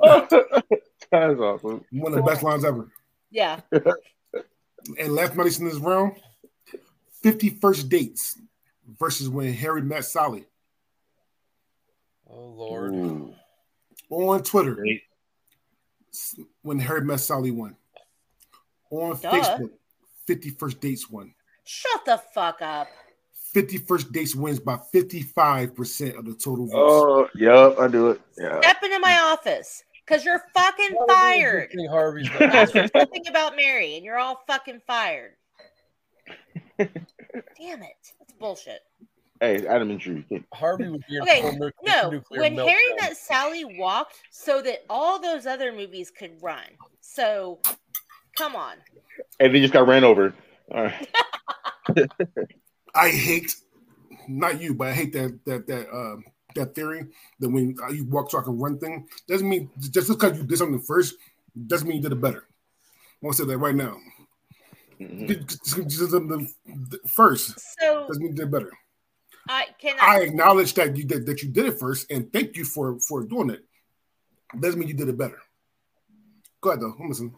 [1.11, 1.85] That's awesome.
[1.91, 2.89] one of the best lines ever.
[3.31, 3.59] yeah.
[4.99, 6.13] And last but not least in this round,
[7.23, 8.37] 50 First dates
[8.99, 10.45] versus when Harry met Sally.
[12.29, 12.93] Oh Lord.
[12.93, 13.33] Ooh.
[14.09, 15.01] On Twitter, Great.
[16.61, 17.75] when Harry met Sally won.
[18.91, 19.31] On Duh.
[19.31, 19.69] Facebook,
[20.27, 21.33] 50 First dates won.
[21.63, 22.87] Shut the fuck up.
[23.53, 26.75] 50 First dates wins by 55% of the total votes.
[26.75, 28.21] Oh, yep, I do it.
[28.37, 28.59] Yeah.
[28.61, 31.69] Step into my office because you're fucking Why fired.
[31.71, 35.31] you think Harvey's That's something about Mary, and you're all fucking fired.
[36.77, 36.89] Damn
[37.83, 38.13] it.
[38.35, 38.81] That's bullshit.
[39.41, 40.23] Hey, Adam and Drew.
[40.53, 44.85] Harvey would be Okay, full nu- No, nuclear when Harry met Sally walked so that
[44.89, 46.63] all those other movies could run.
[47.01, 47.59] So,
[48.37, 48.77] come on.
[49.39, 50.33] And they just got ran over.
[50.73, 51.09] All right.
[52.95, 53.55] I hate,
[54.27, 56.15] not you, but I hate that that that uh,
[56.55, 57.07] that theory
[57.39, 60.57] that when uh, you walk, talk, and run thing doesn't mean just because you did
[60.57, 61.15] something first
[61.67, 62.45] doesn't mean you did it better.
[62.47, 63.97] I want to say that right now.
[64.99, 65.65] Mhm.
[65.65, 66.53] Something
[67.07, 68.71] First So, doesn't mean you did better.
[69.47, 70.21] I can I I.
[70.21, 73.49] acknowledge that you did that you did it first, and thank you for for doing
[73.51, 73.63] it.
[74.59, 75.39] Doesn't mean you did it better.
[76.61, 76.95] Go ahead though.
[76.99, 77.35] I'm listening.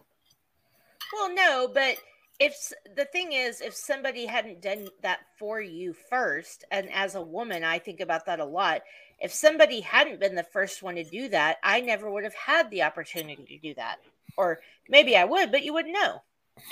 [1.14, 1.98] Well, no, but
[2.40, 7.22] if the thing is, if somebody hadn't done that for you first, and as a
[7.22, 8.84] woman, I think about that a lot.
[9.20, 12.70] If somebody hadn't been the first one to do that, I never would have had
[12.70, 13.98] the opportunity to do that.
[14.38, 16.22] Or maybe I would, but you wouldn't know.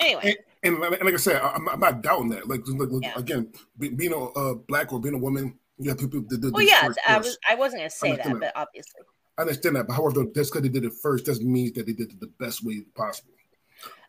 [0.00, 2.48] Anyway, And, and like I said, I- I'm, I'm not doubting that.
[2.48, 3.14] Like, like, like, Yeah.
[3.16, 6.52] again, be, being a uh, black or being a woman, you have people that did
[6.52, 7.26] well, yeah, first, I first.
[7.28, 9.00] was I wasn't going to say that, understand but obviously.
[9.38, 11.92] I understand that, but however, just because they did it first doesn't mean that they
[11.92, 13.32] did it the best way possible.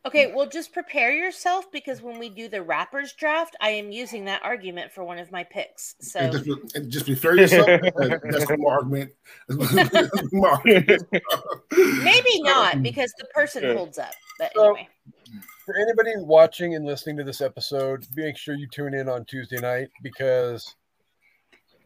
[0.05, 4.23] Okay, well, just prepare yourself because when we do the rappers draft, I am using
[4.25, 5.95] that argument for one of my picks.
[5.99, 7.65] So And just, and just be fair yourself.
[7.97, 9.11] that's my argument.
[9.49, 11.03] That's my argument.
[12.03, 14.13] maybe not because the person holds up.
[14.39, 14.87] But So- anyway,
[15.67, 19.59] For anybody watching and listening to this episode, make sure you tune in on Tuesday
[19.59, 20.73] night because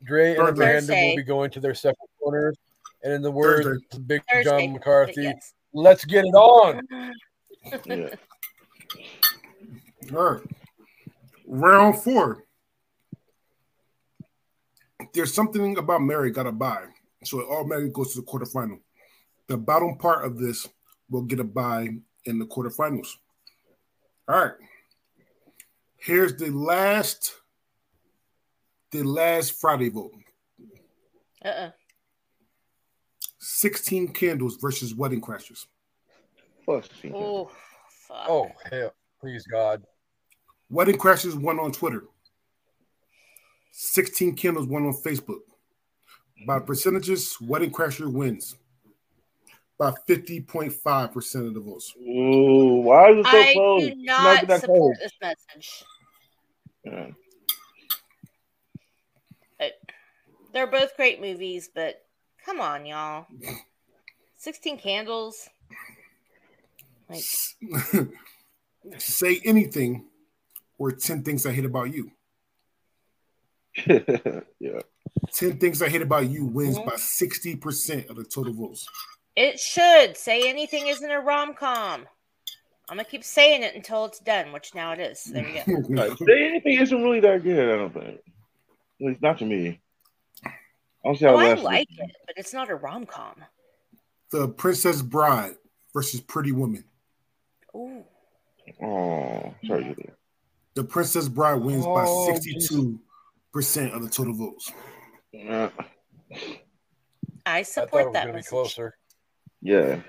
[0.04, 0.52] Dre and Thursday.
[0.52, 1.10] Amanda Thursday.
[1.10, 2.56] will be going to their separate corners.
[3.04, 4.44] And in the words of Big Thursday.
[4.68, 5.54] John McCarthy, yes.
[5.74, 6.88] let's get it on.
[7.86, 8.10] Yeah.
[10.16, 10.42] All right.
[11.48, 12.44] Round four.
[15.14, 16.86] There's something about Mary got to buy,
[17.24, 18.80] so it automatically goes to the quarterfinal.
[19.48, 20.68] The bottom part of this
[21.10, 21.90] will get a buy
[22.26, 23.10] in the quarterfinals.
[24.28, 24.54] All right.
[25.98, 27.34] Here's the last,
[28.92, 30.14] the last Friday vote.
[31.44, 31.72] Uh-uh.
[33.40, 35.66] 16 candles versus wedding crashers.
[36.66, 36.88] Plus.
[37.14, 37.52] Oh.
[38.12, 39.84] Oh, hell, please God.
[40.70, 42.04] Wedding Crashers won on Twitter.
[43.72, 45.40] 16 Candles won on Facebook.
[46.46, 48.56] By percentages, Wedding Crasher wins
[49.82, 51.96] by 50.5% of the votes.
[52.00, 53.84] Ooh, why is it so I close?
[53.88, 54.98] do not support close.
[55.00, 55.84] this message.
[56.86, 57.08] Yeah.
[59.58, 59.72] But
[60.54, 62.00] they're both great movies, but
[62.46, 63.26] come on, y'all.
[64.38, 65.50] 16 Candles.
[67.10, 67.24] Like,
[69.00, 70.06] Say anything
[70.78, 72.12] or 10 things I hate about you.
[73.88, 74.82] yeah.
[75.34, 76.88] 10 things I hate about you wins mm-hmm.
[76.88, 78.88] by 60% of the total votes.
[79.42, 80.16] It should.
[80.18, 82.08] Say anything isn't a rom com.
[82.90, 85.24] I'm going to keep saying it until it's done, which now it is.
[85.24, 86.16] There you go.
[86.26, 88.16] Say anything isn't really that good, I don't think.
[88.20, 89.80] At least not to me.
[90.46, 90.50] I
[91.06, 93.36] don't see how Oh, I like it, but it's not a rom com.
[94.32, 95.54] the Princess Bride
[95.94, 96.84] versus Pretty Woman.
[97.76, 98.04] Ooh.
[98.84, 100.16] Oh, sorry to hear that.
[100.76, 102.30] The Princess Bride wins by Oh,
[103.56, 104.72] 62% of the total votes.
[105.34, 105.70] Uh,
[107.46, 108.50] I I thought support was that going to be message.
[108.50, 108.98] closer.
[109.62, 110.00] Yeah.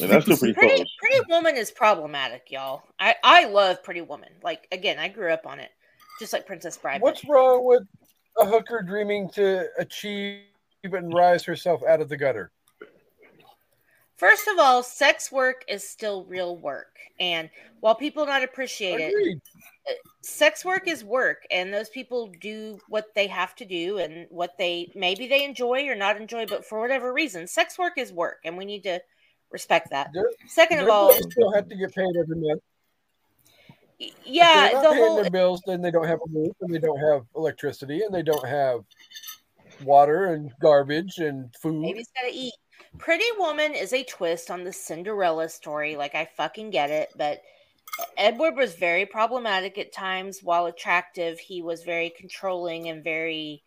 [0.00, 0.96] And that's still pretty Pretty, close.
[1.00, 2.82] Pretty Woman is problematic, y'all.
[2.98, 4.30] I, I love Pretty Woman.
[4.42, 5.70] Like, again, I grew up on it,
[6.18, 7.00] just like Princess Bride.
[7.00, 7.84] What's wrong with
[8.38, 10.42] a hooker dreaming to achieve
[10.84, 12.50] and rise herself out of the gutter?
[14.16, 16.96] First of all, sex work is still real work.
[17.20, 17.50] And
[17.80, 19.40] while people not appreciate it, Agreed.
[20.22, 21.42] Sex work is work.
[21.50, 25.86] And those people do what they have to do and what they maybe they enjoy
[25.88, 28.38] or not enjoy, but for whatever reason, sex work is work.
[28.44, 29.00] And we need to
[29.50, 30.10] respect that.
[30.12, 32.62] They're- Second of all, still have to get paid every month.
[34.00, 36.30] y- If yeah, they're not the paying whole their bills, then they don't have a
[36.38, 38.80] roof, and they don't have electricity, and they don't have
[39.82, 41.82] water and garbage and food.
[41.82, 42.54] Baby's gotta eat.
[42.98, 45.96] Pretty Woman is a twist on the Cinderella story.
[45.96, 47.42] Like I fucking get it, but
[48.16, 50.40] Edward was very problematic at times.
[50.42, 53.62] While attractive, he was very controlling and very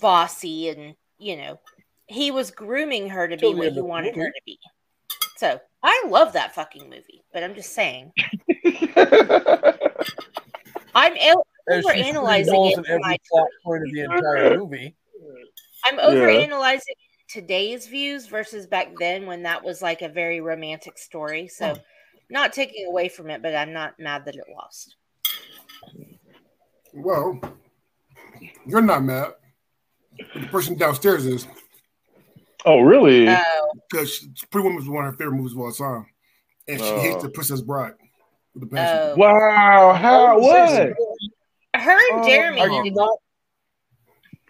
[0.00, 1.60] bossy, and you know,
[2.06, 4.58] he was grooming her to be what he wanted her to be.
[5.36, 8.12] So I love that fucking movie, but I'm just saying,
[10.94, 11.32] I'm she
[11.70, 14.96] overanalyzing it in every plot point of the entire movie.
[15.84, 16.80] I'm over overanalyzing
[17.28, 21.46] today's views versus back then when that was like a very romantic story.
[21.46, 21.76] So,
[22.30, 24.96] not taking away from it, but I'm not mad that it lost.
[26.92, 27.40] Well,
[28.66, 29.34] you're not mad.
[30.34, 31.46] The person downstairs is
[32.64, 33.28] oh, really?
[33.28, 36.06] Oh, because Pretty Woman is one of her favorite movies of all time,
[36.66, 37.00] and she Oh.
[37.00, 37.94] hates the Princess Bride
[38.54, 38.70] with a oh.
[38.70, 38.98] passion.
[38.98, 39.14] oh.
[39.16, 39.92] wow.
[39.94, 40.36] How?
[40.36, 40.92] Oh, what?
[41.74, 42.60] her and Oh, Jeremy.
[42.60, 43.18] Are you not?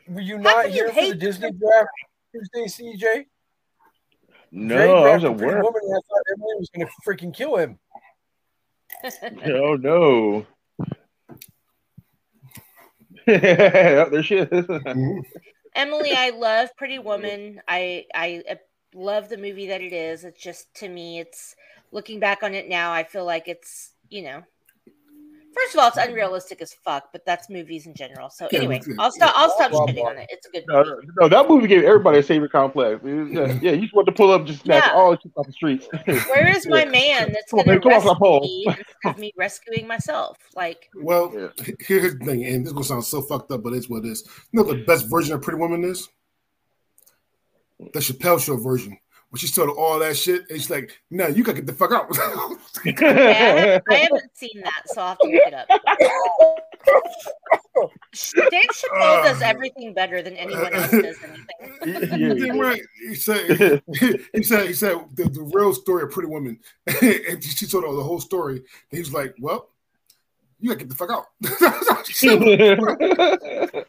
[0.08, 1.88] Were you not can you here for the Disney draft
[2.32, 3.26] Tuesday, CJ?
[4.52, 5.62] Jay No, I was drafted at work.
[5.62, 7.78] Woman, and I thought Emily was going to freaking kill him.
[9.46, 10.46] Oh no.
[13.26, 14.66] there she is.
[15.74, 17.60] Emily, I love Pretty Woman.
[17.68, 18.54] I I uh,
[18.94, 20.24] love the movie that it is.
[20.24, 21.54] It's just to me, it's
[21.92, 22.92] looking back on it now.
[22.92, 24.42] I feel like it's you know.
[25.54, 28.30] First of all, it's unrealistic as fuck, but that's movies in general.
[28.30, 29.32] So Yeah, anyway, I'll stop.
[29.36, 30.26] I'll stop Blah, shitting on it.
[30.30, 31.06] It's a good No, movie.
[31.20, 33.00] no, that movie gave everybody a savior complex.
[33.04, 34.92] It was, uh, yeah, you just want to pull up, just snatch Yeah.
[34.94, 35.88] all the shit off the streets.
[36.28, 38.40] Where is my man that's Come on, going to man, come off that rescue pole.
[38.40, 40.36] me instead of me rescuing myself?
[40.54, 41.74] Like, Well, Yeah.
[41.80, 44.10] here's the thing, and this is gonna sound so fucked up, but it's what it
[44.10, 44.24] is.
[44.52, 46.08] You know the best version of Pretty Woman is?
[47.94, 48.98] The Chappelle Show version.
[49.30, 51.92] When she told all that shit, and she's like, "No, you gotta get the fuck
[51.92, 52.10] out."
[52.86, 55.68] okay, I, haven't, I haven't seen that, so I'll have to look it up.
[58.50, 61.44] Dave Chappelle uh, does everything better than anyone else does anything.
[62.18, 62.82] Yeah, Damn right.
[63.08, 63.82] He said,
[64.32, 66.58] he said, he said the, the real story of Pretty Woman,
[67.02, 68.56] and she told her the whole story.
[68.56, 69.68] And he was like, "Well,
[70.58, 73.86] you gotta get the fuck out." That's how she said it.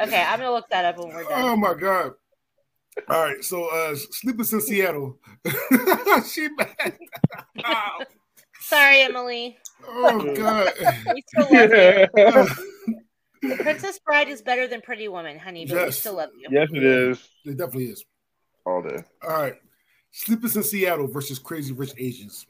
[0.00, 1.42] Okay, I'm gonna look that up when we're done.
[1.42, 2.14] oh my god!
[3.08, 5.18] All right, so uh, Sleepless in Seattle.
[6.26, 6.98] she mad.
[7.64, 7.98] Ow.
[8.60, 9.58] Sorry, Emily.
[9.86, 10.72] Oh god!
[11.14, 12.46] We still love you.
[13.42, 16.46] Uh, Princess Bride is better than Pretty Woman, honey, but we still love you.
[16.50, 17.26] yes, it is.
[17.46, 18.04] it definitely is.
[18.66, 19.02] All day.
[19.22, 19.54] All right,
[20.10, 22.46] Sleepless in Seattle versus Crazy Rich Asians,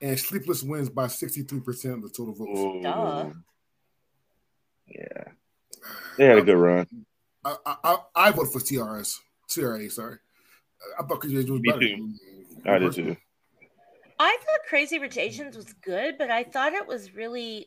[0.00, 2.82] and Sleepless wins by sixty-three percent of the total votes.
[2.82, 3.30] Duh.
[4.88, 5.24] Yeah.
[6.16, 6.86] They had a good run.
[7.44, 9.16] I, I, I, I voted for TRS.
[9.48, 10.18] TRA, sorry.
[10.98, 11.80] I thought Crazy Rich was Me better.
[11.80, 12.14] too.
[12.66, 13.16] I did too.
[14.18, 17.66] I thought Crazy Rich Asians was good, but I thought it was really.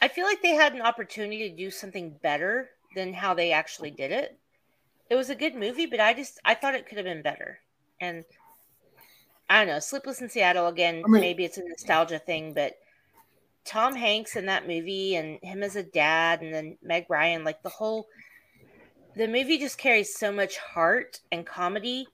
[0.00, 3.90] I feel like they had an opportunity to do something better than how they actually
[3.90, 4.38] did it.
[5.08, 7.58] It was a good movie, but I just I thought it could have been better.
[8.00, 8.24] And
[9.48, 9.78] I don't know.
[9.78, 11.02] Sleepless in Seattle again.
[11.04, 12.74] I mean, maybe it's a nostalgia thing, but
[13.66, 17.62] Tom Hanks in that movie and him as a dad, and then Meg Ryan, like
[17.62, 18.06] the whole
[19.16, 22.06] the movie just carries so much heart and comedy.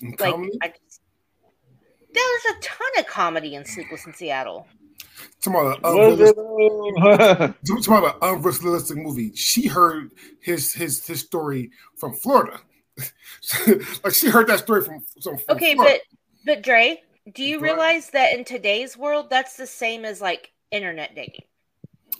[0.00, 0.58] And like comedy?
[0.62, 1.00] I just,
[2.12, 4.66] there's a ton of comedy in Sleepless in Seattle.
[5.40, 9.32] Talking about, an talking about an unrealistic movie.
[9.34, 10.10] She heard
[10.40, 12.60] his his his story from Florida.
[14.04, 15.98] like she heard that story from, from okay, Florida.
[16.44, 17.02] but but Dre,
[17.32, 21.44] do you realize that in today's world, that's the same as like internet dating?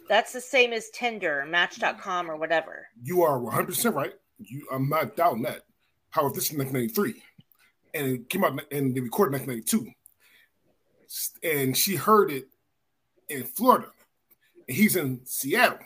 [0.09, 2.89] That's the same as Tinder, Match.com, or whatever.
[3.03, 4.15] You are 100 percent right.
[4.39, 5.63] You, I'm not doubting that.
[6.11, 7.23] However, this is 1993,
[7.95, 9.91] and it came out and they recorded 1992,
[11.43, 12.49] and she heard it
[13.29, 13.89] in Florida,
[14.69, 15.79] and he's in Seattle.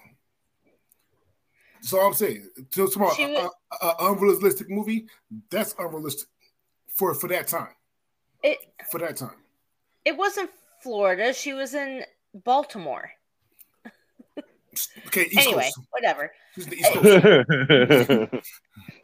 [1.81, 3.49] So I'm saying, to tomorrow, an
[4.01, 5.07] unrealistic movie,
[5.51, 6.29] that's unrealistic
[6.89, 7.69] for for that time.
[8.43, 8.59] It
[8.91, 9.37] for that time.
[10.05, 10.51] It wasn't
[10.83, 11.33] Florida.
[11.33, 12.03] She was in
[12.45, 13.11] Baltimore.
[15.07, 15.23] Okay.
[15.23, 15.89] East anyway, Coast.
[15.91, 16.33] whatever.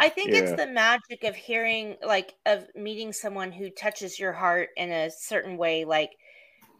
[0.00, 0.38] I think yeah.
[0.38, 5.10] it's the magic of hearing, like, of meeting someone who touches your heart in a
[5.10, 5.86] certain way.
[5.86, 6.10] Like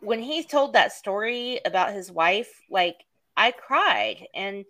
[0.03, 2.97] when he told that story about his wife, like
[3.37, 4.65] I cried, and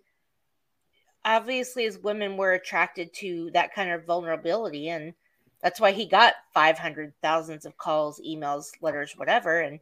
[1.25, 5.13] obviously, as women, we're attracted to that kind of vulnerability, and
[5.61, 9.79] that's why he got five hundred thousands of calls, emails, letters, whatever, and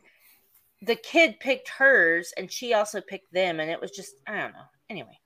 [0.82, 4.54] the kid picked hers and she also picked them and it was just i don't
[4.54, 4.60] know.
[4.90, 5.18] Anyway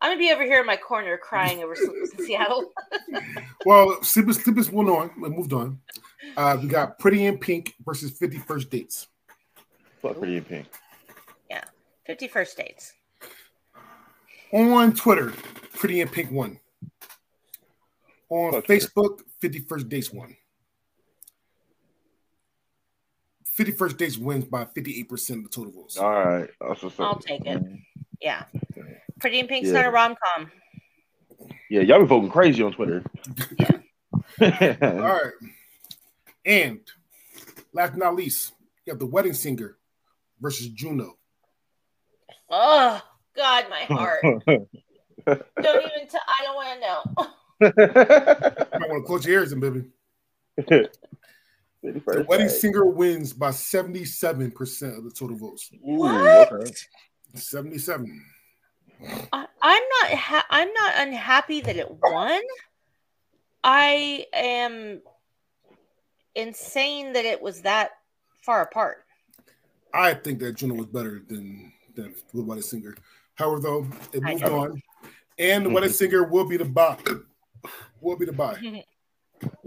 [0.00, 2.72] i'm gonna be over here in my corner crying over sleepless in seattle.
[3.64, 5.80] Well sleepless sleepless went on we moved on.
[6.36, 9.08] Uh we got pretty in pink versus 50 first dates.
[10.02, 10.66] What pretty in pink.
[11.48, 11.64] Yeah
[12.06, 12.92] 50 first dates.
[14.52, 15.32] On twitter
[15.72, 16.60] pretty in pink one
[18.28, 20.36] on Fuck facebook 50 first dates one
[23.54, 25.96] 50 First Dates wins by 58% of the total votes.
[25.96, 26.50] All right.
[26.60, 27.62] I'll take it.
[28.20, 28.44] Yeah.
[29.20, 29.74] Pretty in Pink's yeah.
[29.74, 30.50] not a rom com.
[31.70, 33.04] Yeah, y'all be voting crazy on Twitter.
[33.58, 33.70] Yeah.
[34.82, 35.32] All right.
[36.44, 36.80] And
[37.72, 38.52] last but not least,
[38.84, 39.76] you have the wedding singer
[40.40, 41.16] versus Juno.
[42.50, 43.00] Oh
[43.36, 44.20] God, my heart.
[44.46, 44.66] don't
[45.26, 46.08] even.
[46.08, 47.02] T- I don't want to know.
[47.60, 49.84] I want to close your ears, and baby.
[51.84, 55.70] The wedding singer wins by 77% of the total votes.
[55.86, 56.50] Ooh, what?
[56.50, 56.70] Okay.
[57.34, 58.24] 77.
[59.32, 62.40] I, am not ha- I'm not unhappy that it won.
[63.62, 65.02] I am
[66.34, 67.90] insane that it was that
[68.42, 69.04] far apart.
[69.92, 72.96] I think that Juno was better than than the wedding singer.
[73.34, 74.82] However, though, it moved on.
[75.38, 76.96] And the wedding singer will be the buy.
[78.00, 78.56] Will be the buy.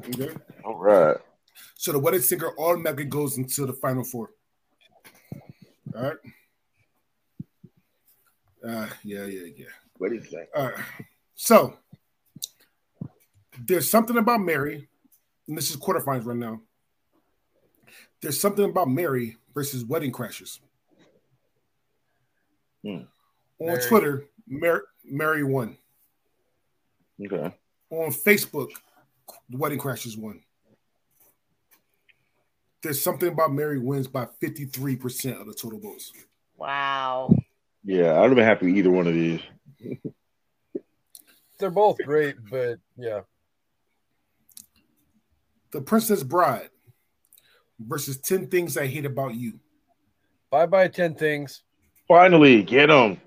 [0.09, 0.29] okay.
[0.65, 1.17] All right.
[1.75, 4.31] So the wedding singer automatically goes into the final four.
[5.95, 6.17] All right.
[8.67, 9.65] Uh, yeah, yeah, yeah.
[9.97, 10.47] What is that?
[10.55, 10.83] All right.
[11.35, 11.77] So
[13.65, 14.87] there's something about Mary,
[15.47, 16.61] and this is quarterfinals right now.
[18.21, 20.59] There's something about Mary versus Wedding Crashers.
[22.83, 23.03] Hmm.
[23.59, 23.81] On Mary.
[23.87, 25.77] Twitter, Mary, Mary won.
[27.23, 27.55] Okay.
[27.89, 28.69] On Facebook,
[29.49, 30.41] the Wedding Crashers won
[32.83, 36.13] there's something about Mary wins by 53% of the total votes.
[36.55, 37.35] Wow.
[37.83, 39.41] Yeah, I'd have been happy with either one of these.
[41.59, 43.21] They're both great, but yeah.
[45.71, 46.69] The Princess Bride
[47.79, 49.59] versus 10 Things I Hate About You.
[50.49, 51.63] Bye bye, 10 Things.
[52.07, 53.19] Finally, get them.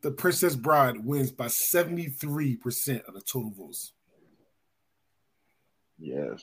[0.00, 3.92] The Princess Bride wins by 73% of the total votes.
[5.98, 6.42] Yes.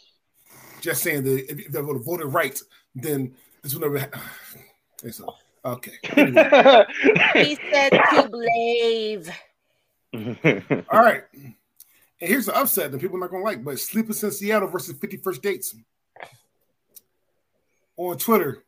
[0.82, 2.60] Just saying that if they would have voted right,
[2.96, 4.00] then this would never.
[4.00, 5.94] Ha- so, okay.
[7.34, 9.30] he said to believe.
[10.92, 11.24] All right.
[11.34, 14.98] And here's the upset that people are not gonna like, but Sleepless in Seattle versus
[14.98, 15.76] 50 First Dates.
[17.98, 18.64] On Twitter,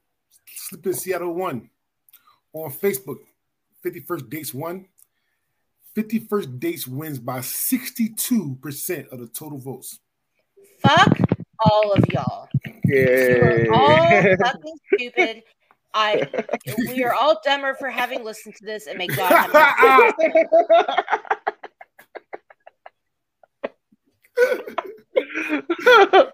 [0.56, 1.70] Sleepless in Seattle won.
[2.54, 3.18] On Facebook,
[3.82, 4.86] 50 First Dates won.
[5.96, 10.00] 50 First Dates wins by 62% of the total votes.
[10.80, 11.20] Fuck
[11.66, 12.48] all of y'all.
[12.86, 13.66] Yay.
[13.66, 15.44] You are all fucking stupid.
[15.94, 16.28] I
[16.88, 20.14] we are all dumber for having listened to this and may God have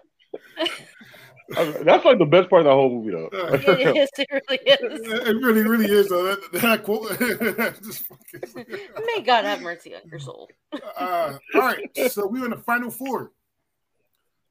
[1.50, 3.28] That's like the best part of the whole movie, though.
[3.32, 4.08] it is.
[4.16, 5.28] It really is.
[5.28, 6.08] It really, really is.
[6.08, 7.10] Though that, that quote.
[7.82, 8.04] just
[8.54, 10.48] May God have mercy on your soul.
[10.96, 13.32] Uh, all right, so we're in the final four.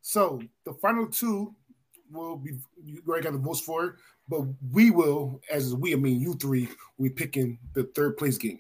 [0.02, 1.56] So the final two
[2.12, 2.52] will be
[2.84, 3.94] you already got the votes for it,
[4.28, 8.60] but we will, as we, I mean you three, we picking the third place game.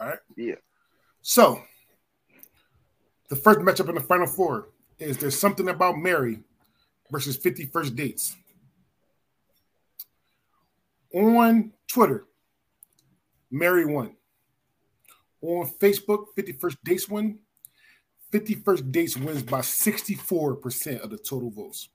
[0.00, 0.18] All right.
[0.36, 0.54] Yeah.
[1.22, 1.60] So
[3.28, 4.68] the first matchup in the final four
[4.98, 6.40] is there's something about Mary
[7.10, 8.36] versus 50 First Dates.
[11.14, 12.26] On Twitter,
[13.50, 14.16] Mary won.
[15.42, 17.38] On Facebook, 50 First Dates won.
[18.32, 21.90] 50 First Dates wins by 64% of the total votes.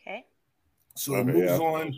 [0.00, 0.26] Okay.
[0.96, 1.58] So it moves yeah.
[1.58, 1.94] on.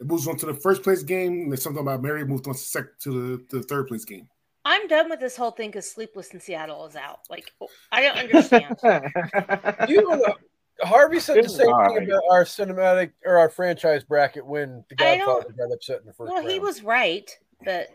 [0.00, 1.50] It moves on to the first place game.
[1.50, 4.28] There's something about Mary moved on to, sec- to the, the third place game.
[4.64, 7.20] I'm done with this whole thing because Sleepless in Seattle is out.
[7.28, 7.52] Like,
[7.92, 8.78] I don't understand.
[9.88, 10.34] you, know,
[10.82, 15.52] Harvey said the same thing about our cinematic or our franchise bracket when the Godfather
[15.56, 16.30] got upset in the first.
[16.30, 16.50] Well, round.
[16.50, 17.30] he was right,
[17.64, 17.88] but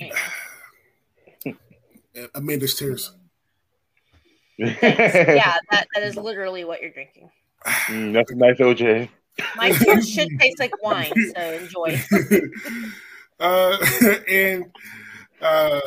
[0.00, 0.18] anyway.
[2.34, 3.12] Amanda's tears.
[4.82, 7.30] yeah, that, that is literally what you're drinking.
[7.64, 9.08] Mm, that's a nice OJ.
[9.56, 12.00] My tears should taste like wine, so enjoy.
[13.40, 13.76] uh,
[14.28, 14.64] and
[15.40, 15.80] uh,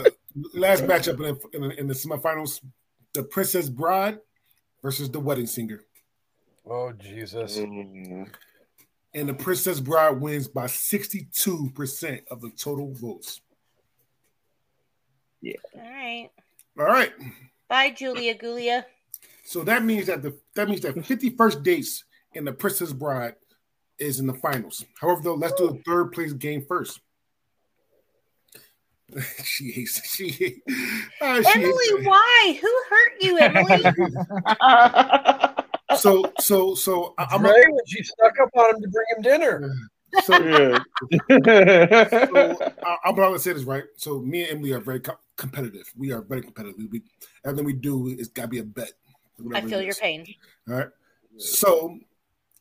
[0.54, 2.62] last matchup in the, in the, in the semifinals:
[3.14, 4.20] the Princess Bride
[4.82, 5.82] versus the Wedding Singer.
[6.66, 7.58] Oh Jesus!
[7.58, 8.30] Mm.
[9.14, 13.42] And the Princess Bride wins by sixty-two percent of the total votes.
[15.42, 15.58] Yeah.
[15.76, 16.30] All right.
[16.80, 17.12] All right.
[17.72, 18.84] Bye, Julia Gulia.
[19.46, 22.04] So that means that the that means that 50 first dates
[22.34, 23.36] in the Princess Bride
[23.98, 24.84] is in the finals.
[25.00, 27.00] However, though, let's do a third place game first.
[29.46, 30.62] she hates she,
[31.22, 32.60] uh, she Emily, hates why?
[32.62, 33.84] Who hurt you, Emily?
[35.98, 39.74] so so so I'm right when she stuck up on him to bring him dinner.
[40.24, 40.84] So, yeah.
[42.10, 43.86] so I, am going to say this right.
[43.96, 45.92] So me and Emily are very co- competitive.
[45.98, 46.86] We are very competitive.
[46.90, 47.02] We,
[47.44, 48.94] everything we do is got to be a bet.
[49.54, 50.26] I feel your pain.
[50.70, 50.88] All right.
[51.38, 51.98] So,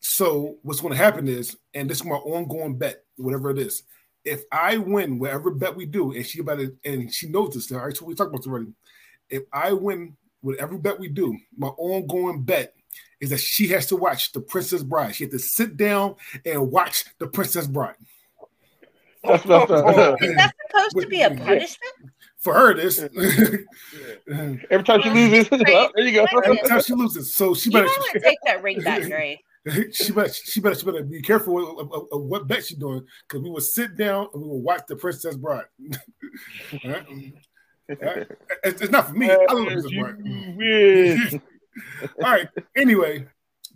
[0.01, 3.83] so what's going to happen is, and this is my ongoing bet, whatever it is.
[4.25, 7.71] If I win whatever bet we do, and she about it, and she knows this,
[7.71, 7.97] all right.
[7.97, 8.73] So we talked about this already.
[9.29, 12.75] If I win whatever bet we do, my ongoing bet
[13.21, 15.15] is that she has to watch The Princess Bride.
[15.15, 16.17] She has to sit down
[16.47, 17.97] and watch The Princess Bride.
[19.25, 21.95] is that supposed to be a punishment?
[22.41, 22.99] For her, it is.
[24.71, 26.27] Every time she loses, well, there you go.
[26.43, 29.43] Every time she loses, so she better she, take that ring back, Gray.
[29.93, 33.05] she better, she better, she better be careful of, of, of what bet she's doing
[33.29, 35.67] because we will sit down and we will watch the Princess Bride.
[36.83, 37.07] right?
[38.01, 38.27] Right?
[38.65, 39.31] It's, it's, not for me.
[39.31, 41.43] I love Princess Bride.
[42.25, 42.49] All right.
[42.75, 43.27] Anyway,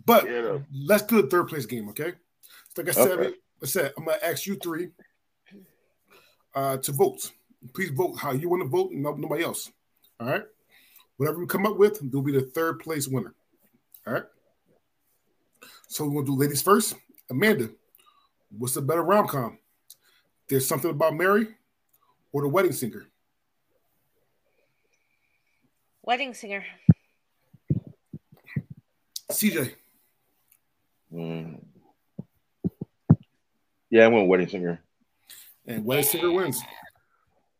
[0.07, 0.27] but
[0.73, 2.13] let's do a third place game, okay?
[2.77, 3.35] Like I said, okay.
[3.61, 4.89] I said I'm gonna ask you three
[6.55, 7.31] uh, to vote.
[7.73, 9.71] Please vote how you want to vote, no, nobody else.
[10.19, 10.43] All right.
[11.17, 13.33] Whatever we come up with, will be the third place winner.
[14.05, 14.23] All right.
[15.87, 16.95] So we're gonna do ladies first.
[17.29, 17.69] Amanda,
[18.57, 19.57] what's the better rom com?
[20.47, 21.47] There's something about Mary
[22.31, 23.07] or the wedding singer.
[26.03, 26.63] Wedding singer.
[29.31, 29.73] CJ.
[31.13, 31.63] Mm.
[33.89, 34.81] Yeah, I went wedding singer.
[35.65, 36.61] And wedding singer wins.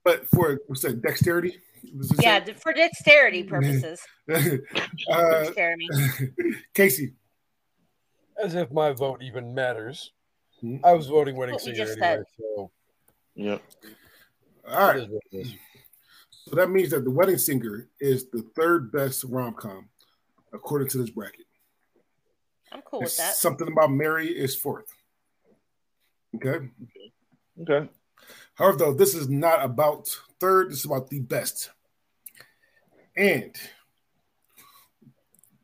[0.05, 1.57] But for what's that dexterity?
[2.21, 3.99] Yeah, for dexterity purposes.
[5.11, 5.45] uh,
[6.73, 7.13] Casey.
[8.41, 10.11] As if my vote even matters.
[10.61, 10.77] Hmm?
[10.83, 11.97] I was voting wedding singer anyway.
[11.99, 12.23] Said.
[12.37, 12.71] So
[13.33, 13.57] yeah.
[14.69, 15.09] All right.
[16.29, 19.89] So that means that the wedding singer is the third best rom com
[20.53, 21.45] according to this bracket.
[22.71, 23.35] I'm cool with that.
[23.35, 24.93] Something about Mary is fourth.
[26.35, 26.69] Okay.
[27.61, 27.89] Okay.
[28.55, 30.07] However, though, this is not about
[30.39, 31.71] third, this is about the best.
[33.15, 33.55] And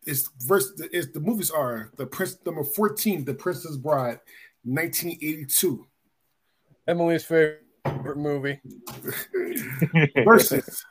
[0.05, 4.19] it's verse it's the movies are the prince number 14, The Princess Bride,
[4.63, 5.85] 1982.
[6.87, 8.59] Emily's favorite movie.
[10.25, 10.85] versus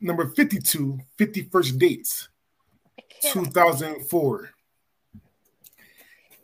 [0.00, 2.28] number 52, 50 First Dates,
[3.22, 4.50] 2004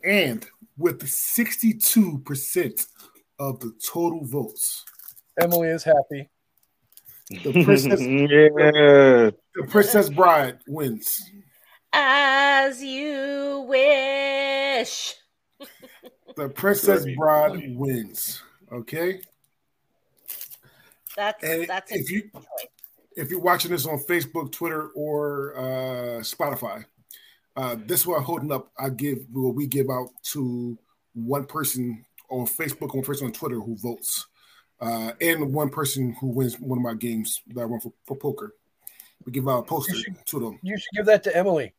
[0.03, 0.45] and
[0.77, 2.87] with 62%
[3.49, 4.85] of the total votes.
[5.39, 6.29] Emily is happy.
[7.29, 9.31] The princess, yeah.
[9.55, 11.21] the princess bride wins.
[11.91, 15.15] As you wish.
[16.35, 18.41] the princess bride wins.
[18.71, 19.21] Okay.
[21.15, 22.43] That's and that's if you choice.
[23.15, 26.85] if you're watching this on Facebook, Twitter, or uh, Spotify,
[27.55, 28.71] uh, this one holding up.
[28.79, 30.77] I give what we give out to
[31.13, 34.27] one person on Facebook, one person on Twitter who votes,
[34.79, 38.15] uh, and one person who wins one of my games that I run for, for
[38.17, 38.53] poker.
[39.25, 40.59] We give out a poster should, to them.
[40.61, 41.73] You should give that to Emily.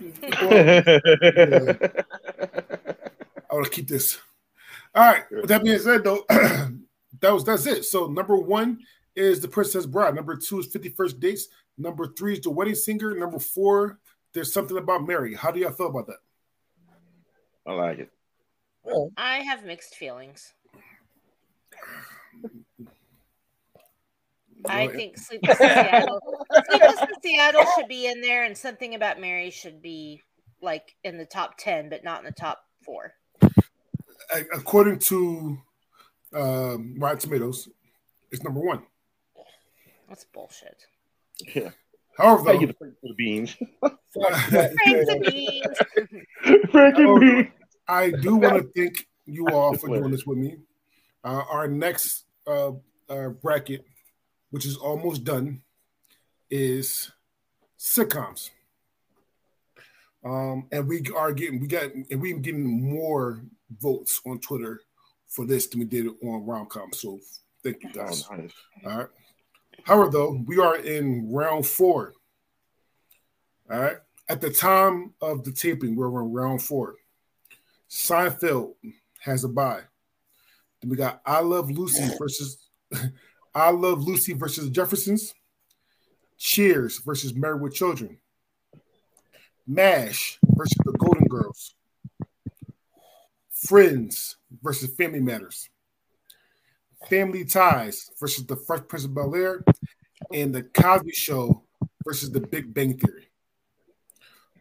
[0.00, 0.10] yeah.
[3.50, 4.18] I want to keep this.
[4.94, 5.24] All right.
[5.30, 7.84] With that being said, though, that was that's it.
[7.84, 8.80] So number one
[9.16, 10.14] is the Princess Bride.
[10.14, 11.48] Number two is Fifty First Dates.
[11.78, 13.14] Number three is the Wedding Singer.
[13.14, 13.98] Number four,
[14.34, 15.34] there's something about Mary.
[15.34, 16.18] How do y'all feel about that?
[17.66, 18.10] I like it.
[19.16, 20.52] I have mixed feelings.
[24.66, 26.20] I think Sleepless in Seattle.
[26.68, 30.22] Sleepless in Seattle should be in there, and something about Mary should be
[30.60, 33.14] like in the top ten, but not in the top four.
[34.52, 35.58] According to
[36.34, 37.68] um, Rotten Tomatoes,
[38.30, 38.82] it's number one.
[40.08, 40.84] That's bullshit.
[41.54, 41.70] Yeah.
[42.18, 43.56] However, Gotta though, get the the beans.
[44.12, 45.66] Franks and beans.
[46.70, 47.48] Frankie However, beans.
[47.90, 50.56] I do want to thank you all for doing this with me.
[51.24, 52.72] Uh, our next uh,
[53.08, 53.84] uh, bracket,
[54.50, 55.60] which is almost done,
[56.50, 57.10] is
[57.78, 58.50] sitcoms.
[60.24, 63.42] Um, and we are getting we got and we're getting more
[63.80, 64.80] votes on Twitter
[65.28, 66.94] for this than we did on Romcom.
[66.94, 67.20] So
[67.62, 68.28] thank you guys.
[68.30, 68.52] Oh, nice.
[68.84, 69.08] All right.
[69.84, 72.12] However, though, we are in round four.
[73.70, 73.96] All right.
[74.28, 76.96] At the time of the taping, we're in round four.
[77.90, 78.74] Seinfeld
[79.20, 79.82] has a bye.
[80.80, 82.58] Then we got I Love Lucy versus
[83.54, 85.34] I Love Lucy versus Jeffersons.
[86.38, 88.18] Cheers versus Married with Children.
[89.66, 91.74] MASH versus the Golden Girls.
[93.50, 95.68] Friends versus Family Matters.
[97.08, 99.64] Family Ties versus the Fresh Prince of Bel Air,
[100.32, 101.62] and the Cosby Show
[102.04, 103.28] versus the Big Bang Theory.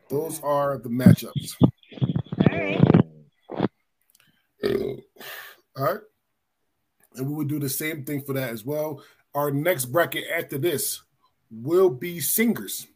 [0.10, 1.56] Those are the matchups.
[1.62, 3.00] All right.
[4.64, 5.04] All
[5.78, 6.00] right.
[7.16, 9.02] And we will do the same thing for that as well.
[9.34, 11.02] Our next bracket after this
[11.52, 12.88] will be singers.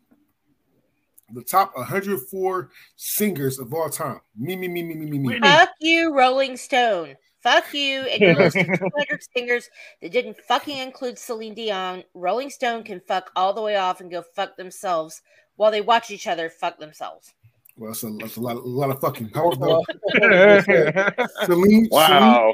[1.34, 4.22] The top 104 singers of all time.
[4.38, 5.40] Me, me, me, me, me, me, me.
[5.40, 7.16] Fuck you, Rolling Stone.
[7.42, 9.70] Fuck you, and your list of 200 singers
[10.02, 12.04] that didn't fucking include Celine Dion.
[12.14, 15.22] Rolling Stone can fuck all the way off and go fuck themselves
[15.56, 17.34] while they watch each other fuck themselves.
[17.76, 19.30] Well, that's a, that's a lot, a lot of fucking.
[19.34, 19.80] However,
[20.12, 22.54] Celine, Celine, wow.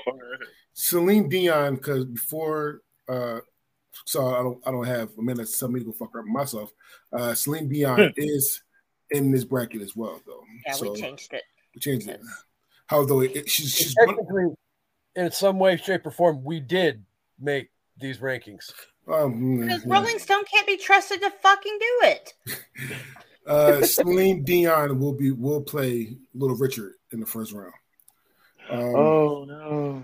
[0.73, 3.39] Celine Dion, because before, uh,
[4.05, 5.49] so I don't, I don't have a minute.
[5.49, 6.71] Some me to go fuck up myself.
[7.11, 8.61] Uh, Celine Dion is
[9.11, 10.43] in this bracket as well, though.
[10.65, 11.43] Yeah, so we changed it.
[11.75, 12.21] we changed it.
[12.87, 14.45] How though it, it- she's she's one, Technically,
[15.15, 17.03] in some way, shape, or form, we did
[17.39, 17.69] make
[17.99, 18.71] these rankings.
[19.11, 19.93] um, Because yeah.
[19.93, 22.33] Rolling Stone can't be trusted to fucking do it.
[23.49, 27.73] uh, Celine Dion will be will play Little Richard in the first round.
[28.69, 30.03] Um, Oh no.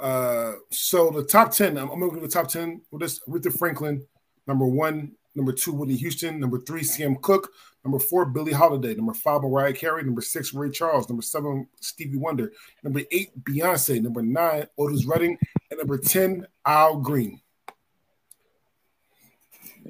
[0.00, 3.20] Uh, so the top ten, I'm, I'm gonna go to the top ten with this:
[3.28, 4.04] Aretha Franklin,
[4.46, 7.50] number one, number two, Whitney Houston, number three, Sam Cooke,
[7.84, 12.16] number four, Billie Holiday, number five, Mariah Carey, number six, Ray Charles, number seven, Stevie
[12.18, 12.52] Wonder,
[12.82, 15.38] number eight, Beyonce, number nine, Otis Redding,
[15.70, 17.40] and number ten, Al Green.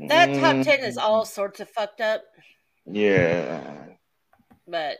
[0.08, 2.22] That top Mm, 10 is all sorts of fucked up,
[2.86, 3.86] Yeah.
[4.66, 4.98] but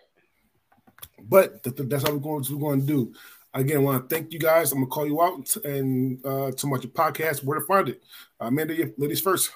[1.21, 3.15] But th- th- that's how we're going to, we're going to do.
[3.55, 4.73] Again, I want to thank you guys.
[4.73, 8.01] I'm gonna call you out and uh, to much your podcast, where to find it.
[8.41, 9.51] Uh, Amanda, you- ladies first.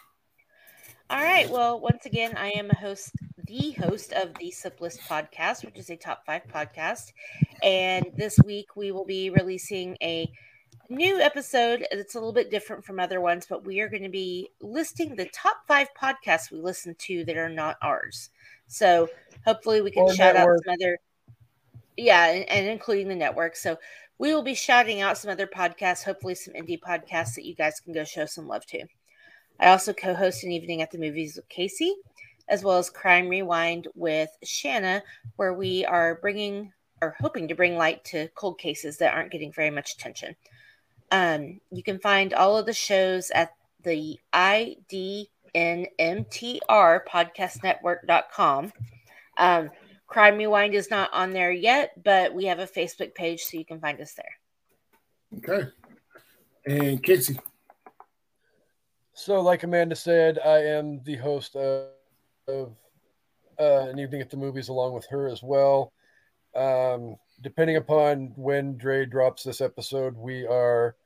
[1.09, 1.48] All right.
[1.48, 3.12] Well, once again, I am a host,
[3.47, 7.12] the host of the Sip List podcast, which is a top five podcast.
[7.62, 10.31] And this week we will be releasing a
[10.89, 11.86] new episode.
[11.90, 15.15] It's a little bit different from other ones, but we are going to be listing
[15.16, 18.31] the top five podcasts we listen to that are not ours.
[18.66, 19.09] So
[19.44, 20.59] hopefully we can Or shout network.
[20.59, 20.98] out some other,
[21.97, 23.57] yeah, and, and including the network.
[23.57, 23.78] So
[24.19, 27.81] we will be shouting out some other podcasts, hopefully some indie podcasts that you guys
[27.81, 28.85] can go show some love to.
[29.61, 31.94] I also co host an evening at the movies with Casey,
[32.48, 35.03] as well as Crime Rewind with Shanna,
[35.36, 36.73] where we are bringing
[37.03, 40.35] or hoping to bring light to cold cases that aren't getting very much attention.
[41.10, 43.52] Um, you can find all of the shows at
[43.82, 45.28] the IDNMTR
[47.08, 48.72] podcast network.com.
[49.38, 49.70] Um,
[50.06, 53.64] Crime Rewind is not on there yet, but we have a Facebook page, so you
[53.64, 54.34] can find us there.
[55.38, 55.68] Okay.
[56.66, 57.38] And Casey.
[59.12, 61.88] So, like Amanda said, I am the host of,
[62.48, 62.76] of
[63.58, 65.92] uh, an evening at the movies along with her as well.
[66.54, 70.96] Um, depending upon when Dre drops this episode, we are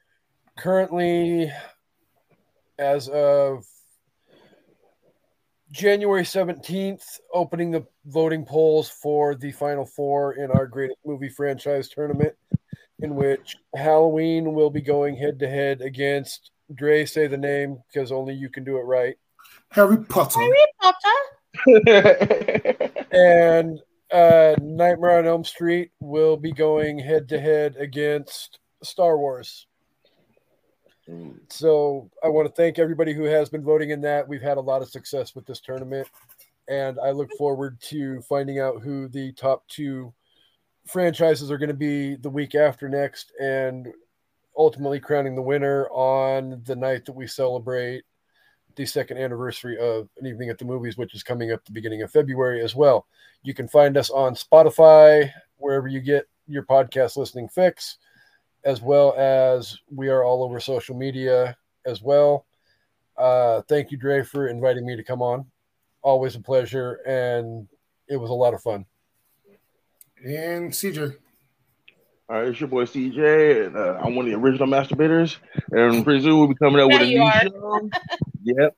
[0.57, 1.52] currently,
[2.78, 3.65] as of
[5.70, 11.89] January 17th, opening the voting polls for the final four in our greatest movie franchise
[11.89, 12.35] tournament,
[13.01, 17.05] in which Halloween will be going head to head against Dre.
[17.05, 19.16] Say the name because only you can do it right.
[19.70, 20.40] Harry Potter.
[20.40, 20.97] Harry Potter.
[23.12, 23.81] and
[24.12, 29.66] uh, Nightmare on Elm Street will be going head to head against Star Wars.
[31.49, 34.28] So I want to thank everybody who has been voting in that.
[34.28, 36.09] We've had a lot of success with this tournament,
[36.69, 40.12] and I look forward to finding out who the top two
[40.87, 43.89] franchises are going to be the week after next, and
[44.57, 48.05] ultimately crowning the winner on the night that we celebrate
[48.86, 52.11] second anniversary of an evening at the movies, which is coming up the beginning of
[52.11, 53.07] February as well.
[53.43, 57.98] You can find us on Spotify, wherever you get your podcast listening fix,
[58.65, 62.47] as well as we are all over social media as well.
[63.16, 65.47] Uh, thank you, Dre, for inviting me to come on.
[66.02, 67.69] Always a pleasure, and
[68.09, 68.86] it was a lot of fun.
[70.24, 71.16] And CJ.
[72.31, 75.39] All right, it's your boy CJ, and uh, I'm one of the original masturbators.
[75.73, 77.40] And pretty soon we'll be coming up with a new are.
[77.43, 77.90] show.
[78.44, 78.77] yep,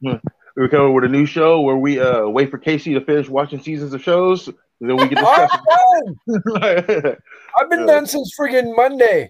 [0.56, 3.28] we're coming up with a new show where we uh, wait for Casey to finish
[3.28, 4.56] watching seasons of shows, and
[4.88, 5.50] then we can discuss.
[7.60, 7.86] I've been yeah.
[7.86, 9.28] done since friggin' Monday.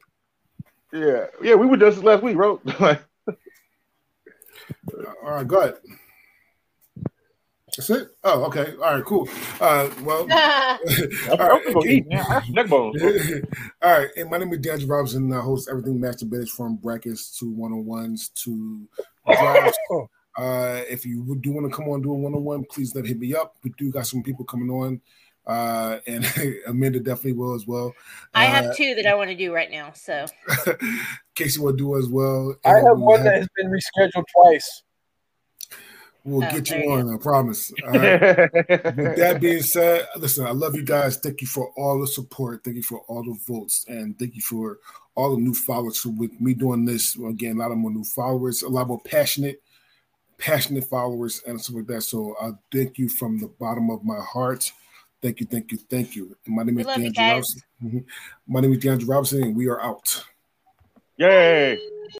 [0.93, 2.61] Yeah, yeah, we were done since last week, bro.
[2.78, 2.97] All
[5.24, 5.74] right, go ahead.
[7.77, 8.09] That's it.
[8.23, 8.74] Oh, okay.
[8.82, 9.27] All right, cool.
[9.59, 10.20] Uh, well,
[11.31, 11.86] all right.
[11.86, 13.03] Eat, Neck bones.
[13.82, 14.09] all right.
[14.15, 15.32] And my name is D'Angelo Robinson.
[15.32, 18.86] I host everything Master Business from brackets to one on ones to
[19.27, 19.78] drives.
[20.36, 23.07] uh, if you do want to come on do a one on one, please let
[23.07, 23.57] hit me up.
[23.65, 25.01] We do got some people coming on.
[25.47, 26.27] Uh, and
[26.66, 27.94] Amanda definitely will as well.
[28.35, 29.93] I have uh, two that I want to do right now.
[29.94, 30.27] So
[31.35, 32.55] Casey will do as well.
[32.66, 34.82] I have one have, that has been rescheduled twice.
[36.24, 37.15] We'll oh, get you on, you.
[37.15, 37.73] I promise.
[37.85, 37.93] With
[38.69, 41.16] that being said, listen, I love you guys.
[41.16, 42.62] Thank you for all the support.
[42.62, 43.85] Thank you for all the votes.
[43.89, 44.78] And thank you for
[45.16, 46.01] all the new followers.
[46.01, 49.01] So with me doing this, again, a lot of more new followers, a lot more
[49.01, 49.61] passionate,
[50.39, 52.03] passionate followers, and stuff like that.
[52.03, 54.70] So I thank you from the bottom of my heart.
[55.23, 56.36] Thank you, thank you, thank you.
[56.47, 57.62] My name is DeAndre Robinson.
[57.85, 57.99] Mm-hmm.
[58.47, 60.24] My name is DeAndre Robinson, and we are out.
[61.16, 61.78] Yay!